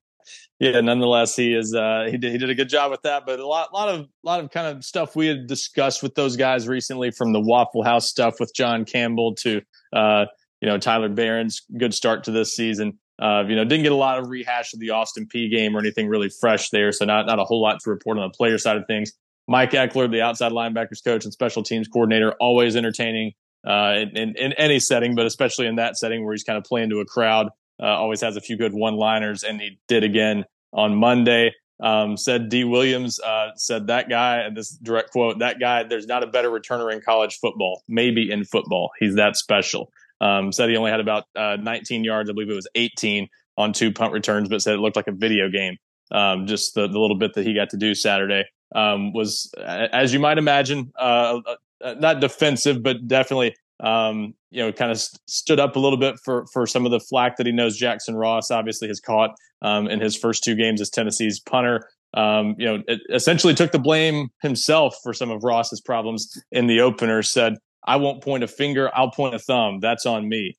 yeah, 0.61 0.81
nonetheless, 0.81 1.35
he 1.37 1.55
is 1.55 1.75
uh, 1.75 2.07
he 2.11 2.19
did 2.19 2.33
he 2.33 2.39
did 2.39 2.51
a 2.51 2.55
good 2.55 2.69
job 2.69 2.91
with 2.91 3.03
that. 3.03 3.25
But 3.27 3.41
a 3.41 3.47
lot 3.47 3.73
lot 3.73 3.89
of 3.89 4.07
lot 4.23 4.41
of 4.41 4.51
kind 4.51 4.77
of 4.77 4.85
stuff 4.85 5.17
we 5.17 5.27
had 5.27 5.47
discussed 5.47 6.03
with 6.03 6.15
those 6.15 6.37
guys 6.37 6.69
recently, 6.69 7.11
from 7.11 7.33
the 7.33 7.41
Waffle 7.41 7.83
House 7.83 8.09
stuff 8.09 8.41
with 8.41 8.53
John 8.55 8.85
Campbell 8.85 9.35
to 9.37 9.63
uh, 9.95 10.27
you 10.61 10.69
know 10.69 10.79
Tyler 10.79 11.09
Baron's 11.09 11.63
good 11.79 11.95
start 11.95 12.25
to 12.25 12.31
this 12.31 12.55
season. 12.55 12.99
Uh, 13.21 13.45
you 13.49 13.55
know, 13.55 13.65
didn't 13.65 13.85
get 13.85 13.93
a 13.93 13.97
lot 13.97 14.19
of 14.19 14.29
rehash 14.29 14.75
of 14.75 14.81
the 14.81 14.91
Austin 14.91 15.27
Peay 15.33 15.51
game 15.51 15.77
or 15.77 15.79
anything 15.79 16.09
really 16.09 16.29
fresh 16.29 16.69
there, 16.71 16.93
so 16.93 17.07
not 17.07 17.27
not 17.27 17.39
a 17.39 17.45
whole 17.45 17.63
lot 17.63 17.79
to 17.81 17.91
report 17.91 18.19
on 18.19 18.29
the 18.29 18.37
player 18.37 18.59
side 18.59 18.77
of 18.77 18.85
things. 18.87 19.13
Mike 19.49 19.73
Ekeler, 19.73 20.11
the 20.11 20.23
outside 20.23 20.53
linebackers 20.53 21.05
coach 21.05 21.25
and 21.25 21.33
special 21.33 21.63
teams 21.63 21.89
coordinator, 21.89 22.33
always 22.41 22.77
entertaining 22.77 23.33
uh, 23.67 23.95
in, 23.97 24.17
in, 24.17 24.37
in 24.37 24.53
any 24.55 24.79
setting, 24.79 25.15
but 25.15 25.27
especially 25.27 25.67
in 25.67 25.77
that 25.77 25.97
setting 25.97 26.25
where 26.25 26.35
he's 26.35 26.45
kind 26.45 26.59
of 26.59 26.65
playing 26.65 26.91
to 26.91 27.01
a 27.01 27.05
crowd. 27.05 27.49
Uh, 27.83 27.87
always 27.87 28.21
has 28.21 28.37
a 28.37 28.41
few 28.41 28.57
good 28.57 28.73
one-liners, 28.73 29.43
and 29.43 29.61
he 29.61 29.79
did 29.89 30.05
again 30.05 30.45
on 30.73 30.95
Monday. 30.95 31.53
Um, 31.83 32.17
said 32.17 32.49
Dee 32.49 32.63
Williams 32.63 33.19
uh, 33.21 33.51
said 33.57 33.89
that 33.89 34.09
guy, 34.09 34.39
and 34.39 34.57
this 34.57 34.71
direct 34.71 35.11
quote: 35.11 35.41
"That 35.41 35.59
guy, 35.59 35.83
there's 35.83 36.07
not 36.07 36.23
a 36.23 36.27
better 36.29 36.51
returner 36.51 36.93
in 36.93 37.01
college 37.01 37.39
football, 37.41 37.83
maybe 37.89 38.31
in 38.31 38.45
football. 38.45 38.91
He's 39.01 39.17
that 39.17 39.37
special." 39.37 39.91
Um, 40.21 40.53
said 40.53 40.71
he 40.71 40.77
only 40.77 40.91
had 40.91 41.01
about 41.01 41.25
uh, 41.37 41.57
19 41.61 42.05
yards, 42.05 42.31
I 42.31 42.33
believe 42.33 42.49
it 42.49 42.55
was 42.55 42.69
18 42.75 43.29
on 43.57 43.73
two 43.73 43.93
punt 43.93 44.13
returns, 44.13 44.49
but 44.49 44.63
said 44.63 44.75
it 44.75 44.79
looked 44.79 44.97
like 44.97 45.09
a 45.09 45.13
video 45.13 45.49
game. 45.49 45.77
Um, 46.11 46.47
just 46.47 46.75
the, 46.75 46.87
the, 46.87 46.99
little 46.99 47.19
bit 47.19 47.35
that 47.35 47.45
he 47.45 47.55
got 47.55 47.71
to 47.71 47.77
do 47.77 47.95
Saturday 47.95 48.45
um, 48.75 49.13
was, 49.13 49.53
as 49.59 50.13
you 50.13 50.21
might 50.21 50.39
imagine, 50.39 50.93
uh, 50.99 51.41
uh, 51.85 51.95
not 51.99 52.21
defensive, 52.21 52.83
but 52.83 53.07
definitely 53.07 53.55
um, 53.81 54.35
you 54.51 54.63
know, 54.63 54.73
kind 54.73 54.91
of 54.91 54.99
st- 54.99 55.21
stood 55.27 55.61
up 55.61 55.77
a 55.77 55.79
little 55.79 55.99
bit 55.99 56.17
for 56.25 56.47
for 56.53 56.67
some 56.67 56.85
of 56.85 56.93
the 56.93 57.01
flack 57.01 57.37
that 57.37 57.47
he 57.47 57.53
knows 57.53 57.77
Jackson 57.77 58.15
Ross 58.15 58.51
obviously 58.51 58.89
has 58.89 59.01
caught 59.01 59.31
um, 59.63 59.89
in 59.89 60.01
his 60.01 60.17
first 60.17 60.45
two 60.45 60.55
games 60.55 60.81
as 60.81 60.91
Tennessee's 60.91 61.41
punter. 61.41 61.89
Um, 62.15 62.55
you 62.59 62.67
know, 62.67 62.83
essentially 63.13 63.55
took 63.55 63.73
the 63.73 63.79
blame 63.79 64.29
himself 64.43 64.97
for 65.03 65.13
some 65.13 65.31
of 65.31 65.43
Ross's 65.43 65.81
problems 65.81 66.41
in 66.53 66.69
the 66.69 66.81
opener. 66.81 67.23
Said, 67.23 67.57
"I 67.85 67.97
won't 67.97 68.23
point 68.23 68.45
a 68.45 68.49
finger, 68.49 68.91
I'll 68.95 69.11
point 69.11 69.35
a 69.35 69.41
thumb. 69.41 69.81
That's 69.81 70.07
on 70.07 70.29
me." 70.29 70.57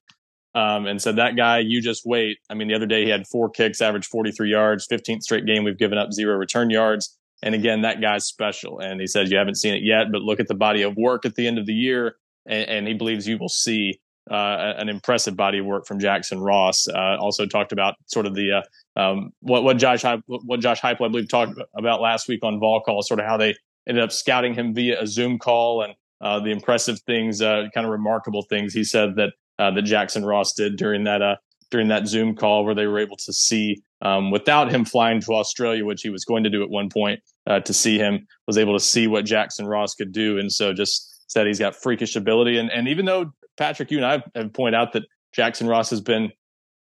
Um, 0.54 0.86
and 0.86 1.02
said 1.02 1.18
that 1.18 1.36
guy, 1.36 1.60
you 1.60 1.82
just 1.82 2.06
wait. 2.06 2.38
I 2.50 2.54
mean, 2.54 2.70
the 2.70 2.76
other 2.76 2.86
day 2.86 3.04
he 3.04 3.10
had 3.10 3.28
four 3.28 3.50
kicks, 3.50 3.82
averaged 3.82 4.08
43 4.08 4.50
yards. 4.50 4.88
15th 4.88 5.24
straight 5.24 5.46
game 5.46 5.66
we've 5.66 5.78
given 5.78 5.98
up 5.98 6.14
zero 6.14 6.38
return 6.38 6.70
yards. 6.70 7.18
And 7.44 7.54
again, 7.54 7.82
that 7.82 8.02
guy's 8.02 8.26
special. 8.26 8.80
And 8.80 9.00
he 9.00 9.08
said 9.08 9.30
you 9.30 9.38
haven't 9.38 9.56
seen 9.56 9.74
it 9.74 9.84
yet, 9.84 10.12
but 10.12 10.22
look 10.22 10.40
at 10.40 10.48
the 10.48 10.56
body 10.56 10.82
of 10.82 10.96
work 10.96 11.26
at 11.26 11.36
the 11.36 11.48
end 11.48 11.58
of 11.58 11.66
the 11.66 11.74
year 11.74 12.16
and, 12.46 12.70
and 12.70 12.88
he 12.88 12.94
believes 12.94 13.28
you 13.28 13.38
will 13.38 13.50
see 13.50 14.00
uh, 14.30 14.74
an 14.78 14.90
impressive 14.90 15.36
body 15.36 15.60
of 15.60 15.66
work 15.66 15.86
from 15.86 16.00
Jackson 16.00 16.40
Ross. 16.40 16.88
Uh, 16.88 17.18
also 17.20 17.46
talked 17.46 17.72
about 17.72 17.96
sort 18.08 18.26
of 18.26 18.34
the 18.34 18.64
uh, 18.98 19.00
um, 19.00 19.32
what 19.42 19.64
what 19.64 19.78
Josh 19.78 20.04
what 20.26 20.60
Josh 20.60 20.82
Heupel 20.82 21.06
I 21.06 21.10
believe 21.10 21.30
talked 21.30 21.60
about 21.76 22.02
last 22.02 22.28
week 22.28 22.44
on 22.44 22.60
Vol 22.60 22.82
Call, 22.82 23.02
sort 23.04 23.20
of 23.20 23.26
how 23.26 23.38
they 23.38 23.56
ended 23.88 24.04
up 24.04 24.12
scouting 24.12 24.54
him 24.54 24.74
via 24.74 25.02
a 25.02 25.06
Zoom 25.06 25.38
call 25.38 25.84
and 25.84 25.94
uh, 26.22 26.40
the 26.40 26.50
impressive 26.50 27.00
things, 27.02 27.42
uh, 27.42 27.66
kind 27.74 27.86
of 27.86 27.92
remarkable 27.92 28.42
things 28.44 28.74
he 28.74 28.84
said 28.84 29.16
that 29.16 29.34
uh, 29.60 29.72
that 29.72 29.84
Jackson 29.84 30.26
Ross 30.26 30.54
did 30.54 30.76
during 30.76 31.04
that 31.04 31.40
during 31.70 31.88
that 31.90 32.08
Zoom 32.08 32.36
call, 32.36 32.66
where 32.66 32.76
they 32.76 32.88
were 32.88 33.00
able 33.00 33.18
to 33.18 33.34
see 33.34 33.84
um, 34.06 34.32
without 34.32 34.72
him 34.72 34.86
flying 34.86 35.20
to 35.22 35.34
Australia, 35.34 35.84
which 35.84 36.02
he 36.02 36.10
was 36.10 36.24
going 36.24 36.44
to 36.44 36.50
do 36.50 36.64
at 36.64 36.70
one 36.70 36.90
point 36.90 37.20
to 37.64 37.74
see 37.74 37.98
him, 37.98 38.28
was 38.48 38.58
able 38.58 38.74
to 38.74 38.84
see 38.84 39.08
what 39.08 39.26
Jackson 39.26 39.68
Ross 39.68 39.96
could 39.96 40.12
do, 40.12 40.38
and 40.40 40.52
so 40.52 40.74
just 40.74 41.16
said 41.28 41.48
he's 41.48 41.60
got 41.60 41.76
freakish 41.76 42.16
ability. 42.16 42.58
And 42.58 42.72
and 42.72 42.88
even 42.88 43.06
though 43.06 43.32
Patrick, 43.58 43.92
you 43.92 43.98
and 43.98 44.06
I 44.06 44.24
have 44.40 44.54
pointed 44.54 44.76
out 44.76 44.94
that 44.94 45.04
Jackson 45.34 45.68
Ross 45.68 45.90
has 45.90 46.02
been 46.02 46.32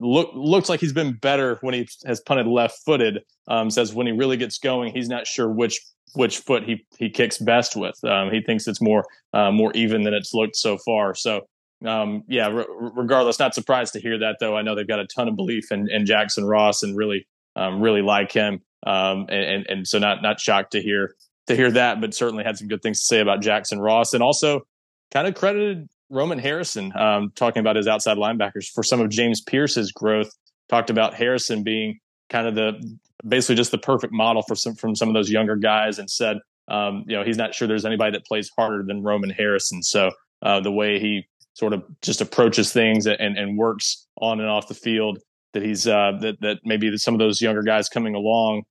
look 0.01 0.31
looks 0.35 0.69
like 0.69 0.81
he's 0.81 0.93
been 0.93 1.15
better 1.15 1.59
when 1.61 1.75
he 1.75 1.89
has 2.05 2.21
punted 2.21 2.47
left 2.47 2.79
footed. 2.85 3.23
Um, 3.49 3.71
says 3.71 3.95
when 3.95 4.07
he 4.07 4.13
really 4.13 4.37
gets 4.37 4.59
going, 4.59 4.93
he's 4.93 5.09
not 5.09 5.27
sure 5.27 5.49
which 5.49 5.81
which 6.15 6.39
foot 6.39 6.65
he 6.65 6.87
he 6.99 7.11
kicks 7.11 7.39
best 7.39 7.77
with. 7.77 8.03
Um, 8.05 8.31
he 8.31 8.41
thinks 8.41 8.67
it's 8.67 8.83
more 8.83 9.05
uh, 9.33 9.51
more 9.51 9.73
even 9.75 10.03
than 10.03 10.15
it's 10.15 10.35
looked 10.35 10.57
so 10.57 10.79
far. 10.79 11.15
So. 11.15 11.43
Um, 11.85 12.25
yeah, 12.29 12.49
re- 12.49 12.67
regardless, 12.69 13.39
not 13.39 13.55
surprised 13.55 13.93
to 13.95 14.01
hear 14.01 14.19
that 14.19 14.37
though. 14.41 14.57
I 14.57 14.63
know 14.63 14.75
they've 14.75 14.89
got 14.89 15.01
a 15.01 15.07
ton 15.07 15.29
of 15.29 15.37
belief 15.37 15.71
in, 15.71 15.89
in 15.91 16.07
Jackson 16.07 16.45
Ross 16.45 16.83
and 16.83 16.97
really, 16.97 17.27
um, 17.57 17.81
really 17.81 18.03
like 18.03 18.33
him. 18.33 18.61
Um, 18.87 19.27
and, 19.31 19.67
and, 19.69 19.89
so 19.89 19.99
not, 19.99 20.23
not 20.23 20.41
shocked 20.41 20.73
to 20.73 20.83
hear 20.83 21.15
to 21.47 21.57
hear 21.57 21.71
that, 21.71 22.01
but 22.01 22.15
certainly 22.15 22.45
had 22.45 22.59
some 22.59 22.69
good 22.69 22.83
things 22.83 23.01
to 23.01 23.05
say 23.05 23.21
about 23.21 23.43
Jackson 23.43 23.79
Ross 23.79 24.15
and 24.15 24.23
also 24.23 24.67
kind 25.13 25.27
of 25.27 25.35
credited 25.35 25.89
Roman 26.11 26.39
Harrison, 26.39 26.93
um, 26.97 27.33
talking 27.35 27.61
about 27.61 27.77
his 27.77 27.87
outside 27.87 28.17
linebackers 28.17 28.67
for 28.73 28.83
some 28.83 29.01
of 29.01 29.09
James 29.11 29.41
Pearce's 29.41 29.93
growth. 29.93 30.31
Talked 30.69 30.91
about 30.91 31.15
Harrison 31.15 31.63
being 31.63 31.99
kind 32.31 32.47
of 32.47 32.55
the 32.55 32.99
basically 33.27 33.57
just 33.57 33.71
the 33.71 33.79
perfect 33.79 34.13
model 34.13 34.43
for 34.43 34.55
some 34.55 34.75
from 34.75 34.95
some 34.95 35.09
of 35.09 35.15
those 35.15 35.31
younger 35.31 35.57
guys, 35.57 35.99
and 35.99 36.11
said, 36.11 36.39
um, 36.69 37.05
you 37.07 37.17
know, 37.17 37.23
he's 37.23 37.37
not 37.37 37.55
sure 37.55 37.69
there's 37.69 37.85
anybody 37.85 38.13
that 38.13 38.25
plays 38.25 38.51
harder 38.57 38.83
than 38.83 39.03
Roman 39.03 39.31
Harrison. 39.31 39.83
So 39.83 40.11
uh, 40.43 40.61
the 40.61 40.73
way 40.73 40.99
he 40.99 41.27
sort 41.55 41.73
of 41.73 41.83
just 42.03 42.21
approaches 42.21 42.73
things 42.73 43.07
and, 43.07 43.39
and 43.39 43.57
works 43.57 44.07
on 44.21 44.41
and 44.41 44.49
off 44.49 44.69
the 44.69 44.75
field, 44.75 45.19
that 45.53 45.63
he's 45.63 45.87
uh, 45.87 46.13
that 46.21 46.41
that 46.41 46.59
maybe 46.65 46.97
some 46.99 47.15
of 47.15 47.19
those 47.19 47.41
younger 47.41 47.63
guys 47.63 47.89
coming 47.89 48.15
along 48.15 48.63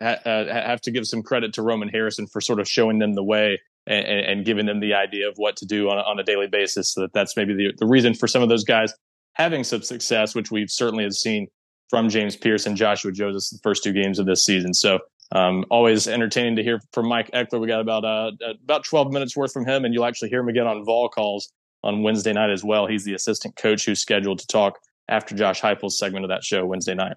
ha- 0.00 0.20
uh, 0.24 0.46
have 0.46 0.80
to 0.82 0.90
give 0.90 1.06
some 1.06 1.22
credit 1.22 1.52
to 1.54 1.62
Roman 1.62 1.88
Harrison 1.88 2.26
for 2.26 2.40
sort 2.40 2.60
of 2.60 2.68
showing 2.68 2.98
them 2.98 3.14
the 3.14 3.22
way 3.22 3.60
and, 3.86 4.06
and 4.06 4.44
giving 4.44 4.66
them 4.66 4.80
the 4.80 4.94
idea 4.94 5.28
of 5.28 5.34
what 5.36 5.56
to 5.56 5.66
do 5.66 5.90
on 5.90 5.98
a, 5.98 6.02
on 6.02 6.18
a 6.18 6.22
daily 6.22 6.46
basis. 6.46 6.92
So 6.92 7.02
that 7.02 7.12
that's 7.12 7.36
maybe 7.36 7.54
the, 7.54 7.72
the 7.78 7.86
reason 7.86 8.14
for 8.14 8.26
some 8.26 8.42
of 8.42 8.48
those 8.48 8.64
guys 8.64 8.94
having 9.34 9.64
some 9.64 9.82
success, 9.82 10.34
which 10.34 10.50
we've 10.50 10.70
certainly 10.70 11.04
have 11.04 11.14
seen 11.14 11.48
from 11.88 12.08
James 12.08 12.36
Pearce 12.36 12.66
and 12.66 12.76
Joshua 12.76 13.12
Joseph 13.12 13.58
the 13.58 13.62
first 13.62 13.82
two 13.82 13.92
games 13.92 14.18
of 14.18 14.26
this 14.26 14.44
season. 14.44 14.74
So 14.74 14.98
um, 15.32 15.64
always 15.70 16.08
entertaining 16.08 16.56
to 16.56 16.62
hear 16.62 16.80
from 16.92 17.08
Mike 17.08 17.30
Ekeler. 17.32 17.60
We 17.60 17.66
got 17.66 17.80
about 17.80 18.04
uh, 18.04 18.32
about 18.62 18.84
12 18.84 19.12
minutes 19.12 19.36
worth 19.36 19.52
from 19.52 19.66
him, 19.66 19.84
and 19.84 19.92
you'll 19.92 20.04
actually 20.04 20.28
hear 20.30 20.40
him 20.40 20.48
again 20.48 20.66
on 20.66 20.84
Vol 20.84 21.08
calls 21.08 21.52
on 21.82 22.02
Wednesday 22.02 22.32
night 22.32 22.50
as 22.50 22.64
well. 22.64 22.86
He's 22.86 23.04
the 23.04 23.14
assistant 23.14 23.56
coach 23.56 23.84
who's 23.84 24.00
scheduled 24.00 24.38
to 24.40 24.46
talk 24.46 24.78
after 25.08 25.34
Josh 25.34 25.60
Heupel's 25.60 25.98
segment 25.98 26.24
of 26.24 26.30
that 26.30 26.44
show 26.44 26.66
Wednesday 26.66 26.94
night. 26.94 27.16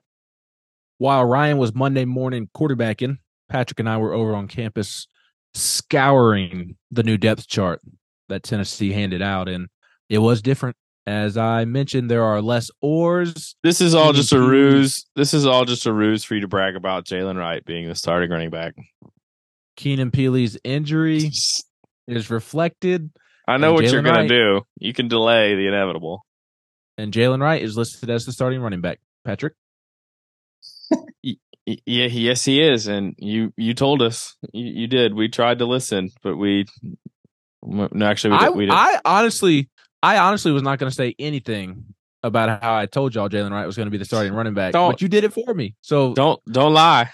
While 0.98 1.26
Ryan 1.26 1.58
was 1.58 1.74
Monday 1.74 2.06
morning 2.06 2.50
quarterbacking, 2.56 3.18
Patrick 3.50 3.80
and 3.80 3.90
I 3.90 3.98
were 3.98 4.14
over 4.14 4.36
on 4.36 4.48
campus 4.48 5.08
scouring 5.54 6.78
the 6.92 7.04
new 7.04 7.18
depth 7.18 7.48
chart 7.48 7.82
that 8.30 8.44
Tennessee 8.44 8.94
handed 8.94 9.22
out, 9.22 9.50
and 9.50 9.68
it 10.10 10.20
was 10.20 10.42
different. 10.42 10.76
As 11.08 11.36
I 11.36 11.66
mentioned, 11.66 12.12
there 12.12 12.24
are 12.24 12.42
less 12.42 12.70
oars. 12.82 13.56
This 13.64 13.82
is 13.82 13.96
all 13.96 14.14
just 14.14 14.32
a 14.32 14.40
ruse. 14.40 15.06
This 15.16 15.34
is 15.34 15.46
all 15.46 15.66
just 15.66 15.88
a 15.88 15.94
ruse 15.94 16.24
for 16.24 16.36
you 16.36 16.42
to 16.42 16.48
brag 16.48 16.76
about 16.76 17.06
Jaylen 17.06 17.38
Wright 17.38 17.66
being 17.66 17.88
the 17.88 17.96
starting 17.96 18.30
running 18.30 18.52
back. 18.52 18.76
Keenan 19.76 20.12
Pili's 20.12 20.58
injury 20.64 21.32
is 22.08 22.30
reflected. 22.30 23.10
I 23.52 23.58
know 23.58 23.74
what 23.74 23.86
Jaylen 23.86 23.92
you're 23.92 24.02
going 24.02 24.28
to 24.28 24.34
do. 24.34 24.62
You 24.80 24.94
can 24.94 25.08
delay 25.08 25.56
the 25.56 25.68
inevitable. 25.68 26.26
And 26.98 27.14
Jaylen 27.14 27.42
Wright 27.42 27.62
is 27.62 27.78
listed 27.78 28.10
as 28.10 28.26
the 28.26 28.32
starting 28.32 28.62
running 28.62 28.82
back. 28.82 29.00
Patrick? 29.26 29.54
yeah, 31.24 31.36
yes, 31.86 32.44
he 32.44 32.62
is, 32.62 32.88
and 32.88 33.16
you 33.18 33.54
you 33.56 33.74
told 33.74 34.02
us 34.02 34.36
you, 34.54 34.66
you 34.66 34.88
did. 34.88 35.14
We 35.14 35.30
tried 35.30 35.60
to 35.60 35.66
listen, 35.66 36.10
but 36.22 36.36
we 36.36 36.66
no, 37.64 37.90
actually, 38.06 38.32
we, 38.32 38.38
I, 38.38 38.50
we 38.50 38.66
did. 38.66 38.74
I 38.74 39.00
honestly, 39.06 39.70
I 40.02 40.18
honestly 40.18 40.52
was 40.52 40.64
not 40.64 40.80
going 40.80 40.90
to 40.90 40.96
say 40.96 41.16
anything 41.20 41.86
about 42.24 42.62
how 42.62 42.76
I 42.76 42.86
told 42.88 43.16
y'all 43.16 43.30
Jaylen 43.30 43.52
Wright 43.52 43.66
was 43.66 43.78
going 43.78 43.88
to 43.88 43.92
be 43.92 43.98
the 43.98 44.06
starting 44.06 44.34
running 44.34 44.54
back, 44.54 44.74
don't, 44.74 44.92
but 44.92 45.02
you 45.02 45.08
did 45.08 45.24
it 45.24 45.34
for 45.34 45.54
me. 45.54 45.76
So 45.82 46.14
don't 46.14 46.42
don't 46.52 46.74
lie. 46.74 47.10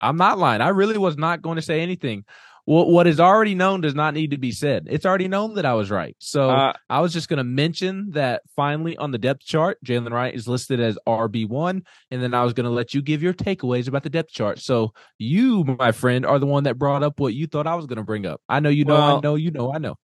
I'm 0.00 0.16
not 0.16 0.38
lying. 0.38 0.60
I 0.60 0.68
really 0.68 0.98
was 0.98 1.16
not 1.16 1.40
going 1.40 1.56
to 1.56 1.62
say 1.62 1.80
anything 1.80 2.24
what 2.66 2.88
what 2.88 3.06
is 3.06 3.20
already 3.20 3.54
known 3.54 3.80
does 3.80 3.94
not 3.94 4.12
need 4.12 4.32
to 4.32 4.38
be 4.38 4.50
said. 4.50 4.88
It's 4.90 5.06
already 5.06 5.28
known 5.28 5.54
that 5.54 5.64
I 5.64 5.74
was 5.74 5.88
right. 5.88 6.16
So 6.18 6.50
uh, 6.50 6.72
I 6.90 7.00
was 7.00 7.12
just 7.12 7.28
going 7.28 7.38
to 7.38 7.44
mention 7.44 8.10
that 8.10 8.42
finally 8.56 8.96
on 8.96 9.12
the 9.12 9.18
depth 9.18 9.44
chart, 9.44 9.78
Jaylen 9.86 10.10
Wright 10.10 10.34
is 10.34 10.48
listed 10.48 10.80
as 10.80 10.98
RB 11.06 11.48
one, 11.48 11.84
and 12.10 12.20
then 12.20 12.34
I 12.34 12.42
was 12.42 12.54
going 12.54 12.64
to 12.64 12.70
let 12.70 12.92
you 12.92 13.02
give 13.02 13.22
your 13.22 13.32
takeaways 13.32 13.86
about 13.86 14.02
the 14.02 14.10
depth 14.10 14.32
chart. 14.32 14.58
So 14.58 14.92
you, 15.16 15.62
my 15.78 15.92
friend, 15.92 16.26
are 16.26 16.40
the 16.40 16.46
one 16.46 16.64
that 16.64 16.76
brought 16.76 17.04
up 17.04 17.20
what 17.20 17.34
you 17.34 17.46
thought 17.46 17.68
I 17.68 17.76
was 17.76 17.86
going 17.86 17.98
to 17.98 18.04
bring 18.04 18.26
up. 18.26 18.40
I 18.48 18.58
know 18.58 18.68
you 18.68 18.84
know. 18.84 18.94
Well, 18.94 19.16
I 19.16 19.20
know 19.20 19.34
you 19.36 19.52
know. 19.52 19.72
I 19.72 19.78
know. 19.78 19.96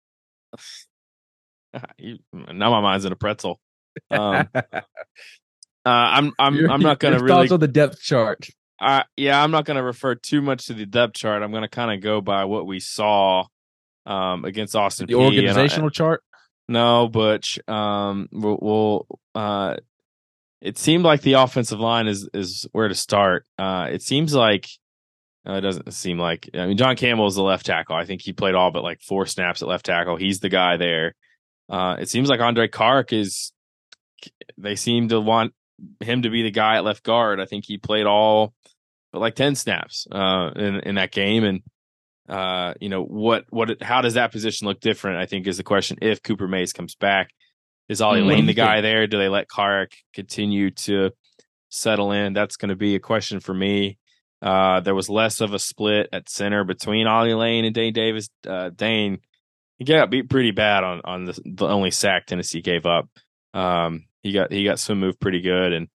You, 1.96 2.18
now 2.34 2.70
my 2.70 2.82
mind's 2.82 3.06
in 3.06 3.12
a 3.12 3.16
pretzel. 3.16 3.58
Um, 4.10 4.46
uh, 4.54 4.82
I'm 5.86 6.32
I'm 6.38 6.54
your, 6.54 6.70
I'm 6.70 6.82
not 6.82 6.98
going 6.98 7.14
to 7.14 7.24
really 7.24 7.34
thoughts 7.34 7.50
on 7.50 7.60
the 7.60 7.66
depth 7.66 7.98
chart. 8.02 8.46
Uh, 8.80 9.02
yeah, 9.16 9.42
I'm 9.42 9.50
not 9.50 9.64
going 9.64 9.76
to 9.76 9.82
refer 9.82 10.14
too 10.14 10.42
much 10.42 10.66
to 10.66 10.74
the 10.74 10.86
depth 10.86 11.14
chart. 11.14 11.42
I'm 11.42 11.50
going 11.50 11.62
to 11.62 11.68
kind 11.68 11.92
of 11.92 12.02
go 12.02 12.20
by 12.20 12.44
what 12.46 12.66
we 12.66 12.80
saw 12.80 13.44
um, 14.06 14.44
against 14.44 14.74
Austin. 14.74 15.06
The 15.06 15.14
P. 15.14 15.20
organizational 15.20 15.88
I, 15.88 15.90
chart. 15.90 16.24
No, 16.68 17.08
but 17.08 17.46
um, 17.68 18.28
we'll, 18.32 18.58
we'll 18.60 19.06
uh, 19.34 19.76
it 20.60 20.78
seemed 20.78 21.04
like 21.04 21.22
the 21.22 21.34
offensive 21.34 21.80
line 21.80 22.06
is 22.06 22.28
is 22.32 22.66
where 22.72 22.88
to 22.88 22.94
start. 22.94 23.46
Uh, 23.58 23.88
it 23.90 24.02
seems 24.02 24.34
like 24.34 24.68
it 25.44 25.60
doesn't 25.60 25.92
seem 25.92 26.18
like. 26.18 26.48
I 26.54 26.66
mean, 26.66 26.76
John 26.76 26.96
Campbell 26.96 27.26
is 27.26 27.34
the 27.34 27.42
left 27.42 27.66
tackle. 27.66 27.96
I 27.96 28.04
think 28.04 28.22
he 28.22 28.32
played 28.32 28.54
all 28.54 28.70
but 28.70 28.84
like 28.84 29.00
four 29.00 29.26
snaps 29.26 29.62
at 29.62 29.68
left 29.68 29.86
tackle. 29.86 30.16
He's 30.16 30.40
the 30.40 30.48
guy 30.48 30.76
there. 30.76 31.14
Uh, 31.68 31.96
it 31.98 32.08
seems 32.08 32.28
like 32.28 32.40
Andrej 32.40 32.70
Karic 32.70 33.12
is. 33.12 33.52
They 34.56 34.76
seem 34.76 35.08
to 35.08 35.20
want 35.20 35.52
him 36.00 36.22
to 36.22 36.30
be 36.30 36.42
the 36.42 36.50
guy 36.50 36.76
at 36.76 36.84
left 36.84 37.02
guard. 37.02 37.40
I 37.40 37.46
think 37.46 37.64
he 37.66 37.78
played 37.78 38.06
all 38.06 38.54
but 39.12 39.20
like 39.20 39.34
10 39.34 39.54
snaps 39.54 40.06
uh, 40.10 40.50
in 40.56 40.80
in 40.80 40.94
that 40.96 41.12
game 41.12 41.44
and 41.44 41.62
uh, 42.28 42.74
you 42.80 42.88
know 42.88 43.02
what 43.02 43.44
what 43.50 43.82
how 43.82 44.00
does 44.00 44.14
that 44.14 44.32
position 44.32 44.66
look 44.66 44.80
different? 44.80 45.18
I 45.18 45.26
think 45.26 45.46
is 45.46 45.56
the 45.56 45.64
question. 45.64 45.98
If 46.00 46.22
Cooper 46.22 46.48
Mays 46.48 46.72
comes 46.72 46.94
back, 46.94 47.30
is 47.88 48.00
Ollie 48.00 48.20
mm-hmm. 48.20 48.28
Lane 48.28 48.46
the 48.46 48.54
guy 48.54 48.80
there? 48.80 49.06
Do 49.06 49.18
they 49.18 49.28
let 49.28 49.48
Karic 49.48 49.92
continue 50.14 50.70
to 50.70 51.10
settle 51.68 52.12
in? 52.12 52.32
That's 52.32 52.56
going 52.56 52.70
to 52.70 52.76
be 52.76 52.94
a 52.94 53.00
question 53.00 53.40
for 53.40 53.52
me. 53.52 53.98
Uh, 54.40 54.80
there 54.80 54.94
was 54.94 55.10
less 55.10 55.40
of 55.40 55.52
a 55.52 55.58
split 55.58 56.08
at 56.12 56.30
center 56.30 56.64
between 56.64 57.06
Ollie 57.06 57.34
Lane 57.34 57.64
and 57.64 57.74
Dayne 57.74 57.92
Davis. 57.92 58.28
Uh, 58.46 58.70
Dayne 58.70 59.18
he 59.78 59.84
got 59.84 60.10
beat 60.10 60.30
pretty 60.30 60.52
bad 60.52 60.84
on 60.84 61.00
on 61.04 61.24
the, 61.24 61.38
the 61.44 61.66
only 61.66 61.90
sack 61.90 62.26
Tennessee 62.26 62.62
gave 62.62 62.86
up. 62.86 63.08
Um, 63.52 64.06
he 64.22 64.32
got 64.32 64.52
he 64.52 64.64
got 64.64 64.78
swim 64.78 65.00
move 65.00 65.18
pretty 65.18 65.40
good, 65.40 65.72
and 65.72 65.88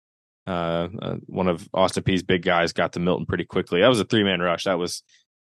uh, 0.48 0.88
uh, 1.02 1.16
one 1.26 1.48
of 1.48 1.68
Austin 1.74 2.04
Peay's 2.04 2.24
big 2.24 2.44
guys 2.44 2.74
got 2.74 2.94
to 2.94 3.00
Milton 3.00 3.26
pretty 3.26 3.46
quickly. 3.46 3.82
That 3.82 3.88
was 3.88 4.00
a 4.00 4.06
three 4.06 4.24
man 4.24 4.42
rush. 4.42 4.66
That 4.66 4.80
was 4.80 5.04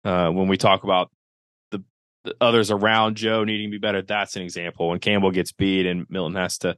uh, 0.04 0.30
when 0.30 0.48
we 0.48 0.58
talk 0.58 0.84
about 0.84 1.12
the, 1.72 1.84
the, 2.24 2.36
others 2.40 2.72
around 2.72 3.18
Joe 3.18 3.44
needing 3.44 3.70
to 3.70 3.76
be 3.76 3.80
better. 3.80 4.02
That's 4.02 4.36
an 4.36 4.42
example. 4.42 4.90
When 4.90 5.00
Campbell 5.00 5.32
gets 5.32 5.52
beat 5.52 5.86
and 5.86 6.06
Milton 6.10 6.36
has 6.36 6.58
to 6.60 6.78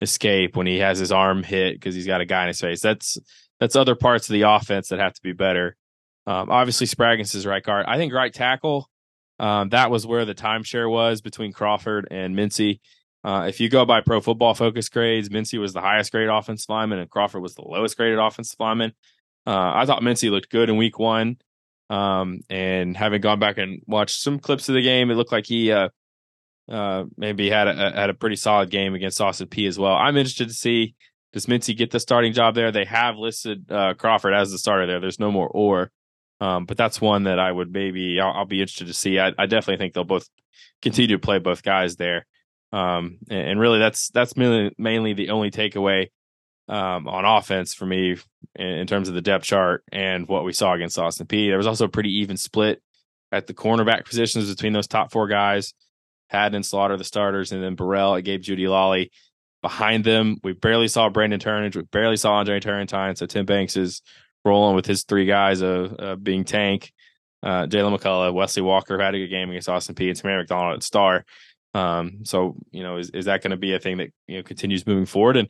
escape, 0.00 0.56
when 0.56 0.66
he 0.66 0.78
has 0.78 0.98
his 0.98 1.12
arm 1.12 1.42
hit 1.42 1.74
because 1.74 1.94
he's 1.94 2.06
got 2.06 2.20
a 2.20 2.26
guy 2.26 2.42
in 2.42 2.48
his 2.48 2.60
face. 2.60 2.80
That's 2.80 3.18
that's 3.60 3.76
other 3.76 3.94
parts 3.94 4.28
of 4.28 4.34
the 4.34 4.42
offense 4.42 4.88
that 4.88 5.00
have 5.00 5.14
to 5.14 5.22
be 5.22 5.32
better. 5.32 5.76
Um, 6.26 6.50
obviously, 6.50 6.86
Spraggins 6.86 7.34
is 7.34 7.46
right 7.46 7.62
guard. 7.62 7.86
I 7.88 7.96
think 7.96 8.12
right 8.12 8.32
tackle. 8.32 8.88
Um, 9.38 9.70
that 9.70 9.90
was 9.90 10.06
where 10.06 10.24
the 10.24 10.34
timeshare 10.34 10.90
was 10.90 11.20
between 11.20 11.52
Crawford 11.52 12.08
and 12.10 12.34
Mincey. 12.34 12.80
Uh, 13.24 13.46
if 13.48 13.60
you 13.60 13.68
go 13.68 13.84
by 13.84 14.00
Pro 14.00 14.20
Football 14.20 14.54
Focus 14.54 14.88
grades, 14.88 15.30
Mincey 15.30 15.58
was 15.58 15.72
the 15.72 15.80
highest 15.80 16.12
grade 16.12 16.28
offensive 16.28 16.68
lineman, 16.68 17.00
and 17.00 17.10
Crawford 17.10 17.42
was 17.42 17.54
the 17.54 17.62
lowest 17.62 17.96
graded 17.96 18.18
offensive 18.18 18.58
lineman. 18.60 18.92
Uh, 19.46 19.72
I 19.74 19.86
thought 19.86 20.02
Mincey 20.02 20.30
looked 20.30 20.50
good 20.50 20.68
in 20.68 20.76
Week 20.76 20.98
One, 20.98 21.38
um, 21.90 22.40
and 22.48 22.96
having 22.96 23.20
gone 23.20 23.38
back 23.38 23.58
and 23.58 23.82
watched 23.86 24.20
some 24.20 24.38
clips 24.38 24.68
of 24.68 24.74
the 24.74 24.82
game, 24.82 25.10
it 25.10 25.14
looked 25.14 25.32
like 25.32 25.46
he 25.46 25.72
uh, 25.72 25.88
uh 26.68 27.04
maybe 27.16 27.48
had 27.48 27.66
a 27.66 27.74
had 27.74 28.10
a 28.10 28.14
pretty 28.14 28.36
solid 28.36 28.70
game 28.70 28.94
against 28.94 29.20
Austin 29.20 29.48
Peay 29.48 29.68
as 29.68 29.78
well. 29.78 29.94
I'm 29.94 30.16
interested 30.16 30.48
to 30.48 30.54
see 30.54 30.94
does 31.32 31.48
Mincey 31.48 31.74
get 31.74 31.90
the 31.90 32.00
starting 32.00 32.32
job 32.32 32.54
there. 32.54 32.72
They 32.72 32.84
have 32.84 33.16
listed 33.16 33.70
uh, 33.70 33.94
Crawford 33.94 34.34
as 34.34 34.50
the 34.50 34.58
starter 34.58 34.86
there. 34.86 35.00
There's 35.00 35.20
no 35.20 35.30
more 35.30 35.48
or, 35.48 35.90
um, 36.40 36.64
but 36.64 36.76
that's 36.76 37.00
one 37.00 37.24
that 37.24 37.38
I 37.38 37.52
would 37.52 37.72
maybe 37.72 38.20
I'll, 38.20 38.32
I'll 38.32 38.44
be 38.46 38.60
interested 38.60 38.86
to 38.86 38.94
see. 38.94 39.18
I, 39.18 39.32
I 39.38 39.46
definitely 39.46 39.76
think 39.76 39.94
they'll 39.94 40.04
both 40.04 40.28
continue 40.80 41.16
to 41.16 41.18
play 41.18 41.38
both 41.38 41.62
guys 41.62 41.96
there. 41.96 42.26
Um, 42.72 43.18
and, 43.30 43.50
and, 43.50 43.60
really, 43.60 43.78
that's 43.78 44.10
that's 44.10 44.36
mainly 44.36 44.74
mainly 44.76 45.14
the 45.14 45.30
only 45.30 45.50
takeaway 45.50 46.08
um, 46.68 47.08
on 47.08 47.24
offense 47.24 47.72
for 47.72 47.86
me 47.86 48.16
in, 48.56 48.66
in, 48.66 48.86
terms 48.86 49.08
of 49.08 49.14
the 49.14 49.22
depth 49.22 49.44
chart 49.44 49.84
and 49.90 50.28
what 50.28 50.44
we 50.44 50.52
saw 50.52 50.74
against 50.74 50.98
Austin 50.98 51.26
Peay. 51.26 51.48
There 51.48 51.56
was 51.56 51.66
also 51.66 51.86
a 51.86 51.90
pretty 51.90 52.18
even 52.18 52.36
split 52.36 52.82
at 53.32 53.46
the 53.46 53.54
cornerback 53.54 54.04
positions 54.04 54.50
between 54.50 54.74
those 54.74 54.86
top 54.86 55.12
four 55.12 55.28
guys. 55.28 55.72
Hadden, 56.28 56.62
Slaughter, 56.62 56.98
the 56.98 57.04
starters, 57.04 57.52
and 57.52 57.62
then 57.62 57.74
Burrell. 57.74 58.14
It 58.16 58.22
gave 58.22 58.40
Jeudy-Lally 58.40 59.10
behind 59.62 60.04
them. 60.04 60.36
We 60.44 60.52
barely 60.52 60.88
saw 60.88 61.08
Brandon 61.08 61.40
Turnage. 61.40 61.74
We 61.74 61.82
barely 61.82 62.18
saw 62.18 62.34
Andre 62.34 62.60
Turrentine. 62.60 63.16
So 63.16 63.24
Tim 63.24 63.46
Banks 63.46 63.78
is 63.78 64.02
rolling 64.44 64.76
with 64.76 64.84
his 64.84 65.04
three 65.04 65.24
guys 65.24 65.62
of, 65.62 65.94
of 65.94 66.22
being 66.22 66.44
Tank, 66.44 66.92
uh, 67.42 67.66
Jaylen 67.66 67.96
McCollough, 67.96 68.34
Wesley 68.34 68.62
Walker 68.62 68.98
had 68.98 69.14
a 69.14 69.18
good 69.18 69.28
game 69.28 69.50
against 69.50 69.68
Austin 69.68 69.94
Peay, 69.94 70.08
and 70.08 70.18
Tamir 70.18 70.38
McDonald 70.38 70.76
at 70.76 70.82
star. 70.82 71.24
Um, 71.74 72.20
so 72.24 72.56
you 72.70 72.82
know, 72.82 72.96
is 72.96 73.10
is 73.10 73.26
that 73.26 73.42
going 73.42 73.50
to 73.50 73.56
be 73.56 73.74
a 73.74 73.78
thing 73.78 73.98
that 73.98 74.10
you 74.26 74.38
know 74.38 74.42
continues 74.42 74.86
moving 74.86 75.06
forward? 75.06 75.36
And 75.36 75.48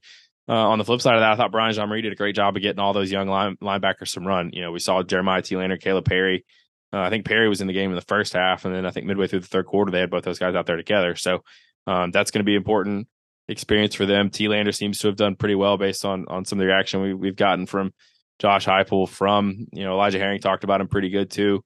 uh, 0.48 0.68
on 0.68 0.78
the 0.78 0.84
flip 0.84 1.00
side 1.00 1.14
of 1.14 1.20
that, 1.20 1.32
I 1.32 1.36
thought 1.36 1.52
Brian 1.52 1.74
Jean-Mary 1.74 2.02
did 2.02 2.12
a 2.12 2.16
great 2.16 2.34
job 2.34 2.56
of 2.56 2.62
getting 2.62 2.80
all 2.80 2.92
those 2.92 3.12
young 3.12 3.28
line, 3.28 3.56
linebackers 3.56 4.08
some 4.08 4.26
run. 4.26 4.50
You 4.52 4.62
know, 4.62 4.72
we 4.72 4.78
saw 4.78 5.02
Jeremiah 5.02 5.42
T. 5.42 5.56
Lander, 5.56 5.76
Kalib 5.76 6.06
Perry. 6.06 6.44
Uh, 6.92 7.00
I 7.00 7.10
think 7.10 7.26
Perry 7.26 7.48
was 7.48 7.60
in 7.60 7.66
the 7.66 7.74
game 7.74 7.90
in 7.90 7.96
the 7.96 8.02
first 8.02 8.32
half, 8.32 8.64
and 8.64 8.74
then 8.74 8.86
I 8.86 8.90
think 8.90 9.06
midway 9.06 9.26
through 9.26 9.40
the 9.40 9.46
third 9.46 9.66
quarter, 9.66 9.92
they 9.92 10.00
had 10.00 10.10
both 10.10 10.24
those 10.24 10.38
guys 10.38 10.54
out 10.54 10.64
there 10.64 10.76
together. 10.76 11.16
So 11.16 11.44
um, 11.86 12.10
that's 12.12 12.30
going 12.30 12.40
to 12.40 12.44
be 12.44 12.54
important 12.54 13.08
experience 13.48 13.94
for 13.94 14.06
them. 14.06 14.30
T. 14.30 14.48
Lander 14.48 14.72
seems 14.72 14.98
to 15.00 15.08
have 15.08 15.16
done 15.16 15.36
pretty 15.36 15.54
well 15.54 15.76
based 15.76 16.04
on 16.04 16.26
on 16.28 16.44
some 16.44 16.58
of 16.58 16.60
the 16.60 16.66
reaction 16.66 17.02
we, 17.02 17.14
we've 17.14 17.36
gotten 17.36 17.66
from 17.66 17.92
Josh 18.38 18.66
Heupel. 18.66 19.08
From 19.08 19.66
you 19.72 19.84
know, 19.84 19.92
Elijah 19.92 20.18
Herring 20.18 20.40
talked 20.40 20.64
about 20.64 20.80
him 20.80 20.88
pretty 20.88 21.10
good 21.10 21.30
too 21.30 21.62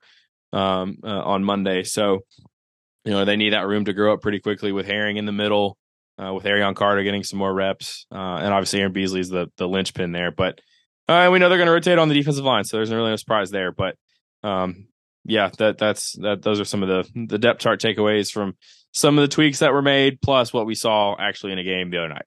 um, 0.53 0.99
uh, 1.05 1.23
on 1.23 1.45
Monday. 1.45 1.85
So 1.85 2.21
you 3.05 3.13
know, 3.13 3.25
they 3.25 3.37
need 3.37 3.53
that 3.53 3.67
room 3.67 3.85
to 3.85 3.93
grow 3.93 4.13
up 4.13 4.21
pretty 4.21 4.41
quickly 4.41 4.73
with 4.73 4.87
Herring 4.87 5.17
in 5.17 5.27
the 5.27 5.33
middle, 5.33 5.77
uh, 6.23 6.33
with 6.33 6.47
Arion 6.47 6.75
Carter 6.75 7.03
getting 7.03 7.25
some 7.25 7.39
more 7.39 7.53
reps, 7.53 8.07
uh, 8.13 8.37
and 8.37 8.53
obviously 8.53 8.81
Aaron 8.81 8.93
Beasley 8.93 9.21
is 9.21 9.29
the 9.29 9.49
the 9.57 9.69
linchpin 9.69 10.13
there. 10.13 10.31
But 10.31 10.61
uh, 11.09 11.29
we 11.33 11.39
know 11.39 11.49
they're 11.49 11.59
going 11.59 11.67
to 11.67 11.73
rotate 11.73 11.99
on 11.99 12.09
the 12.09 12.15
defensive 12.15 12.45
line, 12.45 12.65
so 12.65 12.77
there's 12.77 12.93
really 12.93 13.11
no 13.11 13.17
surprise 13.17 13.51
there. 13.51 13.73
But 13.73 13.97
um, 14.43 14.87
yeah, 15.25 15.51
that 15.59 15.79
that's 15.79 16.13
that. 16.21 16.43
Those 16.43 16.61
are 16.61 16.65
some 16.65 16.83
of 16.83 16.89
the 16.89 17.27
the 17.27 17.39
depth 17.39 17.61
chart 17.61 17.81
takeaways 17.81 18.31
from 18.31 18.57
some 18.93 19.19
of 19.19 19.23
the 19.23 19.35
tweaks 19.35 19.61
that 19.61 19.73
were 19.73 19.83
made, 19.83 20.21
plus 20.21 20.53
what 20.53 20.67
we 20.67 20.75
saw 20.75 21.17
actually 21.19 21.53
in 21.53 21.59
a 21.59 21.65
game 21.65 21.91
the 21.91 21.99
other 21.99 22.09
night. 22.09 22.27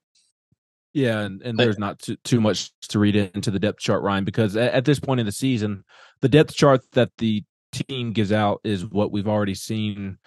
Yeah, 0.93 1.19
and, 1.19 1.41
and 1.41 1.59
there's 1.59 1.78
not 1.78 1.99
too, 1.99 2.15
too 2.23 2.39
much 2.39 2.71
to 2.88 2.99
read 2.99 3.17
into 3.17 3.51
the 3.51 3.59
depth 3.59 3.80
chart, 3.80 4.01
Ryan, 4.01 4.23
because 4.23 4.55
at, 4.55 4.73
at 4.73 4.86
this 4.86 4.97
point 4.97 5.19
in 5.19 5.26
the 5.26 5.32
season, 5.32 5.84
the 6.21 6.30
depth 6.30 6.55
chart 6.55 6.89
that 6.93 7.11
the 7.17 7.43
team 7.73 8.13
gives 8.13 8.32
out 8.32 8.61
is 8.63 8.86
what 8.86 9.11
we've 9.11 9.28
already 9.28 9.55
seen 9.55 10.17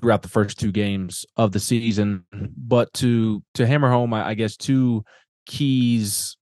throughout 0.00 0.22
the 0.22 0.28
first 0.28 0.58
two 0.58 0.72
games 0.72 1.24
of 1.36 1.52
the 1.52 1.60
season. 1.60 2.24
But 2.56 2.92
to 2.94 3.42
to 3.54 3.66
hammer 3.66 3.90
home, 3.90 4.14
I, 4.14 4.28
I 4.28 4.34
guess 4.34 4.56
two 4.56 5.04
keys 5.46 6.36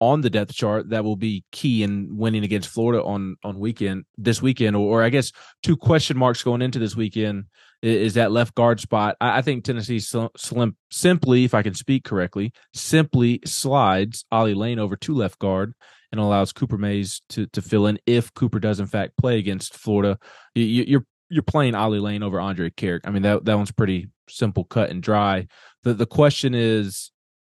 on 0.00 0.20
the 0.20 0.30
depth 0.30 0.54
chart 0.54 0.90
that 0.90 1.02
will 1.02 1.16
be 1.16 1.44
key 1.50 1.82
in 1.82 2.16
winning 2.16 2.44
against 2.44 2.68
Florida 2.68 3.02
on 3.02 3.36
on 3.42 3.58
weekend 3.58 4.04
this 4.16 4.40
weekend, 4.40 4.76
or, 4.76 5.00
or 5.00 5.02
I 5.02 5.10
guess 5.10 5.32
two 5.62 5.76
question 5.76 6.16
marks 6.16 6.42
going 6.42 6.62
into 6.62 6.78
this 6.78 6.96
weekend 6.96 7.44
is, 7.82 7.96
is 7.96 8.14
that 8.14 8.32
left 8.32 8.54
guard 8.54 8.80
spot. 8.80 9.16
I, 9.20 9.38
I 9.38 9.42
think 9.42 9.64
Tennessee 9.64 10.00
slim, 10.00 10.76
simply, 10.90 11.44
if 11.44 11.54
I 11.54 11.62
can 11.62 11.74
speak 11.74 12.04
correctly, 12.04 12.52
simply 12.74 13.40
slides 13.44 14.24
Ollie 14.30 14.54
Lane 14.54 14.78
over 14.78 14.96
to 14.96 15.14
left 15.14 15.38
guard 15.38 15.74
and 16.12 16.20
allows 16.20 16.52
Cooper 16.52 16.78
Mays 16.78 17.22
to 17.30 17.46
to 17.48 17.60
fill 17.62 17.86
in 17.86 17.98
if 18.06 18.32
Cooper 18.34 18.60
does 18.60 18.80
in 18.80 18.86
fact 18.86 19.16
play 19.18 19.38
against 19.38 19.74
Florida. 19.74 20.18
You, 20.54 20.84
you're 20.86 21.04
you're 21.30 21.42
playing 21.42 21.74
Ollie 21.74 22.00
Lane 22.00 22.22
over 22.22 22.38
Andrej 22.38 22.74
Karic. 22.74 23.00
I 23.04 23.10
mean 23.10 23.22
that 23.22 23.44
that 23.44 23.56
one's 23.56 23.72
pretty 23.72 24.08
simple, 24.28 24.64
cut 24.64 24.90
and 24.90 25.02
dry. 25.02 25.46
The 25.82 25.94
the 25.94 26.06
question 26.06 26.54
is 26.54 27.10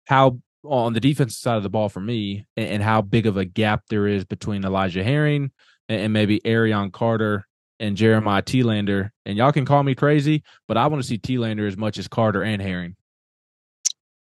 how 0.05 0.39
on 0.63 0.93
the 0.93 0.99
defensive 0.99 1.37
side 1.37 1.57
of 1.57 1.63
the 1.63 1.69
ball 1.69 1.89
for 1.89 2.01
me, 2.01 2.45
and, 2.55 2.67
and 2.67 2.83
how 2.83 3.01
big 3.01 3.25
of 3.25 3.37
a 3.37 3.45
gap 3.45 3.83
there 3.89 4.07
is 4.07 4.25
between 4.25 4.63
Elijah 4.63 5.03
Herring 5.03 5.51
and, 5.89 6.01
and 6.01 6.13
maybe 6.13 6.45
Arion 6.45 6.91
Carter 6.91 7.47
and 7.79 7.97
Jeremiah 7.97 8.43
Telander. 8.43 9.09
And 9.25 9.37
y'all 9.37 9.51
can 9.51 9.65
call 9.65 9.83
me 9.83 9.95
crazy, 9.95 10.43
but 10.67 10.77
I 10.77 10.87
want 10.87 11.01
to 11.01 11.07
see 11.07 11.17
Telander 11.17 11.67
as 11.67 11.77
much 11.77 11.97
as 11.97 12.07
Carter 12.07 12.43
and 12.43 12.61
Herring. 12.61 12.95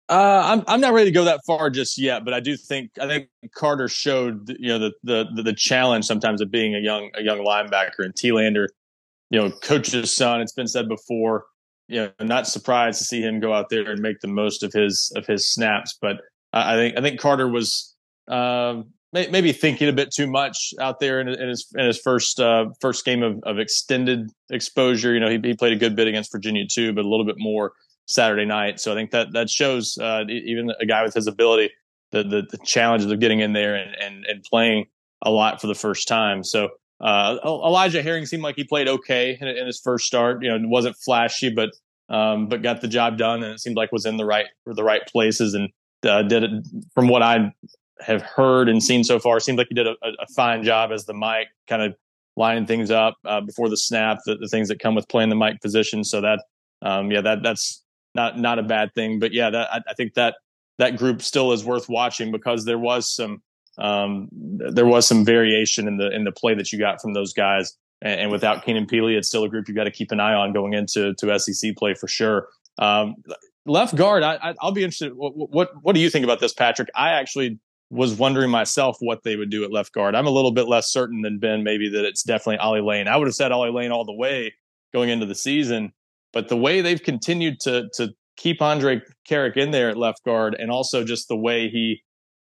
Uh, 0.07 0.41
I'm 0.43 0.63
I'm 0.67 0.81
not 0.81 0.93
ready 0.93 1.05
to 1.05 1.13
go 1.13 1.25
that 1.25 1.41
far 1.45 1.69
just 1.69 1.99
yet, 1.99 2.25
but 2.25 2.33
I 2.33 2.39
do 2.39 2.57
think 2.57 2.91
I 2.99 3.05
think 3.05 3.29
Carter 3.53 3.87
showed 3.87 4.49
you 4.57 4.69
know 4.69 4.79
the 4.79 4.93
the 5.03 5.43
the 5.43 5.53
challenge 5.53 6.05
sometimes 6.05 6.41
of 6.41 6.49
being 6.49 6.73
a 6.73 6.79
young 6.79 7.11
a 7.13 7.21
young 7.21 7.39
linebacker, 7.39 7.99
and 7.99 8.15
Telander 8.15 8.69
you 9.29 9.39
know, 9.39 9.51
coach's 9.51 10.15
son. 10.15 10.41
It's 10.41 10.53
been 10.53 10.67
said 10.67 10.87
before. 10.87 11.45
You 11.87 12.11
know, 12.19 12.25
not 12.25 12.47
surprised 12.47 12.99
to 12.99 13.03
see 13.03 13.21
him 13.21 13.39
go 13.39 13.53
out 13.53 13.69
there 13.69 13.89
and 13.89 13.99
make 13.99 14.19
the 14.21 14.27
most 14.27 14.63
of 14.63 14.71
his 14.73 15.11
of 15.15 15.25
his 15.25 15.51
snaps. 15.51 15.97
But 15.99 16.17
I 16.53 16.75
think 16.75 16.97
I 16.97 17.01
think 17.01 17.19
Carter 17.19 17.47
was 17.47 17.95
um, 18.27 18.91
maybe 19.11 19.51
thinking 19.51 19.89
a 19.89 19.93
bit 19.93 20.11
too 20.11 20.27
much 20.27 20.73
out 20.79 20.99
there 20.99 21.19
in, 21.19 21.27
in 21.27 21.49
his 21.49 21.67
in 21.75 21.85
his 21.85 21.99
first 21.99 22.39
uh, 22.39 22.65
first 22.79 23.05
game 23.05 23.23
of, 23.23 23.39
of 23.43 23.57
extended 23.57 24.29
exposure. 24.51 25.13
You 25.13 25.19
know, 25.19 25.29
he, 25.29 25.39
he 25.43 25.53
played 25.55 25.73
a 25.73 25.77
good 25.77 25.95
bit 25.95 26.07
against 26.07 26.31
Virginia 26.31 26.65
too, 26.71 26.93
but 26.93 27.05
a 27.05 27.09
little 27.09 27.25
bit 27.25 27.37
more 27.37 27.73
Saturday 28.05 28.45
night. 28.45 28.79
So 28.79 28.91
I 28.91 28.95
think 28.95 29.11
that 29.11 29.33
that 29.33 29.49
shows 29.49 29.97
uh, 29.99 30.25
even 30.27 30.71
a 30.79 30.85
guy 30.85 31.03
with 31.03 31.15
his 31.15 31.27
ability 31.27 31.71
the, 32.11 32.23
the 32.23 32.43
the 32.49 32.57
challenges 32.63 33.11
of 33.11 33.19
getting 33.19 33.39
in 33.39 33.53
there 33.53 33.75
and 33.75 33.95
and 33.95 34.25
and 34.25 34.43
playing 34.43 34.85
a 35.21 35.31
lot 35.31 35.59
for 35.59 35.67
the 35.67 35.75
first 35.75 36.07
time. 36.07 36.43
So 36.43 36.69
uh, 37.01 37.37
Elijah 37.43 38.01
Herring 38.01 38.25
seemed 38.25 38.43
like 38.43 38.55
he 38.55 38.63
played 38.63 38.87
okay 38.87 39.37
in, 39.39 39.47
in, 39.47 39.65
his 39.65 39.79
first 39.79 40.05
start. 40.05 40.43
You 40.43 40.57
know, 40.57 40.67
wasn't 40.67 40.97
flashy, 40.97 41.49
but 41.49 41.71
um, 42.09 42.47
but 42.47 42.61
got 42.61 42.81
the 42.81 42.87
job 42.87 43.17
done, 43.17 43.43
and 43.43 43.53
it 43.53 43.59
seemed 43.59 43.77
like 43.77 43.91
was 43.91 44.05
in 44.05 44.17
the 44.17 44.25
right 44.25 44.47
the 44.65 44.83
right 44.83 45.05
places 45.07 45.53
and 45.53 45.69
uh, 46.03 46.23
did 46.23 46.43
it. 46.43 46.51
From 46.93 47.07
what 47.07 47.21
I 47.21 47.53
have 48.01 48.21
heard 48.21 48.67
and 48.67 48.83
seen 48.83 49.03
so 49.03 49.19
far, 49.19 49.39
seemed 49.39 49.57
like 49.57 49.67
he 49.69 49.75
did 49.75 49.87
a, 49.87 49.95
a 50.01 50.27
fine 50.35 50.63
job 50.63 50.91
as 50.91 51.05
the 51.05 51.13
mic 51.13 51.47
kind 51.67 51.81
of 51.81 51.95
lining 52.35 52.65
things 52.65 52.91
up 52.91 53.15
uh, 53.25 53.41
before 53.41 53.69
the 53.69 53.77
snap, 53.77 54.19
the, 54.25 54.35
the, 54.35 54.47
things 54.47 54.69
that 54.69 54.79
come 54.79 54.95
with 54.95 55.07
playing 55.09 55.29
the 55.29 55.35
mic 55.35 55.61
position. 55.61 56.05
So 56.05 56.21
that, 56.21 56.41
um, 56.81 57.11
yeah, 57.11 57.21
that 57.21 57.43
that's 57.43 57.83
not 58.15 58.37
not 58.37 58.59
a 58.59 58.63
bad 58.63 58.93
thing. 58.93 59.19
But 59.19 59.33
yeah, 59.33 59.49
that 59.49 59.71
I, 59.71 59.81
I 59.89 59.93
think 59.93 60.15
that 60.15 60.35
that 60.79 60.97
group 60.97 61.21
still 61.21 61.53
is 61.53 61.63
worth 61.63 61.87
watching 61.87 62.31
because 62.31 62.65
there 62.65 62.79
was 62.79 63.09
some 63.09 63.41
um, 63.79 64.27
there 64.31 64.85
was 64.85 65.07
some 65.07 65.25
variation 65.25 65.87
in 65.87 65.97
the 65.97 66.11
in 66.11 66.23
the 66.23 66.31
play 66.31 66.53
that 66.55 66.71
you 66.71 66.79
got 66.79 67.01
from 67.01 67.13
those 67.13 67.33
guys. 67.33 67.75
And, 68.01 68.21
and 68.21 68.31
without 68.31 68.65
Keenan 68.65 68.87
Pili, 68.87 69.17
it's 69.17 69.27
still 69.27 69.43
a 69.43 69.49
group 69.49 69.67
you 69.67 69.75
got 69.75 69.85
to 69.85 69.91
keep 69.91 70.11
an 70.11 70.19
eye 70.19 70.33
on 70.33 70.53
going 70.53 70.73
into 70.73 71.13
to 71.15 71.39
SEC 71.39 71.75
play 71.75 71.93
for 71.93 72.07
sure. 72.07 72.47
Um, 72.77 73.15
left 73.65 73.95
guard, 73.95 74.23
I, 74.23 74.53
will 74.61 74.71
be 74.71 74.83
interested. 74.83 75.13
What, 75.15 75.33
what, 75.35 75.71
what 75.81 75.95
do 75.95 76.01
you 76.01 76.09
think 76.09 76.23
about 76.23 76.39
this, 76.39 76.53
Patrick? 76.53 76.89
I 76.95 77.11
actually 77.11 77.59
was 77.89 78.13
wondering 78.13 78.49
myself 78.49 78.97
what 78.99 79.23
they 79.23 79.35
would 79.35 79.49
do 79.49 79.63
at 79.63 79.71
left 79.71 79.93
guard. 79.93 80.15
I'm 80.15 80.27
a 80.27 80.31
little 80.31 80.51
bit 80.51 80.67
less 80.67 80.91
certain 80.91 81.21
than 81.21 81.39
Ben, 81.39 81.63
maybe 81.63 81.89
that 81.89 82.05
it's 82.05 82.23
definitely 82.23 82.57
Ollie 82.57 82.81
Lane. 82.81 83.07
I 83.07 83.17
would 83.17 83.27
have 83.27 83.35
said 83.35 83.51
Ollie 83.51 83.71
Lane 83.71 83.91
all 83.91 84.05
the 84.05 84.13
way 84.13 84.53
going 84.93 85.09
into 85.09 85.25
the 85.25 85.35
season, 85.35 85.91
but 86.31 86.49
the 86.49 86.57
way 86.57 86.81
they've 86.81 87.01
continued 87.01 87.59
to 87.61 87.89
to 87.95 88.13
keep 88.37 88.61
Andre 88.61 89.01
Karic 89.29 89.57
in 89.57 89.71
there 89.71 89.89
at 89.89 89.97
left 89.97 90.23
guard, 90.23 90.55
and 90.57 90.71
also 90.71 91.03
just 91.03 91.27
the 91.27 91.35
way 91.35 91.67
he 91.69 92.03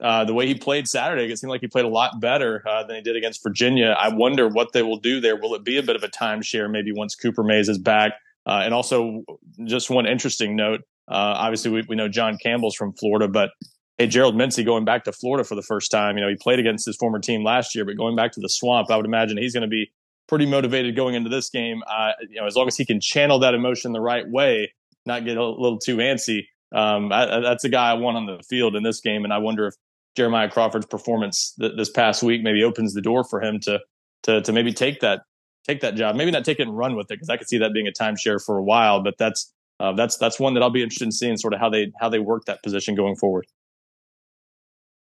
uh, 0.02 0.26
the 0.26 0.34
way 0.34 0.48
he 0.48 0.56
played 0.56 0.88
Saturday, 0.88 1.32
it 1.32 1.38
seemed 1.38 1.52
like 1.52 1.62
he 1.62 1.68
played 1.68 1.86
a 1.86 1.90
lot 1.90 2.20
better 2.20 2.64
uh, 2.68 2.84
than 2.84 2.96
he 2.96 3.02
did 3.02 3.16
against 3.16 3.44
Virginia. 3.44 3.96
I 3.98 4.14
wonder 4.14 4.48
what 4.48 4.74
they 4.74 4.82
will 4.82 5.00
do 5.00 5.20
there. 5.22 5.36
Will 5.36 5.56
it 5.56 5.64
be 5.64 5.78
a 5.78 5.84
bit 5.84 5.96
of 5.96 6.04
a 6.04 6.10
timeshare 6.10 6.70
maybe 6.70 6.92
once 6.92 7.16
Cooper 7.16 7.44
Mays 7.44 7.70
is 7.70 7.78
back? 7.78 8.14
Uh, 8.46 8.62
and 8.64 8.74
also, 8.74 9.24
just 9.66 9.90
one 9.90 10.06
interesting 10.06 10.56
note. 10.56 10.82
Uh, 11.08 11.36
obviously, 11.38 11.72
we, 11.72 11.84
we 11.88 11.96
know 11.96 12.10
John 12.10 12.38
Campbell's 12.38 12.76
from 12.76 12.94
Florida, 12.94 13.28
but 13.28 13.52
hey, 13.98 14.08
Gerald 14.08 14.36
Mincey 14.36 14.64
going 14.64 14.86
back 14.86 15.06
to 15.06 15.12
Florida 15.12 15.44
for 15.44 15.56
the 15.56 15.62
first 15.62 15.92
time. 15.92 16.18
You 16.18 16.24
know, 16.24 16.30
he 16.30 16.36
played 16.36 16.60
against 16.60 16.86
his 16.86 16.98
former 16.98 17.20
team 17.20 17.44
last 17.44 17.76
year, 17.76 17.86
but 17.86 17.96
going 17.96 18.16
back 18.16 18.32
to 18.34 18.42
the 18.42 18.50
swamp, 18.50 18.90
I 18.92 18.98
would 18.98 19.06
imagine 19.06 19.38
he's 19.38 19.54
going 19.54 19.62
to 19.62 19.68
be 19.70 19.92
pretty 20.28 20.46
motivated 20.46 20.96
going 20.96 21.16
into 21.16 21.30
this 21.30 21.50
game. 21.50 21.82
Uh, 21.88 22.12
you 22.30 22.40
know, 22.40 22.48
as 22.48 22.56
long 22.56 22.68
as 22.68 22.76
he 22.76 22.86
can 22.86 23.00
channel 23.00 23.40
that 23.40 23.54
emotion 23.54 23.92
the 23.92 24.02
right 24.02 24.28
way, 24.28 24.74
not 25.06 25.26
get 25.26 25.38
a 25.38 25.46
little 25.46 25.78
too 25.78 25.98
antsy. 25.98 26.48
Um, 26.74 27.12
I, 27.12 27.40
that's 27.40 27.64
a 27.64 27.70
guy 27.70 27.92
I 27.92 27.94
want 27.94 28.18
on 28.18 28.26
the 28.26 28.44
field 28.50 28.76
in 28.76 28.84
this 28.84 29.00
game, 29.00 29.24
and 29.24 29.34
I 29.34 29.38
wonder 29.38 29.68
if 29.68 29.76
Jeremiah 30.16 30.50
Crawford's 30.50 30.86
performance 30.86 31.54
th- 31.60 31.74
this 31.78 31.90
past 31.90 32.24
week 32.24 32.44
maybe 32.44 32.64
opens 32.64 32.94
the 32.94 33.02
door 33.02 33.24
for 33.24 33.42
him 33.42 33.60
to 33.62 33.80
to 34.24 34.42
to 34.42 34.52
maybe 34.52 34.74
take 34.74 35.00
that 35.02 35.22
take 35.68 35.82
that 35.82 35.96
job. 35.96 36.16
Maybe 36.16 36.32
not 36.32 36.46
take 36.46 36.60
it 36.60 36.68
and 36.68 36.78
run 36.78 36.96
with 36.96 37.06
it 37.06 37.16
because 37.16 37.30
I 37.30 37.38
could 37.38 37.48
see 37.48 37.58
that 37.60 37.74
being 37.74 37.88
a 37.88 37.92
timeshare 37.92 38.44
for 38.44 38.58
a 38.58 38.64
while. 38.64 39.02
But 39.02 39.16
that's 39.18 39.54
uh, 39.80 39.94
that's 39.94 40.18
that's 40.18 40.40
one 40.40 40.54
that 40.56 40.64
I'll 40.64 40.70
be 40.70 40.84
interested 40.84 41.06
in 41.06 41.12
seeing 41.12 41.38
sort 41.38 41.54
of 41.54 41.60
how 41.60 41.70
they 41.70 41.92
how 42.00 42.10
they 42.10 42.20
work 42.20 42.46
that 42.46 42.64
position 42.64 42.96
going 42.96 43.16
forward. 43.16 43.46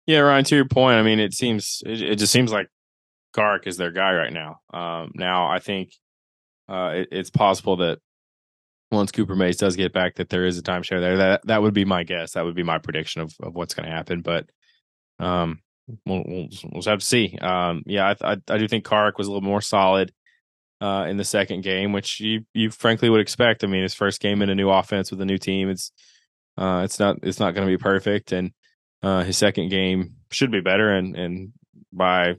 Yeah, 0.06 0.20
Ryan. 0.20 0.44
To 0.44 0.56
your 0.56 0.64
point, 0.64 0.96
I 0.96 1.02
mean, 1.02 1.20
it 1.20 1.32
seems 1.32 1.82
it, 1.86 2.02
it 2.02 2.16
just 2.16 2.32
seems 2.32 2.52
like 2.52 2.68
Karic 3.34 3.66
is 3.66 3.76
their 3.76 3.92
guy 3.92 4.12
right 4.12 4.32
now. 4.32 4.60
Um, 4.72 5.12
now, 5.14 5.48
I 5.48 5.58
think 5.58 5.92
uh, 6.68 6.92
it, 6.94 7.08
it's 7.12 7.30
possible 7.30 7.76
that 7.76 7.98
once 8.93 9.12
Cooper 9.12 9.34
Mays 9.34 9.57
does 9.57 9.76
get 9.76 9.93
back, 9.93 10.16
that 10.16 10.28
there 10.28 10.45
is 10.45 10.59
a 10.59 10.62
timeshare 10.62 11.01
there. 11.01 11.16
That 11.16 11.47
that 11.47 11.62
would 11.62 11.74
be 11.74 11.84
my 11.84 12.05
guess. 12.05 12.32
That 12.32 12.45
would 12.45 12.55
be 12.55 12.62
my 12.62 12.78
prediction 12.78 13.22
of, 13.22 13.34
of 13.43 13.55
what's 13.55 13.74
going 13.74 13.88
to 13.88 13.95
happen. 13.95 14.20
But 14.20 14.51
um, 15.18 15.61
we'll, 16.07 16.24
we'll, 16.26 16.49
we'll 16.70 16.82
have 16.82 17.01
to 17.01 17.07
see. 17.07 17.36
Um, 17.40 17.82
yeah, 17.86 18.14
I, 18.20 18.32
I, 18.32 18.36
I 18.49 18.59
do 18.59 18.68
think 18.68 18.84
Karic 18.84 19.18
was 19.18 19.26
a 19.26 19.30
little 19.30 19.49
more 19.49 19.61
solid 19.61 20.12
uh, 20.80 21.07
in 21.09 21.16
the 21.16 21.24
second 21.24 21.62
game, 21.62 21.93
which 21.93 22.20
you 22.20 22.45
you 22.55 22.70
frankly 22.70 23.09
would 23.09 23.20
expect. 23.20 23.64
I 23.64 23.66
mean, 23.66 23.82
his 23.82 23.95
first 23.95 24.20
game 24.20 24.43
in 24.43 24.51
a 24.51 24.55
new 24.55 24.68
offense 24.68 25.11
with 25.11 25.20
a 25.20 25.26
new 25.26 25.38
team, 25.38 25.70
it's 25.70 25.93
uh, 26.59 26.82
it's 26.84 26.99
not 26.99 27.18
it's 27.22 27.40
not 27.40 27.55
going 27.55 27.66
to 27.66 27.72
be 27.72 27.82
perfect, 27.82 28.32
and 28.32 28.53
uh, 29.03 29.22
his 29.22 29.38
second 29.38 29.70
game 29.70 30.16
should 30.30 30.51
be 30.51 30.61
better. 30.61 30.93
And 30.93 31.16
and 31.16 31.53
by 31.93 32.34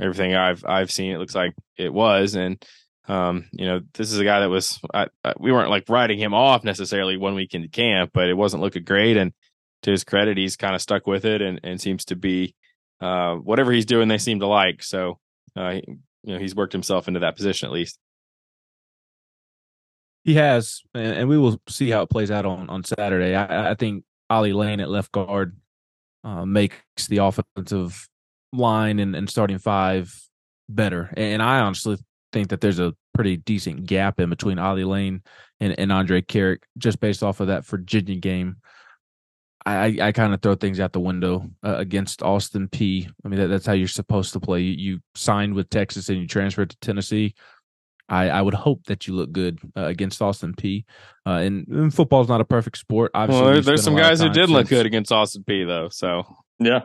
everything 0.00 0.34
I've 0.34 0.64
I've 0.64 0.90
seen, 0.90 1.12
it 1.12 1.18
looks 1.18 1.34
like 1.34 1.54
it 1.76 1.92
was. 1.92 2.36
And 2.36 2.64
um, 3.08 3.46
you 3.52 3.66
know, 3.66 3.80
this 3.94 4.12
is 4.12 4.18
a 4.18 4.24
guy 4.24 4.40
that 4.40 4.50
was 4.50 4.78
I, 4.92 5.06
I, 5.24 5.32
we 5.38 5.50
weren't 5.50 5.70
like 5.70 5.88
writing 5.88 6.18
him 6.18 6.34
off 6.34 6.62
necessarily 6.62 7.16
one 7.16 7.34
week 7.34 7.54
into 7.54 7.68
camp, 7.68 8.10
but 8.12 8.28
it 8.28 8.34
wasn't 8.34 8.62
looking 8.62 8.84
great. 8.84 9.16
And 9.16 9.32
to 9.82 9.90
his 9.90 10.04
credit, 10.04 10.36
he's 10.36 10.56
kind 10.56 10.74
of 10.74 10.82
stuck 10.82 11.06
with 11.06 11.24
it 11.24 11.40
and, 11.40 11.58
and 11.64 11.80
seems 11.80 12.04
to 12.06 12.16
be 12.16 12.54
uh, 13.00 13.36
whatever 13.36 13.72
he's 13.72 13.86
doing, 13.86 14.08
they 14.08 14.18
seem 14.18 14.40
to 14.40 14.46
like. 14.46 14.82
So, 14.82 15.18
uh, 15.56 15.80
you 16.22 16.34
know, 16.34 16.38
he's 16.38 16.54
worked 16.54 16.72
himself 16.72 17.08
into 17.08 17.20
that 17.20 17.36
position 17.36 17.66
at 17.66 17.72
least. 17.72 17.98
He 20.24 20.34
has, 20.34 20.82
and, 20.94 21.28
we 21.28 21.38
will 21.38 21.58
see 21.68 21.88
how 21.90 22.02
it 22.02 22.10
plays 22.10 22.30
out 22.30 22.44
on 22.44 22.68
on 22.68 22.84
Saturday. 22.84 23.34
I, 23.34 23.70
I 23.70 23.74
think 23.74 24.04
Ollie 24.28 24.52
Lane 24.52 24.80
at 24.80 24.90
left 24.90 25.12
guard 25.12 25.56
uh, 26.24 26.44
makes 26.44 27.06
the 27.08 27.18
offensive 27.18 28.06
line 28.52 28.98
and, 28.98 29.16
and 29.16 29.30
starting 29.30 29.58
five 29.58 30.14
better. 30.68 31.14
And 31.16 31.42
I 31.42 31.60
honestly 31.60 31.96
think 32.32 32.48
that 32.48 32.60
there's 32.60 32.78
a 32.78 32.94
pretty 33.14 33.36
decent 33.36 33.86
gap 33.86 34.20
in 34.20 34.30
between 34.30 34.58
Ollie 34.58 34.84
Lane 34.84 35.22
and, 35.60 35.78
and 35.78 35.90
Andrej 35.90 36.26
Karic 36.26 36.58
just 36.76 37.00
based 37.00 37.22
off 37.22 37.40
of 37.40 37.48
that 37.48 37.64
Virginia 37.66 38.16
game. 38.16 38.56
I, 39.66 39.98
I 40.00 40.12
kind 40.12 40.32
of 40.32 40.40
throw 40.40 40.54
things 40.54 40.80
out 40.80 40.92
the 40.92 41.00
window 41.00 41.50
uh, 41.62 41.76
against 41.76 42.22
Austin 42.22 42.68
Peay. 42.68 43.10
I 43.24 43.28
mean, 43.28 43.38
that, 43.40 43.48
that's 43.48 43.66
how 43.66 43.74
you're 43.74 43.88
supposed 43.88 44.32
to 44.32 44.40
play. 44.40 44.62
You, 44.62 44.92
you 44.92 45.00
signed 45.14 45.54
with 45.54 45.68
Texas 45.68 46.08
and 46.08 46.18
you 46.18 46.26
transferred 46.26 46.70
to 46.70 46.76
Tennessee. 46.80 47.34
I, 48.08 48.30
I 48.30 48.40
would 48.40 48.54
hope 48.54 48.84
that 48.86 49.06
you 49.06 49.14
look 49.14 49.32
good 49.32 49.58
uh, 49.76 49.84
against 49.84 50.22
Austin 50.22 50.54
Peay. 50.54 50.84
Uh, 51.26 51.40
and, 51.42 51.68
and 51.68 51.94
football's 51.94 52.28
not 52.28 52.40
a 52.40 52.44
perfect 52.46 52.78
sport. 52.78 53.10
Obviously, 53.12 53.44
well, 53.44 53.60
there's 53.60 53.82
some 53.82 53.96
guys 53.96 54.20
who 54.20 54.28
did 54.28 54.46
since, 54.46 54.50
look 54.50 54.68
good 54.68 54.86
against 54.86 55.12
Austin 55.12 55.44
Peay. 55.46 55.66
though. 55.66 55.90
So 55.90 56.24
yeah. 56.58 56.84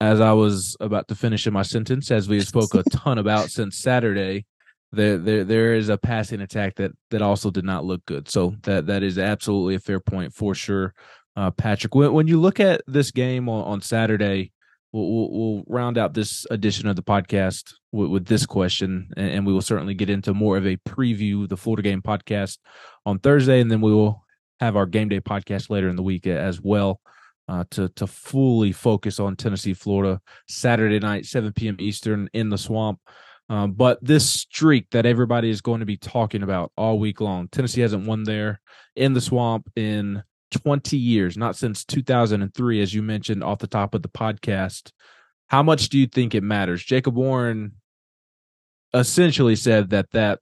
As 0.00 0.20
I 0.20 0.32
was 0.32 0.76
about 0.78 1.08
to 1.08 1.14
finish 1.14 1.46
in 1.46 1.52
my 1.54 1.62
sentence, 1.62 2.10
as 2.10 2.28
we 2.28 2.40
spoke 2.40 2.74
a 2.74 2.82
ton 2.90 3.18
about 3.18 3.50
since 3.50 3.78
Saturday, 3.78 4.44
there 4.92 5.18
there 5.18 5.44
there 5.44 5.74
is 5.74 5.88
a 5.88 5.98
passing 5.98 6.40
attack 6.40 6.76
that 6.76 6.92
that 7.10 7.22
also 7.22 7.50
did 7.50 7.64
not 7.64 7.84
look 7.84 8.04
good. 8.06 8.28
So 8.28 8.54
that 8.62 8.86
that 8.86 9.02
is 9.02 9.18
absolutely 9.18 9.76
a 9.76 9.80
fair 9.80 10.00
point 10.00 10.34
for 10.34 10.54
sure 10.54 10.94
uh, 11.36 11.50
Patrick. 11.50 11.94
When, 11.94 12.12
when 12.12 12.26
you 12.26 12.40
look 12.40 12.60
at 12.60 12.82
this 12.86 13.10
game 13.10 13.48
on, 13.48 13.64
on 13.64 13.80
Saturday, 13.82 14.52
we'll, 14.92 15.10
we'll, 15.10 15.30
we'll, 15.30 15.64
round 15.68 15.98
out 15.98 16.14
this 16.14 16.46
edition 16.50 16.88
of 16.88 16.96
the 16.96 17.02
podcast 17.02 17.74
with, 17.92 18.10
with 18.10 18.26
this 18.26 18.46
question, 18.46 19.10
and, 19.16 19.30
and, 19.30 19.46
we 19.46 19.52
will 19.52 19.62
certainly 19.62 19.94
get 19.94 20.10
into 20.10 20.32
more 20.34 20.56
of 20.56 20.66
a 20.66 20.76
preview 20.78 21.48
the 21.48 21.56
Florida 21.56 21.82
game 21.82 22.02
podcast 22.02 22.58
on 23.04 23.18
Thursday, 23.18 23.60
and 23.60 23.70
then 23.70 23.80
we 23.80 23.92
will 23.92 24.24
have 24.60 24.76
our 24.76 24.86
game 24.86 25.08
day 25.08 25.20
podcast 25.20 25.68
later 25.68 25.88
in 25.88 25.96
the 25.96 26.02
week 26.02 26.26
as 26.26 26.60
well. 26.60 27.00
Uh, 27.48 27.62
to 27.70 27.88
to 27.90 28.08
fully 28.08 28.72
focus 28.72 29.20
on 29.20 29.36
Tennessee, 29.36 29.72
Florida, 29.72 30.20
Saturday 30.48 30.98
night, 30.98 31.26
7 31.26 31.52
p.m. 31.52 31.76
Eastern 31.78 32.28
in 32.32 32.48
the 32.48 32.58
swamp. 32.58 32.98
Um, 33.48 33.72
but 33.72 33.98
this 34.02 34.28
streak 34.28 34.90
that 34.90 35.06
everybody 35.06 35.50
is 35.50 35.60
going 35.60 35.78
to 35.78 35.86
be 35.86 35.96
talking 35.96 36.42
about 36.42 36.72
all 36.76 36.98
week 36.98 37.20
long, 37.20 37.46
Tennessee 37.48 37.82
hasn't 37.82 38.06
won 38.06 38.24
there 38.24 38.60
in 38.96 39.12
the 39.12 39.20
swamp 39.20 39.70
in 39.76 40.24
20 40.50 40.96
years, 40.96 41.36
not 41.36 41.56
since 41.56 41.84
2003, 41.84 42.82
as 42.82 42.92
you 42.92 43.02
mentioned 43.02 43.44
off 43.44 43.58
the 43.58 43.66
top 43.66 43.94
of 43.94 44.02
the 44.02 44.08
podcast. 44.08 44.90
How 45.48 45.62
much 45.62 45.88
do 45.88 45.98
you 45.98 46.06
think 46.06 46.34
it 46.34 46.42
matters? 46.42 46.82
Jacob 46.82 47.14
Warren 47.14 47.72
essentially 48.92 49.56
said 49.56 49.90
that 49.90 50.10
that 50.12 50.40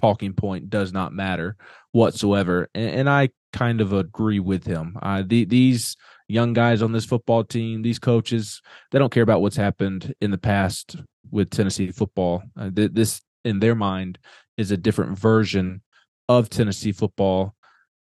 talking 0.00 0.32
point 0.32 0.70
does 0.70 0.92
not 0.92 1.12
matter 1.12 1.56
whatsoever. 1.92 2.68
And, 2.74 2.90
and 2.90 3.10
I 3.10 3.30
kind 3.52 3.80
of 3.80 3.92
agree 3.92 4.40
with 4.40 4.64
him. 4.66 4.96
Uh, 5.00 5.22
the, 5.26 5.44
these 5.44 5.96
young 6.28 6.52
guys 6.52 6.82
on 6.82 6.92
this 6.92 7.04
football 7.04 7.44
team, 7.44 7.82
these 7.82 7.98
coaches, 7.98 8.62
they 8.90 8.98
don't 8.98 9.12
care 9.12 9.22
about 9.22 9.42
what's 9.42 9.56
happened 9.56 10.14
in 10.20 10.30
the 10.30 10.38
past 10.38 10.96
with 11.30 11.50
Tennessee 11.50 11.90
football. 11.90 12.42
Uh, 12.58 12.70
th- 12.70 12.92
this, 12.92 13.20
in 13.44 13.60
their 13.60 13.74
mind, 13.74 14.18
is 14.56 14.70
a 14.70 14.76
different 14.76 15.18
version 15.18 15.82
of 16.28 16.48
Tennessee 16.48 16.92
football 16.92 17.54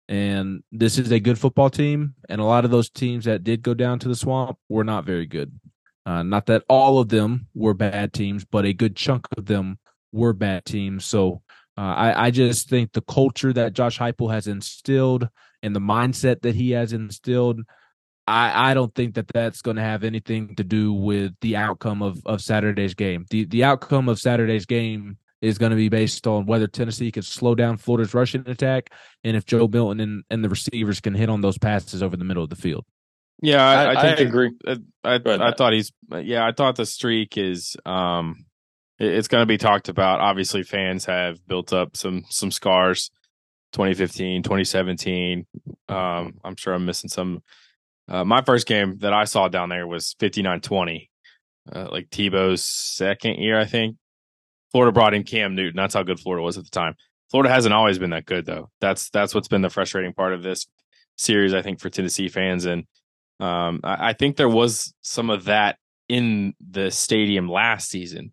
and 0.08 0.62
this 0.70 0.98
is 0.98 1.10
a 1.10 1.20
good 1.20 1.38
football 1.38 1.70
team. 1.70 2.14
And 2.28 2.40
a 2.40 2.44
lot 2.44 2.64
of 2.64 2.70
those 2.70 2.90
teams 2.90 3.24
that 3.24 3.44
did 3.44 3.62
go 3.62 3.74
down 3.74 3.98
to 4.00 4.08
the 4.08 4.14
swamp 4.14 4.58
were 4.68 4.84
not 4.84 5.04
very 5.04 5.26
good. 5.26 5.58
Uh, 6.04 6.22
not 6.22 6.46
that 6.46 6.62
all 6.68 7.00
of 7.00 7.08
them 7.08 7.48
were 7.54 7.74
bad 7.74 8.12
teams, 8.12 8.44
but 8.44 8.64
a 8.64 8.72
good 8.72 8.94
chunk 8.94 9.26
of 9.36 9.46
them 9.46 9.78
were 10.12 10.32
bad 10.32 10.64
teams. 10.64 11.04
So 11.04 11.42
uh, 11.78 11.80
I, 11.80 12.26
I 12.26 12.30
just 12.30 12.68
think 12.68 12.92
the 12.92 13.02
culture 13.02 13.52
that 13.52 13.74
Josh 13.74 13.98
Heupel 13.98 14.32
has 14.32 14.46
instilled 14.46 15.28
and 15.62 15.76
the 15.76 15.80
mindset 15.80 16.42
that 16.42 16.54
he 16.54 16.70
has 16.70 16.92
instilled, 16.92 17.60
I, 18.26 18.70
I 18.70 18.74
don't 18.74 18.94
think 18.94 19.14
that 19.14 19.28
that's 19.28 19.60
going 19.62 19.76
to 19.76 19.82
have 19.82 20.02
anything 20.02 20.56
to 20.56 20.64
do 20.64 20.92
with 20.92 21.34
the 21.40 21.56
outcome 21.56 22.02
of, 22.02 22.20
of 22.24 22.40
Saturday's 22.40 22.94
game. 22.94 23.26
The 23.30 23.44
the 23.44 23.64
outcome 23.64 24.08
of 24.08 24.18
Saturday's 24.18 24.66
game 24.66 25.18
is 25.42 25.58
going 25.58 25.70
to 25.70 25.76
be 25.76 25.90
based 25.90 26.26
on 26.26 26.46
whether 26.46 26.66
Tennessee 26.66 27.12
can 27.12 27.22
slow 27.22 27.54
down 27.54 27.76
Florida's 27.76 28.14
rushing 28.14 28.48
attack 28.48 28.90
and 29.22 29.36
if 29.36 29.44
Joe 29.44 29.68
Milton 29.68 30.00
and, 30.00 30.24
and 30.30 30.42
the 30.42 30.48
receivers 30.48 31.00
can 31.00 31.14
hit 31.14 31.28
on 31.28 31.42
those 31.42 31.58
passes 31.58 32.02
over 32.02 32.16
the 32.16 32.24
middle 32.24 32.42
of 32.42 32.50
the 32.50 32.56
field. 32.56 32.86
Yeah, 33.42 33.62
I, 33.62 33.90
I, 33.90 34.02
think 34.02 34.18
I 34.18 34.22
agree. 34.22 34.50
I, 34.66 34.76
I, 35.04 35.20
I 35.24 35.52
thought 35.52 35.74
he's 35.74 35.92
yeah, 36.10 36.46
I 36.46 36.52
thought 36.52 36.76
the 36.76 36.86
streak 36.86 37.36
is 37.36 37.76
um 37.84 38.46
it's 38.98 39.28
going 39.28 39.42
to 39.42 39.46
be 39.46 39.58
talked 39.58 39.88
about. 39.88 40.20
Obviously, 40.20 40.62
fans 40.62 41.04
have 41.04 41.44
built 41.46 41.72
up 41.72 41.96
some 41.96 42.24
some 42.28 42.50
scars. 42.50 43.10
2015, 43.72 44.42
2017. 44.42 45.46
Um, 45.88 46.38
I'm 46.42 46.56
sure 46.56 46.72
I'm 46.72 46.86
missing 46.86 47.10
some. 47.10 47.42
Uh, 48.08 48.24
my 48.24 48.40
first 48.42 48.66
game 48.66 48.98
that 48.98 49.12
I 49.12 49.24
saw 49.24 49.48
down 49.48 49.68
there 49.68 49.86
was 49.86 50.14
59-20, 50.20 51.08
uh, 51.74 51.88
like 51.90 52.08
Tebow's 52.08 52.64
second 52.64 53.34
year, 53.34 53.58
I 53.58 53.64
think. 53.64 53.96
Florida 54.70 54.92
brought 54.92 55.14
in 55.14 55.24
Cam 55.24 55.54
Newton. 55.54 55.76
That's 55.76 55.94
how 55.94 56.04
good 56.04 56.20
Florida 56.20 56.42
was 56.42 56.56
at 56.56 56.64
the 56.64 56.70
time. 56.70 56.94
Florida 57.30 57.52
hasn't 57.52 57.74
always 57.74 57.98
been 57.98 58.10
that 58.10 58.24
good 58.24 58.46
though. 58.46 58.70
That's 58.80 59.10
that's 59.10 59.34
what's 59.34 59.48
been 59.48 59.62
the 59.62 59.70
frustrating 59.70 60.12
part 60.12 60.32
of 60.32 60.42
this 60.42 60.66
series, 61.16 61.54
I 61.54 61.62
think, 61.62 61.80
for 61.80 61.90
Tennessee 61.90 62.28
fans. 62.28 62.66
And 62.66 62.84
um, 63.40 63.80
I, 63.82 64.10
I, 64.10 64.12
think 64.12 64.36
there 64.36 64.48
was 64.48 64.94
some 65.02 65.28
of 65.28 65.44
that 65.44 65.76
in 66.08 66.54
the 66.60 66.90
stadium 66.90 67.48
last 67.48 67.90
season 67.90 68.32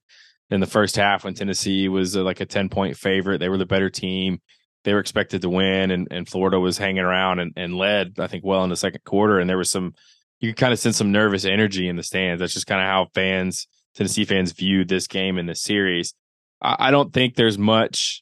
in 0.54 0.60
the 0.60 0.68
first 0.68 0.95
half 0.95 1.24
when 1.24 1.34
Tennessee 1.34 1.89
was 1.89 2.16
uh, 2.16 2.22
like 2.22 2.39
a 2.39 2.45
10 2.45 2.70
point 2.70 2.95
favorite. 2.95 3.39
They 3.39 3.49
were 3.49 3.58
the 3.58 3.66
better 3.66 3.89
team. 3.89 4.39
They 4.84 4.93
were 4.93 4.99
expected 4.99 5.41
to 5.41 5.49
win, 5.49 5.91
and, 5.91 6.08
and 6.12 6.28
Florida 6.28 6.60
was 6.60 6.78
hanging 6.78 7.04
around 7.04 7.39
and, 7.39 7.54
and 7.56 7.76
led, 7.76 8.20
I 8.20 8.28
think, 8.28 8.43
well 8.43 8.64
in 8.64 8.70
the 8.70 8.76
second 8.76 9.04
quarter. 9.04 9.39
And 9.39 9.49
there 9.49 9.58
was 9.58 9.72
some 9.72 9.93
you 10.39 10.49
can 10.49 10.56
kind 10.56 10.74
of 10.74 10.80
sense 10.80 10.97
some 10.97 11.12
nervous 11.12 11.45
energy 11.45 11.88
in 11.88 11.95
the 11.95 12.04
stands. 12.04 12.39
That's 12.39 12.54
just 12.54 12.68
kind 12.68 12.82
of 12.82 12.88
how 12.88 13.08
fans, 13.16 13.68
Tennessee 13.95 14.26
fans, 14.26 14.51
viewed 14.51 14.89
this 14.89 15.08
game 15.08 15.38
in 15.38 15.45
this 15.45 15.62
series. 15.62 16.14
I, 16.62 16.76
I 16.88 16.91
don't 16.91 17.14
think 17.14 17.36
there's 17.36 17.58
much 17.58 18.22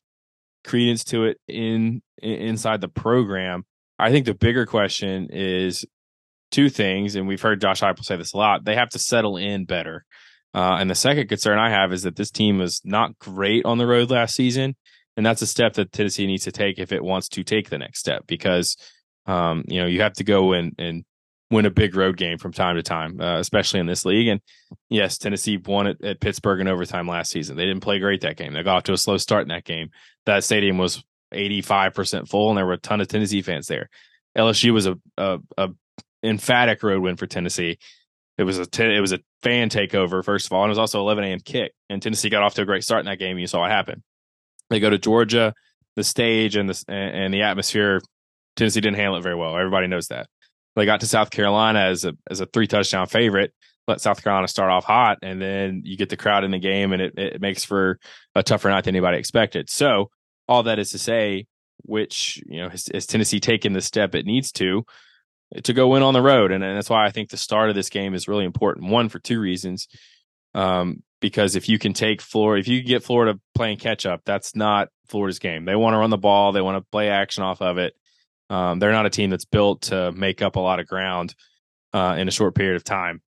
credence 0.64 1.04
to 1.06 1.26
it 1.26 1.38
in, 1.48 2.02
in 2.22 2.34
inside 2.34 2.80
the 2.80 2.88
program. 2.88 3.66
I 3.98 4.12
think 4.12 4.26
the 4.26 4.36
bigger 4.36 4.66
question 4.66 5.30
is 5.32 5.84
two 6.52 6.70
things, 6.70 7.16
and 7.16 7.28
we've 7.28 7.42
heard 7.42 7.60
Josh 7.60 7.82
Heupel 7.82 8.06
say 8.06 8.16
this 8.16 8.34
a 8.34 8.38
lot. 8.38 8.64
They 8.64 8.76
have 8.76 8.90
to 8.90 9.00
settle 9.00 9.38
in 9.38 9.66
better. 9.66 10.06
Uh, 10.54 10.78
and 10.80 10.90
the 10.90 10.96
second 10.96 11.28
concern 11.28 11.58
I 11.58 11.70
have 11.70 11.94
is 11.94 12.04
that 12.04 12.16
this 12.16 12.32
team 12.32 12.58
was 12.58 12.82
not 12.84 13.18
great 13.20 13.66
on 13.66 13.78
the 13.78 13.88
road 13.88 14.12
last 14.12 14.36
season, 14.36 14.76
and 15.16 15.26
that's 15.26 15.42
a 15.42 15.48
step 15.48 15.74
that 15.74 15.92
Tennessee 15.92 16.28
needs 16.28 16.44
to 16.44 16.52
take 16.52 16.80
if 16.80 16.92
it 16.92 17.04
wants 17.04 17.30
to 17.30 17.44
take 17.44 17.70
the 17.70 17.78
next 17.78 18.00
step. 18.00 18.28
Because 18.28 18.76
um, 19.26 19.64
you 19.68 19.80
know 19.80 19.88
you 19.88 20.02
have 20.02 20.14
to 20.14 20.24
go 20.24 20.54
and 20.54 20.76
and 20.78 21.06
win 21.52 21.66
a 21.66 21.70
big 21.70 21.96
road 21.96 22.18
game 22.18 22.38
from 22.38 22.54
time 22.54 22.76
to 22.76 22.82
time, 22.82 23.20
uh, 23.20 23.38
especially 23.38 23.82
in 23.82 23.86
this 23.86 24.06
league. 24.06 24.28
And 24.28 24.42
yes, 24.90 25.18
Tennessee 25.18 25.58
won 25.58 25.88
it 25.88 26.04
at 26.04 26.22
Pittsburgh 26.22 26.62
in 26.62 26.68
overtime 26.68 27.08
last 27.08 27.32
season. 27.32 27.58
They 27.58 27.66
didn't 27.66 27.84
play 27.84 28.00
great 28.00 28.22
that 28.22 28.38
game. 28.38 28.54
They 28.54 28.64
got 28.64 28.78
off 28.78 28.84
to 28.84 28.94
a 28.94 28.98
slow 28.98 29.18
start 29.18 29.44
in 29.44 29.50
that 29.50 29.66
game. 29.66 29.90
That 30.26 30.46
stadium 30.46 30.78
was 30.78 31.04
85% 31.34 32.30
full, 32.30 32.50
and 32.50 32.58
there 32.58 32.66
were 32.66 32.74
a 32.74 32.78
ton 32.78 33.02
of 33.02 33.08
Tennessee 33.08 33.42
fans 33.42 33.68
there. 33.68 33.90
LSU 34.38 34.74
was 34.74 34.88
a, 34.88 34.98
a, 35.18 35.40
a 35.58 35.70
emphatic 36.24 36.82
road 36.84 37.02
win 37.02 37.18
for 37.18 37.28
Tennessee. 37.28 37.78
It 38.42 38.46
was 38.46 38.58
a 38.58 38.66
ten, 38.66 38.92
it 38.92 39.00
was 39.00 39.14
a 39.14 39.20
fan 39.44 39.70
takeover 39.70 40.24
first 40.24 40.48
of 40.48 40.54
all, 40.54 40.64
and 40.64 40.70
it 40.70 40.72
was 40.72 40.80
also 40.80 41.00
11 41.00 41.24
a.m. 41.24 41.40
kick. 41.40 41.74
And 41.90 42.02
Tennessee 42.02 42.30
got 42.30 42.44
off 42.44 42.56
to 42.56 42.64
a 42.64 42.66
great 42.66 42.84
start 42.84 43.02
in 43.02 43.06
that 43.06 43.20
game. 43.20 43.32
And 43.32 43.42
you 43.42 43.48
saw 43.48 43.62
what 43.62 43.72
happened. 43.72 44.02
They 44.70 44.80
go 44.80 44.90
to 44.90 44.98
Georgia, 44.98 45.54
the 45.96 46.04
stage 46.04 46.56
and 46.56 46.68
the 46.68 46.84
and 46.88 47.34
the 47.34 47.44
atmosphere. 47.44 48.02
Tennessee 48.56 48.82
didn't 48.82 48.98
handle 48.98 49.18
it 49.18 49.22
very 49.22 49.36
well. 49.36 49.56
Everybody 49.56 49.88
knows 49.88 50.08
that. 50.08 50.28
They 50.76 50.86
got 50.86 51.02
to 51.02 51.08
South 51.08 51.30
Carolina 51.30 51.82
as 51.82 52.04
a 52.06 52.14
as 52.30 52.40
a 52.40 52.46
three 52.46 52.68
touchdown 52.68 53.08
favorite. 53.08 53.54
Let 53.88 54.02
South 54.02 54.24
Carolina 54.24 54.48
start 54.48 54.72
off 54.72 54.86
hot, 54.86 55.20
and 55.22 55.42
then 55.42 55.82
you 55.86 55.98
get 55.98 56.10
the 56.10 56.18
crowd 56.18 56.44
in 56.44 56.52
the 56.52 56.60
game, 56.60 56.94
and 56.94 57.02
it, 57.02 57.14
it 57.18 57.42
makes 57.42 57.64
for 57.64 58.00
a 58.36 58.44
tougher 58.44 58.70
night 58.70 58.86
than 58.86 58.96
anybody 58.96 59.18
expected. 59.18 59.70
So 59.70 60.10
all 60.48 60.64
that 60.64 60.80
is 60.80 60.92
to 60.92 60.98
say, 60.98 61.48
which 61.84 62.42
you 62.46 62.62
know 62.62 62.70
has, 62.70 62.90
has 62.94 63.06
Tennessee 63.06 63.40
taken 63.40 63.74
the 63.74 63.82
step 63.82 64.16
it 64.16 64.26
needs 64.26 64.52
to 64.54 64.86
to 65.64 65.74
go 65.74 65.90
win 65.90 66.04
on 66.04 66.14
the 66.14 66.22
road, 66.22 66.52
and, 66.52 66.64
and 66.64 66.78
that's 66.78 66.90
why 66.90 67.06
I 67.06 67.12
think 67.12 67.30
the 67.30 67.38
start 67.38 67.70
of 67.70 67.76
this 67.76 67.90
game 67.90 68.14
is 68.14 68.28
really 68.28 68.46
important. 68.46 68.90
One 68.90 69.10
for 69.10 69.20
two 69.20 69.40
reasons, 69.40 69.88
um, 70.54 71.04
because 71.20 71.56
if 71.56 71.70
you 71.70 71.78
can 71.78 71.94
take 71.94 72.22
Florida, 72.22 72.60
if 72.60 72.68
you 72.68 72.82
get 72.82 73.04
Florida 73.04 73.40
playing 73.56 73.78
catch 73.78 74.06
up, 74.06 74.22
that's 74.26 74.56
not 74.56 74.90
Florida's 75.08 75.40
game. 75.40 75.66
They 75.66 75.76
want 75.76 75.94
to 75.94 75.98
run 75.98 76.10
the 76.10 76.18
ball, 76.18 76.52
they 76.52 76.62
want 76.62 76.78
to 76.78 76.90
play 76.92 77.10
action 77.10 77.44
off 77.44 77.62
of 77.62 77.78
it. 77.78 77.94
Um, 78.50 78.80
they're 78.80 78.92
not 78.92 79.06
a 79.06 79.10
team 79.10 79.30
that's 79.30 79.46
built 79.46 79.84
to 79.84 80.12
make 80.12 80.42
up 80.42 80.56
a 80.56 80.60
lot 80.60 80.80
of 80.80 80.88
ground 80.88 81.36
uh, 81.94 82.16
in 82.18 82.28
a 82.28 82.32
short 82.32 82.54
period 82.56 82.76
of 82.76 82.84
time. 82.84 83.22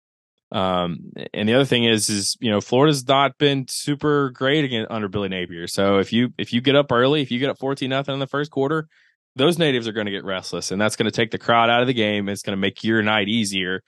Um, 0.53 1.12
and 1.33 1.49
the 1.49 1.55
other 1.55 1.64
thing 1.64 1.85
is, 1.85 2.09
is 2.09 2.37
you 2.41 2.51
know, 2.51 2.61
Florida's 2.61 3.07
not 3.07 3.39
been 3.39 3.66
super 3.68 4.31
great 4.31 4.64
again 4.64 4.87
under 4.91 5.09
Billy 5.09 5.29
Napier. 5.29 5.66
So 5.68 5.99
if 5.99 6.12
you 6.12 6.31
if 6.39 6.53
you 6.53 6.61
get 6.61 6.75
up 6.75 6.91
early, 6.91 7.23
if 7.23 7.31
you 7.31 7.39
get 7.39 7.51
up 7.51 7.59
fourteen 7.59 7.91
nothing 7.91 8.14
in 8.14 8.18
the 8.18 8.27
first 8.27 8.51
quarter, 8.51 8.89
those 9.37 9.59
natives 9.59 9.87
are 9.87 9.93
going 9.93 10.07
to 10.07 10.12
get 10.12 10.24
restless, 10.24 10.70
and 10.70 10.81
that's 10.81 10.97
going 10.97 11.11
to 11.11 11.16
take 11.16 11.31
the 11.31 11.39
crowd 11.39 11.70
out 11.70 11.83
of 11.83 11.87
the 11.87 11.95
game. 11.95 12.28
It's 12.28 12.43
going 12.43 12.57
to 12.57 12.61
make 12.61 12.83
your 12.85 13.03
night 13.03 13.28
easier 13.28 13.83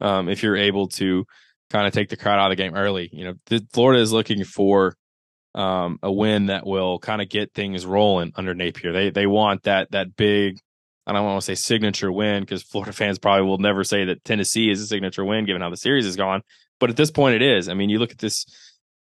um, 0.00 0.28
if 0.28 0.42
you're 0.42 0.56
able 0.56 0.88
to 0.88 1.24
kind 1.70 1.86
of 1.86 1.92
take 1.92 2.08
the 2.08 2.16
crowd 2.16 2.38
out 2.38 2.50
of 2.50 2.56
the 2.56 2.62
game 2.62 2.74
early. 2.74 3.08
You 3.12 3.26
know, 3.26 3.34
the, 3.46 3.66
Florida 3.72 4.02
is 4.02 4.12
looking 4.12 4.44
for 4.44 4.96
um, 5.54 5.98
a 6.02 6.10
win 6.10 6.46
that 6.46 6.66
will 6.66 6.98
kind 6.98 7.22
of 7.22 7.28
get 7.28 7.54
things 7.54 7.86
rolling 7.86 8.32
under 8.36 8.54
Napier. 8.54 8.92
They 8.92 9.10
they 9.10 9.26
want 9.26 9.64
that 9.64 9.90
that 9.92 10.16
big. 10.16 10.58
I 11.06 11.12
don't 11.12 11.24
want 11.24 11.40
to 11.40 11.44
say 11.44 11.54
signature 11.54 12.12
win 12.12 12.42
because 12.42 12.62
Florida 12.62 12.92
fans 12.94 13.18
probably 13.18 13.46
will 13.46 13.58
never 13.58 13.84
say 13.84 14.04
that 14.06 14.24
Tennessee 14.24 14.70
is 14.70 14.80
a 14.80 14.86
signature 14.86 15.24
win 15.24 15.46
given 15.46 15.62
how 15.62 15.70
the 15.70 15.76
series 15.76 16.04
has 16.04 16.16
gone. 16.16 16.42
But 16.80 16.90
at 16.90 16.96
this 16.96 17.10
point, 17.10 17.34
it 17.34 17.42
is. 17.42 17.68
I 17.68 17.74
mean, 17.74 17.90
you 17.90 17.98
look 17.98 18.12
at 18.12 18.18
this 18.18 18.46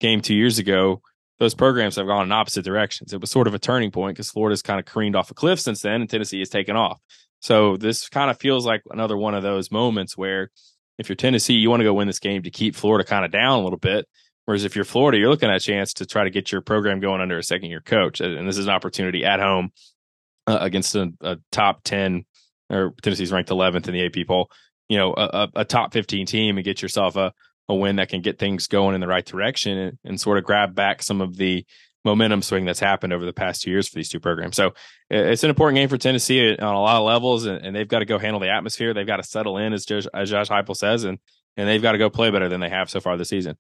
game 0.00 0.20
two 0.20 0.34
years 0.34 0.58
ago 0.58 1.00
those 1.38 1.54
programs 1.54 1.96
have 1.96 2.06
gone 2.06 2.24
in 2.24 2.32
opposite 2.32 2.64
directions. 2.64 3.12
It 3.12 3.20
was 3.20 3.30
sort 3.30 3.46
of 3.46 3.54
a 3.54 3.58
turning 3.58 3.90
point 3.90 4.16
because 4.16 4.30
Florida's 4.30 4.62
kind 4.62 4.78
of 4.78 4.86
careened 4.86 5.16
off 5.16 5.30
a 5.30 5.34
cliff 5.34 5.60
since 5.60 5.82
then, 5.82 6.00
and 6.00 6.08
Tennessee 6.08 6.38
has 6.38 6.48
taken 6.48 6.76
off. 6.76 7.00
So 7.40 7.76
this 7.76 8.08
kind 8.08 8.30
of 8.30 8.38
feels 8.38 8.64
like 8.64 8.82
another 8.90 9.16
one 9.16 9.34
of 9.34 9.42
those 9.42 9.70
moments 9.70 10.16
where 10.16 10.50
if 10.98 11.08
you're 11.08 11.16
Tennessee, 11.16 11.54
you 11.54 11.70
want 11.70 11.80
to 11.80 11.84
go 11.84 11.94
win 11.94 12.06
this 12.06 12.20
game 12.20 12.42
to 12.44 12.50
keep 12.50 12.76
Florida 12.76 13.04
kind 13.04 13.24
of 13.24 13.32
down 13.32 13.58
a 13.58 13.62
little 13.62 13.78
bit. 13.78 14.06
Whereas 14.44 14.64
if 14.64 14.76
you're 14.76 14.84
Florida, 14.84 15.18
you're 15.18 15.30
looking 15.30 15.48
at 15.48 15.56
a 15.56 15.60
chance 15.60 15.94
to 15.94 16.06
try 16.06 16.24
to 16.24 16.30
get 16.30 16.52
your 16.52 16.60
program 16.60 17.00
going 17.00 17.20
under 17.20 17.38
a 17.38 17.42
second 17.42 17.70
year 17.70 17.80
coach. 17.80 18.20
And 18.20 18.46
this 18.46 18.58
is 18.58 18.66
an 18.66 18.72
opportunity 18.72 19.24
at 19.24 19.40
home 19.40 19.72
uh, 20.46 20.58
against 20.60 20.94
a, 20.94 21.12
a, 21.20 21.38
top 21.50 21.82
10 21.84 22.24
or 22.70 22.94
Tennessee's 23.02 23.32
ranked 23.32 23.50
11th 23.50 23.88
in 23.88 23.94
the 23.94 24.06
AP 24.06 24.26
poll, 24.26 24.50
you 24.88 24.98
know, 24.98 25.14
a, 25.16 25.48
a 25.56 25.64
top 25.64 25.92
15 25.92 26.26
team 26.26 26.58
and 26.58 26.64
get 26.64 26.82
yourself 26.82 27.16
a, 27.16 27.32
a 27.68 27.74
win 27.74 27.96
that 27.96 28.08
can 28.08 28.20
get 28.20 28.38
things 28.38 28.66
going 28.66 28.94
in 28.94 29.00
the 29.00 29.06
right 29.06 29.24
direction 29.24 29.78
and, 29.78 29.98
and, 30.04 30.20
sort 30.20 30.36
of 30.38 30.44
grab 30.44 30.74
back 30.74 31.02
some 31.02 31.20
of 31.20 31.36
the 31.36 31.64
momentum 32.04 32.42
swing 32.42 32.66
that's 32.66 32.80
happened 32.80 33.12
over 33.12 33.24
the 33.24 33.32
past 33.32 33.62
two 33.62 33.70
years 33.70 33.88
for 33.88 33.96
these 33.96 34.10
two 34.10 34.20
programs. 34.20 34.56
So 34.56 34.74
it's 35.08 35.42
an 35.42 35.50
important 35.50 35.76
game 35.76 35.88
for 35.88 35.96
Tennessee 35.96 36.56
on 36.56 36.74
a 36.74 36.80
lot 36.80 36.98
of 36.98 37.06
levels, 37.06 37.46
and, 37.46 37.64
and 37.64 37.74
they've 37.74 37.88
got 37.88 38.00
to 38.00 38.04
go 38.04 38.18
handle 38.18 38.40
the 38.40 38.50
atmosphere. 38.50 38.92
They've 38.92 39.06
got 39.06 39.16
to 39.16 39.22
settle 39.22 39.56
in, 39.56 39.72
as 39.72 39.86
Josh, 39.86 40.06
as 40.12 40.30
Josh 40.30 40.48
Heupel 40.48 40.76
says, 40.76 41.04
and 41.04 41.18
and 41.56 41.68
they've 41.68 41.82
got 41.82 41.92
to 41.92 41.98
go 41.98 42.10
play 42.10 42.30
better 42.30 42.48
than 42.48 42.60
they 42.60 42.68
have 42.68 42.90
so 42.90 43.00
far 43.00 43.16
this 43.16 43.28
season. 43.28 43.56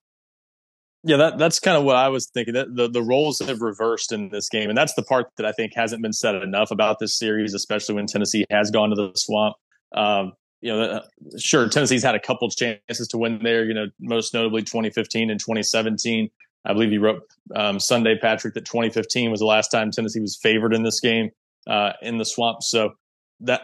Yeah, 1.06 1.18
that, 1.18 1.38
that's 1.38 1.60
kind 1.60 1.76
of 1.76 1.84
what 1.84 1.96
I 1.96 2.08
was 2.08 2.28
thinking. 2.32 2.54
That 2.54 2.74
the, 2.74 2.88
the 2.88 3.02
roles 3.02 3.38
have 3.40 3.60
reversed 3.60 4.10
in 4.10 4.30
this 4.30 4.48
game, 4.48 4.68
and 4.68 4.76
that's 4.76 4.94
the 4.94 5.02
part 5.02 5.26
that 5.36 5.46
I 5.46 5.52
think 5.52 5.72
hasn't 5.74 6.02
been 6.02 6.14
said 6.14 6.34
enough 6.34 6.70
about 6.70 6.98
this 6.98 7.16
series, 7.16 7.54
especially 7.54 7.94
when 7.94 8.06
Tennessee 8.06 8.44
has 8.50 8.70
gone 8.70 8.90
to 8.90 8.96
the 8.96 9.12
swamp. 9.14 9.54
Um, 9.94 10.32
you 10.64 10.72
know, 10.72 10.80
uh, 10.80 11.00
sure, 11.38 11.68
Tennessee's 11.68 12.02
had 12.02 12.14
a 12.14 12.20
couple 12.20 12.48
chances 12.48 13.06
to 13.08 13.18
win 13.18 13.38
there. 13.42 13.66
You 13.66 13.74
know, 13.74 13.86
most 14.00 14.32
notably 14.32 14.62
2015 14.62 15.28
and 15.28 15.38
2017. 15.38 16.30
I 16.64 16.72
believe 16.72 16.90
you 16.90 17.00
wrote 17.00 17.20
um, 17.54 17.78
Sunday, 17.78 18.16
Patrick, 18.18 18.54
that 18.54 18.64
2015 18.64 19.30
was 19.30 19.40
the 19.40 19.46
last 19.46 19.68
time 19.68 19.90
Tennessee 19.90 20.20
was 20.20 20.38
favored 20.42 20.72
in 20.72 20.82
this 20.82 21.00
game 21.00 21.28
uh, 21.66 21.92
in 22.00 22.16
the 22.16 22.24
swamp. 22.24 22.62
So 22.62 22.94
that 23.40 23.60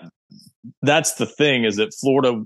that's 0.83 1.15
the 1.15 1.25
thing 1.25 1.65
is 1.65 1.77
that 1.77 1.95
Florida 1.95 2.45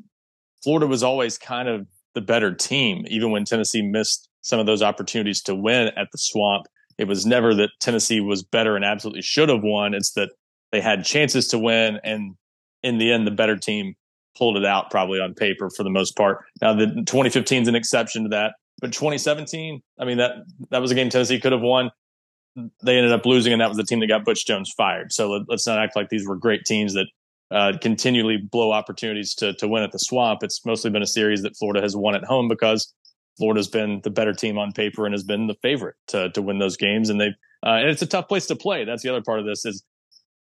Florida 0.63 0.87
was 0.87 1.03
always 1.03 1.37
kind 1.37 1.69
of 1.69 1.89
the 2.15 2.21
better 2.21 2.55
team, 2.55 3.07
even 3.09 3.33
when 3.33 3.45
Tennessee 3.45 3.83
missed 3.83 4.29
some 4.43 4.61
of 4.61 4.67
those 4.67 4.83
opportunities 4.83 5.43
to 5.43 5.55
win 5.57 5.89
at 5.97 6.07
the 6.13 6.19
swamp. 6.19 6.67
It 6.97 7.09
was 7.09 7.27
never 7.27 7.57
that 7.57 7.71
Tennessee 7.81 8.21
was 8.21 8.45
better 8.45 8.77
and 8.77 8.85
absolutely 8.85 9.23
should 9.23 9.49
have 9.49 9.65
won. 9.65 9.95
It's 9.95 10.13
that 10.13 10.31
they 10.71 10.81
had 10.81 11.05
chances 11.05 11.49
to 11.49 11.59
win, 11.59 11.99
and 12.05 12.37
in 12.85 12.99
the 12.99 13.11
end, 13.13 13.27
the 13.27 13.33
better 13.33 13.57
team 13.57 13.97
pulled 14.37 14.57
it 14.57 14.65
out 14.65 14.91
probably 14.91 15.21
on 15.21 15.35
paper 15.35 15.71
for 15.71 15.83
the 15.83 15.91
most 15.91 16.17
part. 16.17 16.45
Now 16.61 16.75
the 16.75 16.87
2015 16.87 17.63
is 17.63 17.69
an 17.69 17.75
exception 17.75 18.25
to 18.25 18.29
that, 18.31 18.55
but 18.81 18.93
2017, 18.93 19.83
I 19.99 20.05
mean 20.05 20.19
that 20.19 20.33
that 20.71 20.81
was 20.81 20.91
a 20.91 20.95
game 20.95 21.11
Tennessee 21.11 21.41
could 21.41 21.53
have 21.53 21.61
won. 21.61 21.91
They 22.85 22.97
ended 22.97 23.13
up 23.13 23.27
losing, 23.27 23.53
and 23.53 23.61
that 23.61 23.69
was 23.69 23.77
the 23.77 23.85
team 23.85 24.01
that 24.01 24.07
got 24.07 24.25
Butch 24.25 24.47
Jones 24.47 24.73
fired. 24.77 25.13
So 25.13 25.29
let, 25.29 25.43
us 25.51 25.67
not 25.67 25.79
act 25.79 25.97
like 25.97 26.09
these 26.09 26.27
were 26.27 26.37
great 26.37 26.65
teams 26.65 26.95
that 26.95 27.07
uh, 27.51 27.73
continually 27.81 28.37
blow 28.37 28.73
opportunities 28.73 29.35
to 29.37 29.55
to 29.55 29.69
win 29.69 29.83
at 29.83 29.93
the 29.93 29.99
Swamp. 29.99 30.43
It's 30.43 30.65
mostly 30.65 30.91
been 30.91 31.03
a 31.03 31.07
series 31.07 31.43
that 31.43 31.57
Florida 31.57 31.81
has 31.81 31.97
won 31.97 32.15
at 32.15 32.25
home 32.25 32.49
because 32.49 32.93
Florida's 33.39 33.69
been 33.69 34.01
the 34.05 34.11
better 34.11 34.33
team 34.33 34.59
on 34.59 34.73
paper 34.73 35.05
and 35.07 35.13
has 35.13 35.25
been 35.25 35.47
the 35.47 35.57
favorite 35.63 35.97
to 36.09 36.31
to 36.31 36.43
win 36.43 36.59
those 36.59 36.77
games. 36.77 37.11
And 37.11 37.21
they 37.21 37.29
uh, 37.65 37.79
and 37.81 37.89
it's 37.89 38.03
a 38.03 38.07
tough 38.07 38.29
place 38.29 38.47
to 38.47 38.57
play. 38.57 38.85
That's 38.85 39.03
the 39.03 39.09
other 39.09 39.23
part 39.23 39.41
of 39.41 39.47
this 39.47 39.65
is 39.65 39.83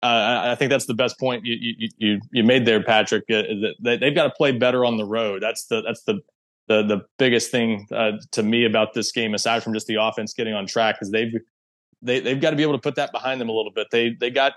uh, 0.02 0.42
I 0.44 0.54
think 0.54 0.70
that's 0.70 0.86
the 0.86 0.94
best 0.94 1.18
point 1.18 1.44
you 1.44 1.56
you 1.60 1.88
you, 1.98 2.20
you 2.30 2.44
made 2.44 2.66
there, 2.66 2.82
Patrick. 2.82 3.24
Uh, 3.28 3.42
that 3.82 3.98
they've 4.00 4.14
got 4.14 4.24
to 4.24 4.30
play 4.30 4.52
better 4.52 4.84
on 4.84 4.96
the 4.96 5.04
road. 5.04 5.42
That's 5.42 5.66
the 5.66 5.82
that's 5.82 6.04
the 6.04 6.20
the 6.68 6.84
the 6.84 7.00
biggest 7.18 7.50
thing 7.50 7.88
uh, 7.90 8.12
to 8.32 8.42
me 8.42 8.64
about 8.64 8.94
this 8.94 9.10
game, 9.10 9.34
aside 9.34 9.62
from 9.62 9.74
just 9.74 9.88
the 9.88 9.96
offense 10.00 10.32
getting 10.32 10.54
on 10.54 10.66
track, 10.66 10.98
is 11.00 11.10
they've 11.10 11.32
they 12.00 12.20
they've 12.20 12.40
got 12.40 12.50
to 12.50 12.56
be 12.56 12.62
able 12.62 12.74
to 12.74 12.80
put 12.80 12.94
that 12.94 13.10
behind 13.10 13.40
them 13.40 13.48
a 13.48 13.52
little 13.52 13.72
bit. 13.72 13.88
They 13.90 14.10
they 14.20 14.30
got 14.30 14.52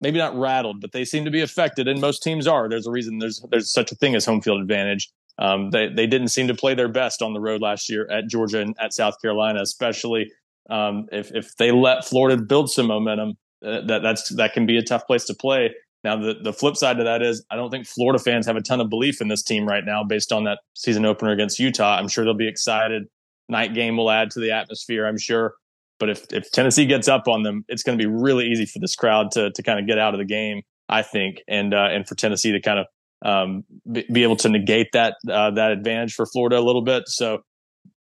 maybe 0.00 0.18
not 0.18 0.36
rattled, 0.38 0.80
but 0.80 0.92
they 0.92 1.04
seem 1.04 1.24
to 1.24 1.30
be 1.30 1.40
affected, 1.40 1.88
and 1.88 2.00
most 2.00 2.22
teams 2.22 2.46
are. 2.46 2.68
There's 2.68 2.86
a 2.86 2.90
reason. 2.90 3.18
There's 3.18 3.44
there's 3.50 3.72
such 3.72 3.90
a 3.90 3.96
thing 3.96 4.14
as 4.14 4.24
home 4.24 4.42
field 4.42 4.60
advantage. 4.60 5.10
Um, 5.38 5.70
they 5.70 5.88
they 5.88 6.06
didn't 6.06 6.28
seem 6.28 6.46
to 6.46 6.54
play 6.54 6.74
their 6.74 6.88
best 6.88 7.20
on 7.20 7.32
the 7.32 7.40
road 7.40 7.60
last 7.62 7.88
year 7.88 8.08
at 8.12 8.28
Georgia 8.28 8.60
and 8.60 8.76
at 8.78 8.92
South 8.92 9.20
Carolina, 9.20 9.60
especially 9.60 10.30
um, 10.70 11.08
if 11.10 11.34
if 11.34 11.56
they 11.56 11.72
let 11.72 12.04
Florida 12.04 12.40
build 12.40 12.70
some 12.70 12.86
momentum 12.86 13.36
uh, 13.64 13.80
that 13.86 14.02
that's 14.02 14.34
that 14.36 14.52
can 14.52 14.66
be 14.66 14.76
a 14.76 14.82
tough 14.82 15.06
place 15.06 15.24
to 15.26 15.34
play. 15.34 15.70
Now, 16.04 16.16
the, 16.16 16.34
the 16.42 16.52
flip 16.52 16.76
side 16.76 16.96
to 16.98 17.04
that 17.04 17.22
is 17.22 17.44
I 17.50 17.56
don't 17.56 17.70
think 17.70 17.86
Florida 17.86 18.18
fans 18.18 18.46
have 18.46 18.56
a 18.56 18.60
ton 18.60 18.80
of 18.80 18.90
belief 18.90 19.20
in 19.20 19.28
this 19.28 19.42
team 19.42 19.66
right 19.66 19.84
now 19.84 20.02
based 20.02 20.32
on 20.32 20.44
that 20.44 20.58
season 20.74 21.06
opener 21.06 21.30
against 21.30 21.58
Utah. 21.58 21.96
I'm 21.96 22.08
sure 22.08 22.24
they'll 22.24 22.34
be 22.34 22.48
excited. 22.48 23.04
Night 23.48 23.74
game 23.74 23.96
will 23.96 24.10
add 24.10 24.30
to 24.32 24.40
the 24.40 24.50
atmosphere, 24.50 25.06
I'm 25.06 25.18
sure. 25.18 25.54
But 26.00 26.10
if, 26.10 26.32
if 26.32 26.50
Tennessee 26.50 26.86
gets 26.86 27.06
up 27.06 27.28
on 27.28 27.44
them, 27.44 27.64
it's 27.68 27.84
going 27.84 27.96
to 27.96 28.04
be 28.04 28.10
really 28.10 28.46
easy 28.46 28.66
for 28.66 28.80
this 28.80 28.96
crowd 28.96 29.30
to, 29.32 29.52
to 29.52 29.62
kind 29.62 29.78
of 29.78 29.86
get 29.86 29.98
out 29.98 30.14
of 30.14 30.18
the 30.18 30.24
game, 30.24 30.62
I 30.88 31.02
think, 31.02 31.42
and 31.46 31.72
uh, 31.72 31.88
and 31.92 32.08
for 32.08 32.16
Tennessee 32.16 32.50
to 32.50 32.60
kind 32.60 32.80
of 32.80 32.86
um, 33.24 33.64
be, 33.90 34.04
be, 34.12 34.22
able 34.24 34.34
to 34.36 34.48
negate 34.48 34.88
that 34.94 35.14
uh, 35.30 35.52
that 35.52 35.70
advantage 35.70 36.14
for 36.14 36.26
Florida 36.26 36.58
a 36.58 36.60
little 36.60 36.82
bit. 36.82 37.04
So 37.06 37.44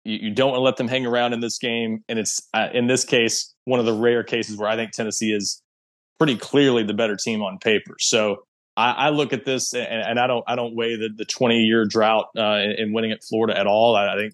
you, 0.04 0.18
you 0.22 0.34
don't 0.34 0.52
want 0.52 0.60
to 0.60 0.64
let 0.64 0.78
them 0.78 0.88
hang 0.88 1.06
around 1.06 1.34
in 1.34 1.40
this 1.40 1.58
game. 1.58 2.04
And 2.08 2.20
it's 2.20 2.42
uh, 2.54 2.68
in 2.74 2.88
this 2.88 3.06
case 3.06 3.54
one 3.66 3.80
of 3.80 3.86
the 3.86 3.94
rare 3.94 4.24
cases 4.24 4.58
where 4.58 4.70
I 4.70 4.76
think 4.76 4.92
Tennessee 4.92 5.32
is 5.34 5.62
pretty 6.18 6.36
clearly 6.36 6.84
the 6.84 6.94
better 6.94 7.16
team 7.16 7.42
on 7.42 7.58
paper. 7.60 7.96
So 8.00 8.44
I, 8.76 8.92
I 8.92 9.10
look 9.10 9.34
at 9.34 9.46
this 9.46 9.74
and, 9.74 9.88
and, 9.88 10.20
I 10.20 10.28
don't 10.28 10.44
I 10.48 10.56
don't 10.56 10.76
weigh 10.76 10.96
the, 10.96 11.10
the 11.16 11.26
20 11.26 11.60
year 11.60 11.86
drought 11.86 12.28
uh, 12.38 12.60
in, 12.64 12.72
in, 12.72 12.94
winning 12.94 13.12
at 13.12 13.24
Florida 13.24 13.58
at 13.58 13.68
all. 13.68 13.96
I, 13.96 14.14
I 14.14 14.16
think 14.16 14.34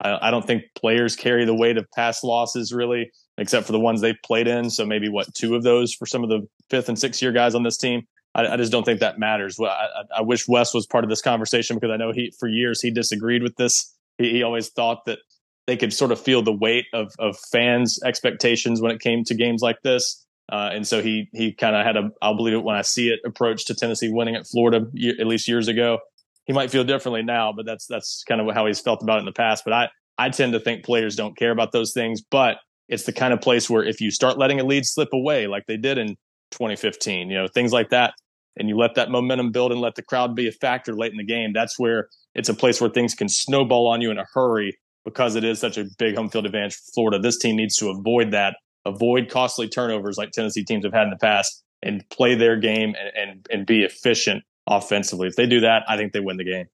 I, 0.00 0.28
I, 0.28 0.30
don't 0.30 0.46
think 0.46 0.64
players 0.74 1.16
carry 1.16 1.44
the 1.44 1.54
weight 1.54 1.76
of 1.76 1.86
past 1.94 2.22
losses 2.22 2.72
really, 2.72 3.10
except 3.36 3.66
for 3.66 3.72
the 3.72 3.80
ones 3.80 4.00
they've 4.00 4.20
played 4.24 4.46
in. 4.46 4.70
So 4.70 4.84
maybe 4.86 5.08
what 5.08 5.32
two 5.34 5.54
of 5.54 5.62
those 5.62 5.94
for 5.94 6.06
some 6.06 6.22
of 6.22 6.30
the 6.30 6.46
fifth 6.70 6.88
and 6.88 6.98
sixth 6.98 7.22
year 7.22 7.32
guys 7.32 7.54
on 7.54 7.62
this 7.62 7.76
team. 7.76 8.02
I, 8.34 8.46
I 8.46 8.56
just 8.56 8.70
don't 8.70 8.84
think 8.84 9.00
that 9.00 9.18
matters. 9.18 9.58
Well, 9.58 9.74
I, 10.14 10.22
wish 10.22 10.46
Wes 10.46 10.74
was 10.74 10.86
part 10.86 11.02
of 11.02 11.10
this 11.10 11.22
conversation 11.22 11.76
because 11.76 11.90
I 11.90 11.96
know 11.96 12.12
he 12.12 12.32
for 12.38 12.48
years 12.48 12.80
he 12.80 12.90
disagreed 12.90 13.42
with 13.42 13.56
this. 13.56 13.94
He, 14.18 14.30
he 14.30 14.42
always 14.42 14.68
thought 14.68 15.04
that 15.06 15.18
they 15.66 15.76
could 15.76 15.92
sort 15.92 16.12
of 16.12 16.20
feel 16.20 16.42
the 16.42 16.52
weight 16.52 16.86
of 16.92 17.12
of 17.18 17.36
fans' 17.52 18.00
expectations 18.04 18.80
when 18.80 18.90
it 18.90 19.00
came 19.00 19.24
to 19.24 19.34
games 19.34 19.62
like 19.62 19.80
this. 19.82 20.24
Uh, 20.50 20.70
and 20.72 20.86
so 20.86 21.02
he 21.02 21.28
he 21.32 21.52
kind 21.52 21.76
of 21.76 21.84
had 21.84 21.96
a 21.96 22.10
I'll 22.22 22.36
believe 22.36 22.54
it 22.54 22.64
when 22.64 22.74
I 22.74 22.82
see 22.82 23.08
it 23.10 23.20
approach 23.24 23.66
to 23.66 23.74
Tennessee 23.74 24.10
winning 24.10 24.34
at 24.34 24.46
Florida 24.46 24.86
at 25.20 25.26
least 25.26 25.46
years 25.46 25.68
ago. 25.68 25.98
He 26.46 26.54
might 26.54 26.70
feel 26.70 26.84
differently 26.84 27.22
now, 27.22 27.52
but 27.52 27.66
that's 27.66 27.86
that's 27.86 28.24
kind 28.26 28.40
of 28.40 28.54
how 28.54 28.66
he's 28.66 28.80
felt 28.80 29.02
about 29.02 29.18
it 29.18 29.20
in 29.20 29.26
the 29.26 29.32
past. 29.32 29.62
But 29.64 29.74
I 29.74 29.88
I 30.16 30.30
tend 30.30 30.54
to 30.54 30.60
think 30.60 30.84
players 30.84 31.16
don't 31.16 31.36
care 31.36 31.50
about 31.50 31.72
those 31.72 31.92
things, 31.92 32.22
but 32.22 32.56
it's 32.88 33.04
the 33.04 33.12
kind 33.12 33.34
of 33.34 33.42
place 33.42 33.68
where 33.68 33.84
if 33.84 34.00
you 34.00 34.10
start 34.10 34.38
letting 34.38 34.58
a 34.58 34.64
lead 34.64 34.86
slip 34.86 35.12
away 35.12 35.46
like 35.46 35.66
they 35.66 35.76
did 35.76 35.98
in 35.98 36.16
2015, 36.52 37.28
you 37.28 37.36
know 37.36 37.46
things 37.46 37.74
like 37.74 37.90
that, 37.90 38.14
and 38.56 38.70
you 38.70 38.78
let 38.78 38.94
that 38.94 39.10
momentum 39.10 39.52
build 39.52 39.70
and 39.70 39.82
let 39.82 39.96
the 39.96 40.02
crowd 40.02 40.34
be 40.34 40.48
a 40.48 40.52
factor 40.52 40.94
late 40.94 41.12
in 41.12 41.18
the 41.18 41.24
game, 41.24 41.52
that's 41.52 41.78
where 41.78 42.08
it's 42.38 42.48
a 42.48 42.54
place 42.54 42.80
where 42.80 42.90
things 42.90 43.14
can 43.14 43.28
snowball 43.28 43.86
on 43.88 44.00
you 44.00 44.10
in 44.10 44.18
a 44.18 44.24
hurry 44.32 44.78
because 45.04 45.34
it 45.34 45.44
is 45.44 45.58
such 45.58 45.76
a 45.76 45.84
big 45.98 46.16
home 46.16 46.28
field 46.28 46.46
advantage 46.46 46.74
for 46.74 46.92
Florida. 46.94 47.18
This 47.18 47.38
team 47.38 47.56
needs 47.56 47.76
to 47.76 47.88
avoid 47.88 48.30
that 48.30 48.56
avoid 48.88 49.28
costly 49.30 49.68
turnovers 49.68 50.16
like 50.18 50.30
Tennessee 50.32 50.64
teams 50.64 50.84
have 50.84 50.94
had 50.94 51.04
in 51.04 51.10
the 51.10 51.16
past, 51.16 51.62
and 51.82 52.08
play 52.10 52.34
their 52.34 52.56
game 52.56 52.94
and 52.98 53.30
and, 53.30 53.46
and 53.50 53.66
be 53.66 53.84
efficient 53.84 54.42
offensively. 54.66 55.28
If 55.28 55.36
they 55.36 55.46
do 55.46 55.60
that, 55.60 55.84
I 55.88 55.96
think 55.96 56.12
they 56.12 56.20
win 56.20 56.36
the 56.36 56.44
game. 56.44 56.66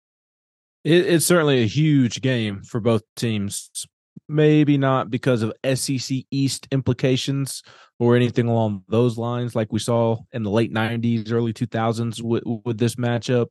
It, 0.84 1.06
it's 1.06 1.26
certainly 1.26 1.62
a 1.62 1.66
huge 1.66 2.20
game 2.22 2.62
for 2.62 2.80
both 2.80 3.02
teams. 3.16 3.86
Maybe 4.26 4.78
not 4.78 5.10
because 5.10 5.42
of 5.42 5.52
SEC 5.74 6.18
East 6.30 6.66
implications 6.70 7.62
or 7.98 8.16
anything 8.16 8.48
along 8.48 8.84
those 8.88 9.18
lines, 9.18 9.54
like 9.54 9.70
we 9.70 9.78
saw 9.78 10.16
in 10.32 10.42
the 10.42 10.50
late 10.50 10.72
'90s, 10.72 11.30
early 11.30 11.52
2000s 11.52 12.22
with, 12.22 12.42
with 12.64 12.78
this 12.78 12.94
matchup, 12.94 13.48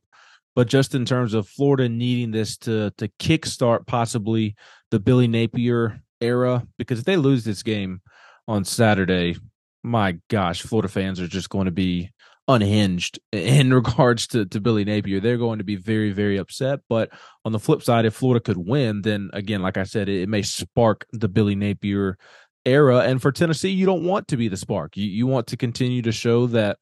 but 0.54 0.68
just 0.68 0.94
in 0.94 1.04
terms 1.04 1.34
of 1.34 1.48
Florida 1.48 1.88
needing 1.88 2.30
this 2.30 2.56
to 2.58 2.90
to 2.98 3.08
kickstart 3.18 3.86
possibly 3.86 4.54
the 4.90 5.00
Billy 5.00 5.28
Napier 5.28 6.00
era, 6.20 6.66
because 6.78 7.00
if 7.00 7.04
they 7.04 7.16
lose 7.16 7.44
this 7.44 7.62
game, 7.62 8.00
on 8.46 8.64
Saturday, 8.64 9.36
my 9.82 10.18
gosh, 10.28 10.62
Florida 10.62 10.88
fans 10.88 11.20
are 11.20 11.28
just 11.28 11.48
going 11.48 11.66
to 11.66 11.72
be 11.72 12.10
unhinged 12.48 13.18
in 13.32 13.72
regards 13.74 14.26
to, 14.28 14.46
to 14.46 14.60
Billy 14.60 14.84
Napier. 14.84 15.20
They're 15.20 15.38
going 15.38 15.58
to 15.58 15.64
be 15.64 15.76
very, 15.76 16.12
very 16.12 16.36
upset. 16.36 16.80
But 16.88 17.10
on 17.44 17.52
the 17.52 17.58
flip 17.58 17.82
side, 17.82 18.04
if 18.04 18.14
Florida 18.14 18.42
could 18.42 18.58
win, 18.58 19.02
then 19.02 19.30
again, 19.32 19.62
like 19.62 19.76
I 19.76 19.84
said, 19.84 20.08
it, 20.08 20.22
it 20.22 20.28
may 20.28 20.42
spark 20.42 21.06
the 21.12 21.28
Billy 21.28 21.54
Napier 21.54 22.18
era. 22.64 23.00
And 23.00 23.20
for 23.20 23.32
Tennessee, 23.32 23.70
you 23.70 23.86
don't 23.86 24.04
want 24.04 24.28
to 24.28 24.36
be 24.36 24.48
the 24.48 24.56
spark. 24.56 24.96
You 24.96 25.06
you 25.06 25.26
want 25.26 25.46
to 25.48 25.56
continue 25.56 26.02
to 26.02 26.12
show 26.12 26.46
that 26.48 26.78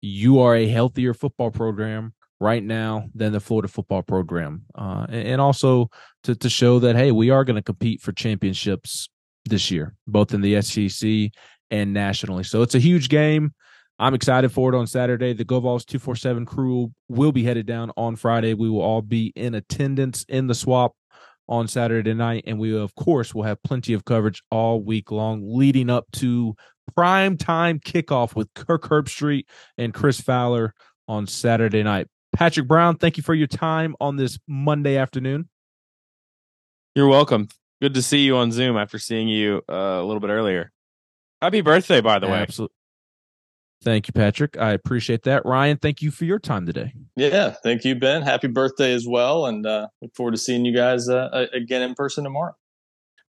you 0.00 0.40
are 0.40 0.54
a 0.54 0.68
healthier 0.68 1.14
football 1.14 1.50
program 1.50 2.12
right 2.40 2.62
now 2.62 3.08
than 3.14 3.32
the 3.32 3.40
Florida 3.40 3.68
football 3.68 4.02
program, 4.02 4.62
uh, 4.74 5.06
and, 5.08 5.40
also 5.40 5.88
to 6.24 6.34
to 6.34 6.48
show 6.48 6.78
that 6.80 6.96
hey, 6.96 7.12
we 7.12 7.30
are 7.30 7.44
going 7.44 7.56
to 7.56 7.62
compete 7.62 8.00
for 8.00 8.12
championships 8.12 9.08
this 9.46 9.70
year, 9.70 9.94
both 10.06 10.34
in 10.34 10.40
the 10.40 10.60
SEC 10.60 11.30
and 11.70 11.92
nationally. 11.92 12.44
So 12.44 12.62
it's 12.62 12.74
a 12.74 12.80
huge 12.80 13.08
game. 13.08 13.54
I'm 13.98 14.14
excited 14.14 14.50
for 14.52 14.72
it 14.72 14.76
on 14.76 14.86
Saturday. 14.86 15.32
The 15.32 15.44
GoVols 15.44 15.86
247 15.86 16.44
crew 16.44 16.92
will 17.08 17.32
be 17.32 17.44
headed 17.44 17.66
down 17.66 17.92
on 17.96 18.16
Friday. 18.16 18.52
We 18.52 18.68
will 18.68 18.82
all 18.82 19.00
be 19.00 19.32
in 19.34 19.54
attendance 19.54 20.24
in 20.28 20.48
the 20.48 20.54
swap 20.54 20.94
on 21.48 21.66
Saturday 21.66 22.12
night. 22.12 22.44
And 22.46 22.58
we, 22.58 22.76
of 22.76 22.94
course, 22.94 23.34
will 23.34 23.44
have 23.44 23.62
plenty 23.62 23.94
of 23.94 24.04
coverage 24.04 24.42
all 24.50 24.82
week 24.82 25.10
long 25.10 25.40
leading 25.44 25.88
up 25.88 26.04
to 26.14 26.54
prime 26.94 27.36
time 27.38 27.80
kickoff 27.80 28.34
with 28.34 28.52
Kirk 28.54 28.82
Herbstreit 28.82 29.46
and 29.78 29.94
Chris 29.94 30.20
Fowler 30.20 30.74
on 31.08 31.26
Saturday 31.26 31.82
night. 31.82 32.08
Patrick 32.36 32.68
Brown, 32.68 32.96
thank 32.96 33.16
you 33.16 33.22
for 33.22 33.32
your 33.32 33.46
time 33.46 33.96
on 33.98 34.16
this 34.16 34.38
Monday 34.46 34.98
afternoon. 34.98 35.48
You're 36.94 37.08
welcome. 37.08 37.48
Good 37.80 37.94
to 37.94 38.02
see 38.02 38.26
you 38.26 38.36
on 38.36 38.52
Zoom 38.52 38.76
after 38.76 38.98
seeing 38.98 39.26
you 39.26 39.62
uh, 39.70 39.72
a 39.72 40.04
little 40.04 40.20
bit 40.20 40.28
earlier. 40.28 40.70
Happy 41.40 41.62
birthday, 41.62 42.02
by 42.02 42.18
the 42.18 42.26
way. 42.26 42.40
Absolutely. 42.40 42.74
Thank 43.82 44.08
you, 44.08 44.12
Patrick. 44.12 44.58
I 44.58 44.72
appreciate 44.72 45.22
that. 45.22 45.46
Ryan, 45.46 45.78
thank 45.78 46.02
you 46.02 46.10
for 46.10 46.26
your 46.26 46.38
time 46.38 46.66
today. 46.66 46.92
Yeah, 47.16 47.54
thank 47.62 47.84
you, 47.84 47.94
Ben. 47.94 48.20
Happy 48.20 48.48
birthday 48.48 48.92
as 48.92 49.06
well, 49.08 49.46
and 49.46 49.64
uh, 49.64 49.88
look 50.02 50.14
forward 50.14 50.32
to 50.32 50.38
seeing 50.38 50.66
you 50.66 50.74
guys 50.74 51.08
uh, 51.08 51.46
again 51.54 51.80
in 51.80 51.94
person 51.94 52.24
tomorrow. 52.24 52.54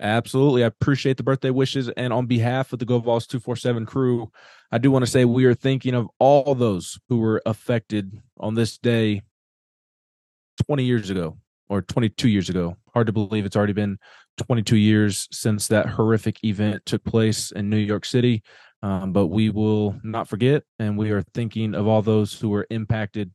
Absolutely. 0.00 0.62
I 0.62 0.66
appreciate 0.66 1.16
the 1.16 1.22
birthday 1.22 1.50
wishes. 1.50 1.88
And 1.96 2.12
on 2.12 2.26
behalf 2.26 2.72
of 2.72 2.78
the 2.78 2.84
Go 2.84 3.00
GoVols 3.00 3.26
247 3.26 3.86
crew, 3.86 4.30
I 4.70 4.78
do 4.78 4.90
want 4.90 5.04
to 5.04 5.10
say 5.10 5.24
we 5.24 5.46
are 5.46 5.54
thinking 5.54 5.94
of 5.94 6.08
all 6.18 6.54
those 6.54 6.98
who 7.08 7.18
were 7.18 7.42
affected 7.46 8.20
on 8.38 8.54
this 8.54 8.76
day 8.78 9.22
20 10.66 10.84
years 10.84 11.10
ago 11.10 11.38
or 11.68 11.82
22 11.82 12.28
years 12.28 12.48
ago. 12.48 12.76
Hard 12.92 13.06
to 13.06 13.12
believe 13.12 13.46
it's 13.46 13.56
already 13.56 13.72
been 13.72 13.98
22 14.36 14.76
years 14.76 15.28
since 15.32 15.68
that 15.68 15.88
horrific 15.88 16.44
event 16.44 16.84
took 16.84 17.02
place 17.04 17.50
in 17.52 17.70
New 17.70 17.78
York 17.78 18.04
City. 18.04 18.42
Um, 18.82 19.12
but 19.12 19.28
we 19.28 19.48
will 19.48 19.98
not 20.04 20.28
forget, 20.28 20.62
and 20.78 20.98
we 20.98 21.10
are 21.10 21.22
thinking 21.34 21.74
of 21.74 21.86
all 21.86 22.02
those 22.02 22.38
who 22.38 22.50
were 22.50 22.66
impacted 22.70 23.32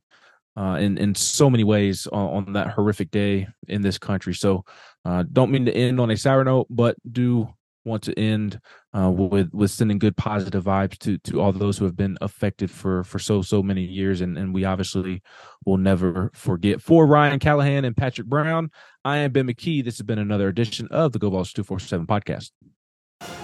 uh, 0.56 0.78
in 0.80 0.98
in 0.98 1.14
so 1.14 1.48
many 1.48 1.64
ways 1.64 2.06
on, 2.06 2.46
on, 2.46 2.52
that 2.52 2.70
horrific 2.70 3.10
day 3.10 3.46
in 3.68 3.82
this 3.82 3.98
country. 3.98 4.34
So, 4.34 4.64
uh, 5.04 5.24
don't 5.32 5.50
mean 5.50 5.66
to 5.66 5.74
end 5.74 6.00
on 6.00 6.10
a 6.10 6.16
sour 6.16 6.44
note, 6.44 6.66
but 6.68 6.96
do 7.10 7.48
want 7.84 8.02
to 8.04 8.18
end 8.18 8.60
uh, 8.96 9.10
with 9.10 9.52
with 9.52 9.70
sending 9.70 9.98
good 9.98 10.16
positive 10.16 10.64
vibes 10.64 10.98
to 10.98 11.18
to 11.18 11.40
all 11.40 11.52
those 11.52 11.78
who 11.78 11.84
have 11.84 11.96
been 11.96 12.18
affected 12.20 12.70
for 12.70 13.02
for 13.04 13.18
so 13.18 13.42
so 13.42 13.62
many 13.62 13.82
years, 13.82 14.20
and 14.20 14.36
and 14.36 14.54
we 14.54 14.64
obviously 14.64 15.22
will 15.64 15.78
never 15.78 16.30
forget. 16.34 16.80
For 16.80 17.06
Ryan 17.06 17.38
Callahan 17.38 17.84
and 17.84 17.96
Patrick 17.96 18.26
Brown, 18.26 18.70
I 19.04 19.18
am 19.18 19.32
Ben 19.32 19.46
McKee. 19.46 19.84
This 19.84 19.98
has 19.98 20.06
been 20.06 20.18
another 20.18 20.48
edition 20.48 20.88
of 20.90 21.12
the 21.12 21.18
Go 21.18 21.30
Vols 21.30 21.52
two 21.52 21.64
four 21.64 21.78
seven 21.78 22.06
podcast. 22.06 22.50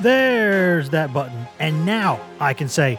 There's 0.01 0.91
that 0.91 1.13
button, 1.13 1.47
and 1.59 1.87
now 1.87 2.21
I 2.41 2.55
can 2.55 2.69
say. 2.69 2.99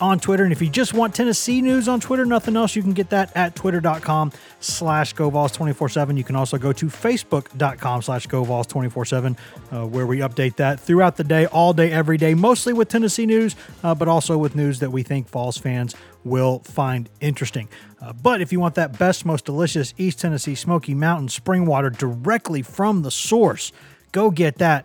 on 0.00 0.18
Twitter. 0.18 0.44
And 0.44 0.52
if 0.52 0.62
you 0.62 0.68
just 0.68 0.94
want 0.94 1.14
Tennessee 1.14 1.60
news 1.60 1.88
on 1.88 2.00
Twitter, 2.00 2.24
nothing 2.24 2.56
else, 2.56 2.74
you 2.74 2.82
can 2.82 2.92
get 2.92 3.10
that 3.10 3.34
at 3.36 3.54
twitter.com 3.54 4.32
slash 4.60 5.14
GoVols247. 5.14 6.16
You 6.16 6.24
can 6.24 6.36
also 6.36 6.58
go 6.58 6.72
to 6.72 6.86
facebook.com 6.86 8.02
slash 8.02 8.26
GoVols247, 8.26 9.36
uh, 9.72 9.86
where 9.86 10.06
we 10.06 10.18
update 10.18 10.56
that 10.56 10.80
throughout 10.80 11.16
the 11.16 11.24
day, 11.24 11.46
all 11.46 11.72
day, 11.72 11.90
every 11.92 12.16
day, 12.16 12.34
mostly 12.34 12.72
with 12.72 12.88
Tennessee 12.88 13.26
news, 13.26 13.56
uh, 13.82 13.94
but 13.94 14.08
also 14.08 14.38
with 14.38 14.54
news 14.54 14.80
that 14.80 14.90
we 14.90 15.02
think 15.02 15.28
Vols 15.28 15.58
fans 15.58 15.94
will 16.24 16.60
find 16.60 17.08
interesting. 17.20 17.68
Uh, 18.00 18.12
but 18.12 18.40
if 18.40 18.52
you 18.52 18.60
want 18.60 18.74
that 18.74 18.98
best, 18.98 19.24
most 19.24 19.44
delicious 19.44 19.94
East 19.98 20.20
Tennessee 20.20 20.54
Smoky 20.54 20.94
Mountain 20.94 21.28
spring 21.28 21.66
water 21.66 21.90
directly 21.90 22.62
from 22.62 23.02
the 23.02 23.10
source, 23.10 23.72
go 24.12 24.30
get 24.30 24.58
that 24.58 24.84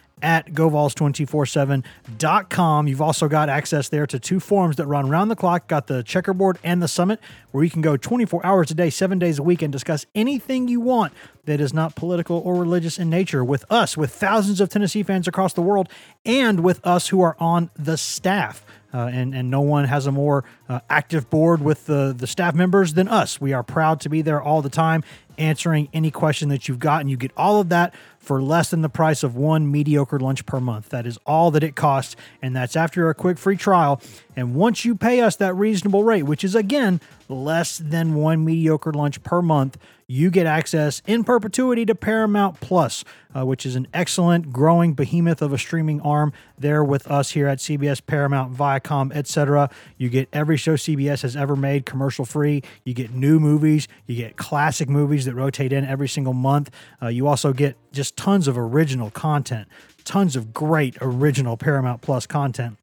at 0.21 0.53
govols247.com. 0.53 2.87
You've 2.87 3.01
also 3.01 3.27
got 3.27 3.49
access 3.49 3.89
there 3.89 4.05
to 4.07 4.19
two 4.19 4.39
forums 4.39 4.77
that 4.77 4.85
run 4.85 5.09
round 5.09 5.31
the 5.31 5.35
clock. 5.35 5.67
Got 5.67 5.87
the 5.87 6.03
checkerboard 6.03 6.59
and 6.63 6.81
the 6.81 6.87
summit, 6.87 7.19
where 7.51 7.63
you 7.63 7.69
can 7.69 7.81
go 7.81 7.97
24 7.97 8.45
hours 8.45 8.71
a 8.71 8.73
day, 8.73 8.89
seven 8.89 9.19
days 9.19 9.39
a 9.39 9.43
week, 9.43 9.61
and 9.61 9.71
discuss 9.71 10.05
anything 10.15 10.67
you 10.67 10.79
want 10.79 11.13
that 11.45 11.59
is 11.59 11.73
not 11.73 11.95
political 11.95 12.37
or 12.37 12.55
religious 12.55 12.99
in 12.99 13.09
nature 13.09 13.43
with 13.43 13.65
us, 13.71 13.97
with 13.97 14.13
thousands 14.13 14.61
of 14.61 14.69
Tennessee 14.69 15.03
fans 15.03 15.27
across 15.27 15.53
the 15.53 15.61
world, 15.61 15.89
and 16.25 16.61
with 16.61 16.85
us 16.85 17.09
who 17.09 17.21
are 17.21 17.35
on 17.39 17.69
the 17.75 17.97
staff. 17.97 18.65
Uh, 18.93 19.09
and, 19.11 19.33
and 19.33 19.49
no 19.49 19.61
one 19.61 19.85
has 19.85 20.05
a 20.05 20.11
more 20.11 20.43
uh, 20.67 20.79
active 20.89 21.29
board 21.29 21.61
with 21.61 21.85
the, 21.85 22.13
the 22.17 22.27
staff 22.27 22.53
members 22.53 22.93
than 22.93 23.07
us. 23.07 23.39
We 23.39 23.53
are 23.53 23.63
proud 23.63 24.01
to 24.01 24.09
be 24.09 24.21
there 24.21 24.41
all 24.41 24.61
the 24.61 24.69
time 24.69 25.03
answering 25.37 25.89
any 25.93 26.11
question 26.11 26.49
that 26.49 26.67
you've 26.67 26.79
got. 26.79 27.01
And 27.01 27.09
you 27.09 27.17
get 27.17 27.31
all 27.35 27.59
of 27.59 27.69
that 27.69 27.93
for 28.19 28.41
less 28.41 28.69
than 28.69 28.81
the 28.81 28.89
price 28.89 29.23
of 29.23 29.35
one 29.35 29.71
mediocre 29.71 30.19
lunch 30.19 30.45
per 30.45 30.59
month. 30.59 30.89
That 30.89 31.07
is 31.07 31.17
all 31.25 31.51
that 31.51 31.63
it 31.63 31.75
costs. 31.75 32.15
And 32.41 32.55
that's 32.55 32.75
after 32.75 33.09
a 33.09 33.15
quick 33.15 33.37
free 33.37 33.57
trial. 33.57 34.01
And 34.35 34.55
once 34.55 34.85
you 34.85 34.95
pay 34.95 35.21
us 35.21 35.35
that 35.37 35.53
reasonable 35.55 36.03
rate, 36.03 36.23
which 36.23 36.43
is 36.43 36.53
again 36.53 37.01
less 37.27 37.77
than 37.77 38.13
one 38.13 38.45
mediocre 38.45 38.91
lunch 38.91 39.23
per 39.23 39.41
month, 39.41 39.77
you 40.11 40.29
get 40.29 40.45
access 40.45 41.01
in 41.07 41.23
perpetuity 41.23 41.85
to 41.85 41.95
Paramount 41.95 42.59
Plus, 42.59 43.05
uh, 43.33 43.45
which 43.45 43.65
is 43.65 43.77
an 43.77 43.87
excellent 43.93 44.51
growing 44.51 44.93
behemoth 44.93 45.41
of 45.41 45.53
a 45.53 45.57
streaming 45.57 46.01
arm 46.01 46.33
there 46.57 46.83
with 46.83 47.09
us 47.09 47.31
here 47.31 47.47
at 47.47 47.59
CBS, 47.59 48.05
Paramount, 48.05 48.53
Viacom, 48.53 49.15
etc. 49.15 49.69
You 49.97 50.09
get 50.09 50.27
every 50.33 50.57
show 50.57 50.75
CBS 50.75 51.21
has 51.21 51.37
ever 51.37 51.55
made 51.55 51.85
commercial 51.85 52.25
free. 52.25 52.61
You 52.83 52.93
get 52.93 53.11
new 53.11 53.39
movies. 53.39 53.87
You 54.05 54.17
get 54.17 54.35
classic 54.35 54.89
movies 54.89 55.23
that 55.25 55.33
rotate 55.33 55.71
in 55.71 55.85
every 55.85 56.09
single 56.09 56.33
month. 56.33 56.71
Uh, 57.01 57.07
you 57.07 57.25
also 57.25 57.53
get 57.53 57.77
just 57.93 58.17
tons 58.17 58.49
of 58.49 58.57
original 58.57 59.11
content, 59.11 59.69
tons 60.03 60.35
of 60.35 60.53
great 60.53 60.97
original 60.99 61.55
Paramount 61.55 62.01
Plus 62.01 62.27
content. 62.27 62.77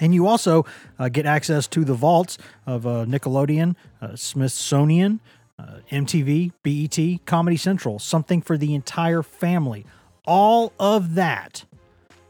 And 0.00 0.12
you 0.12 0.26
also 0.26 0.66
uh, 0.98 1.08
get 1.08 1.26
access 1.26 1.66
to 1.68 1.84
the 1.84 1.94
vaults 1.94 2.38
of 2.66 2.86
uh, 2.86 3.06
Nickelodeon, 3.06 3.76
uh, 4.02 4.16
Smithsonian, 4.16 5.20
uh, 5.58 5.78
MTV, 5.90 6.52
BET, 6.62 7.26
Comedy 7.26 7.56
Central, 7.56 7.98
something 7.98 8.42
for 8.42 8.58
the 8.58 8.74
entire 8.74 9.22
family. 9.22 9.86
All 10.26 10.72
of 10.78 11.14
that, 11.14 11.64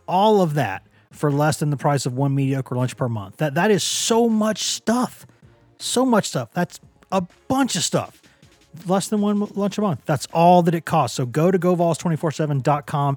all 0.06 0.42
of 0.42 0.54
that 0.54 0.86
for 1.10 1.32
less 1.32 1.58
than 1.58 1.70
the 1.70 1.76
price 1.76 2.06
of 2.06 2.14
one 2.14 2.34
mediocre 2.34 2.74
lunch 2.74 2.96
per 2.96 3.08
month. 3.08 3.38
That 3.38 3.54
that 3.54 3.70
is 3.70 3.82
so 3.82 4.28
much 4.28 4.64
stuff. 4.64 5.26
So 5.78 6.04
much 6.06 6.28
stuff. 6.28 6.50
That's 6.52 6.80
a 7.10 7.22
bunch 7.48 7.76
of 7.76 7.82
stuff. 7.82 8.22
Less 8.86 9.08
than 9.08 9.22
one 9.22 9.40
lunch 9.54 9.78
a 9.78 9.80
month. 9.80 10.02
That's 10.04 10.26
all 10.32 10.62
that 10.62 10.74
it 10.74 10.84
costs. 10.84 11.16
So 11.16 11.24
go 11.24 11.50
to 11.50 11.58
govols247.com 11.58 13.16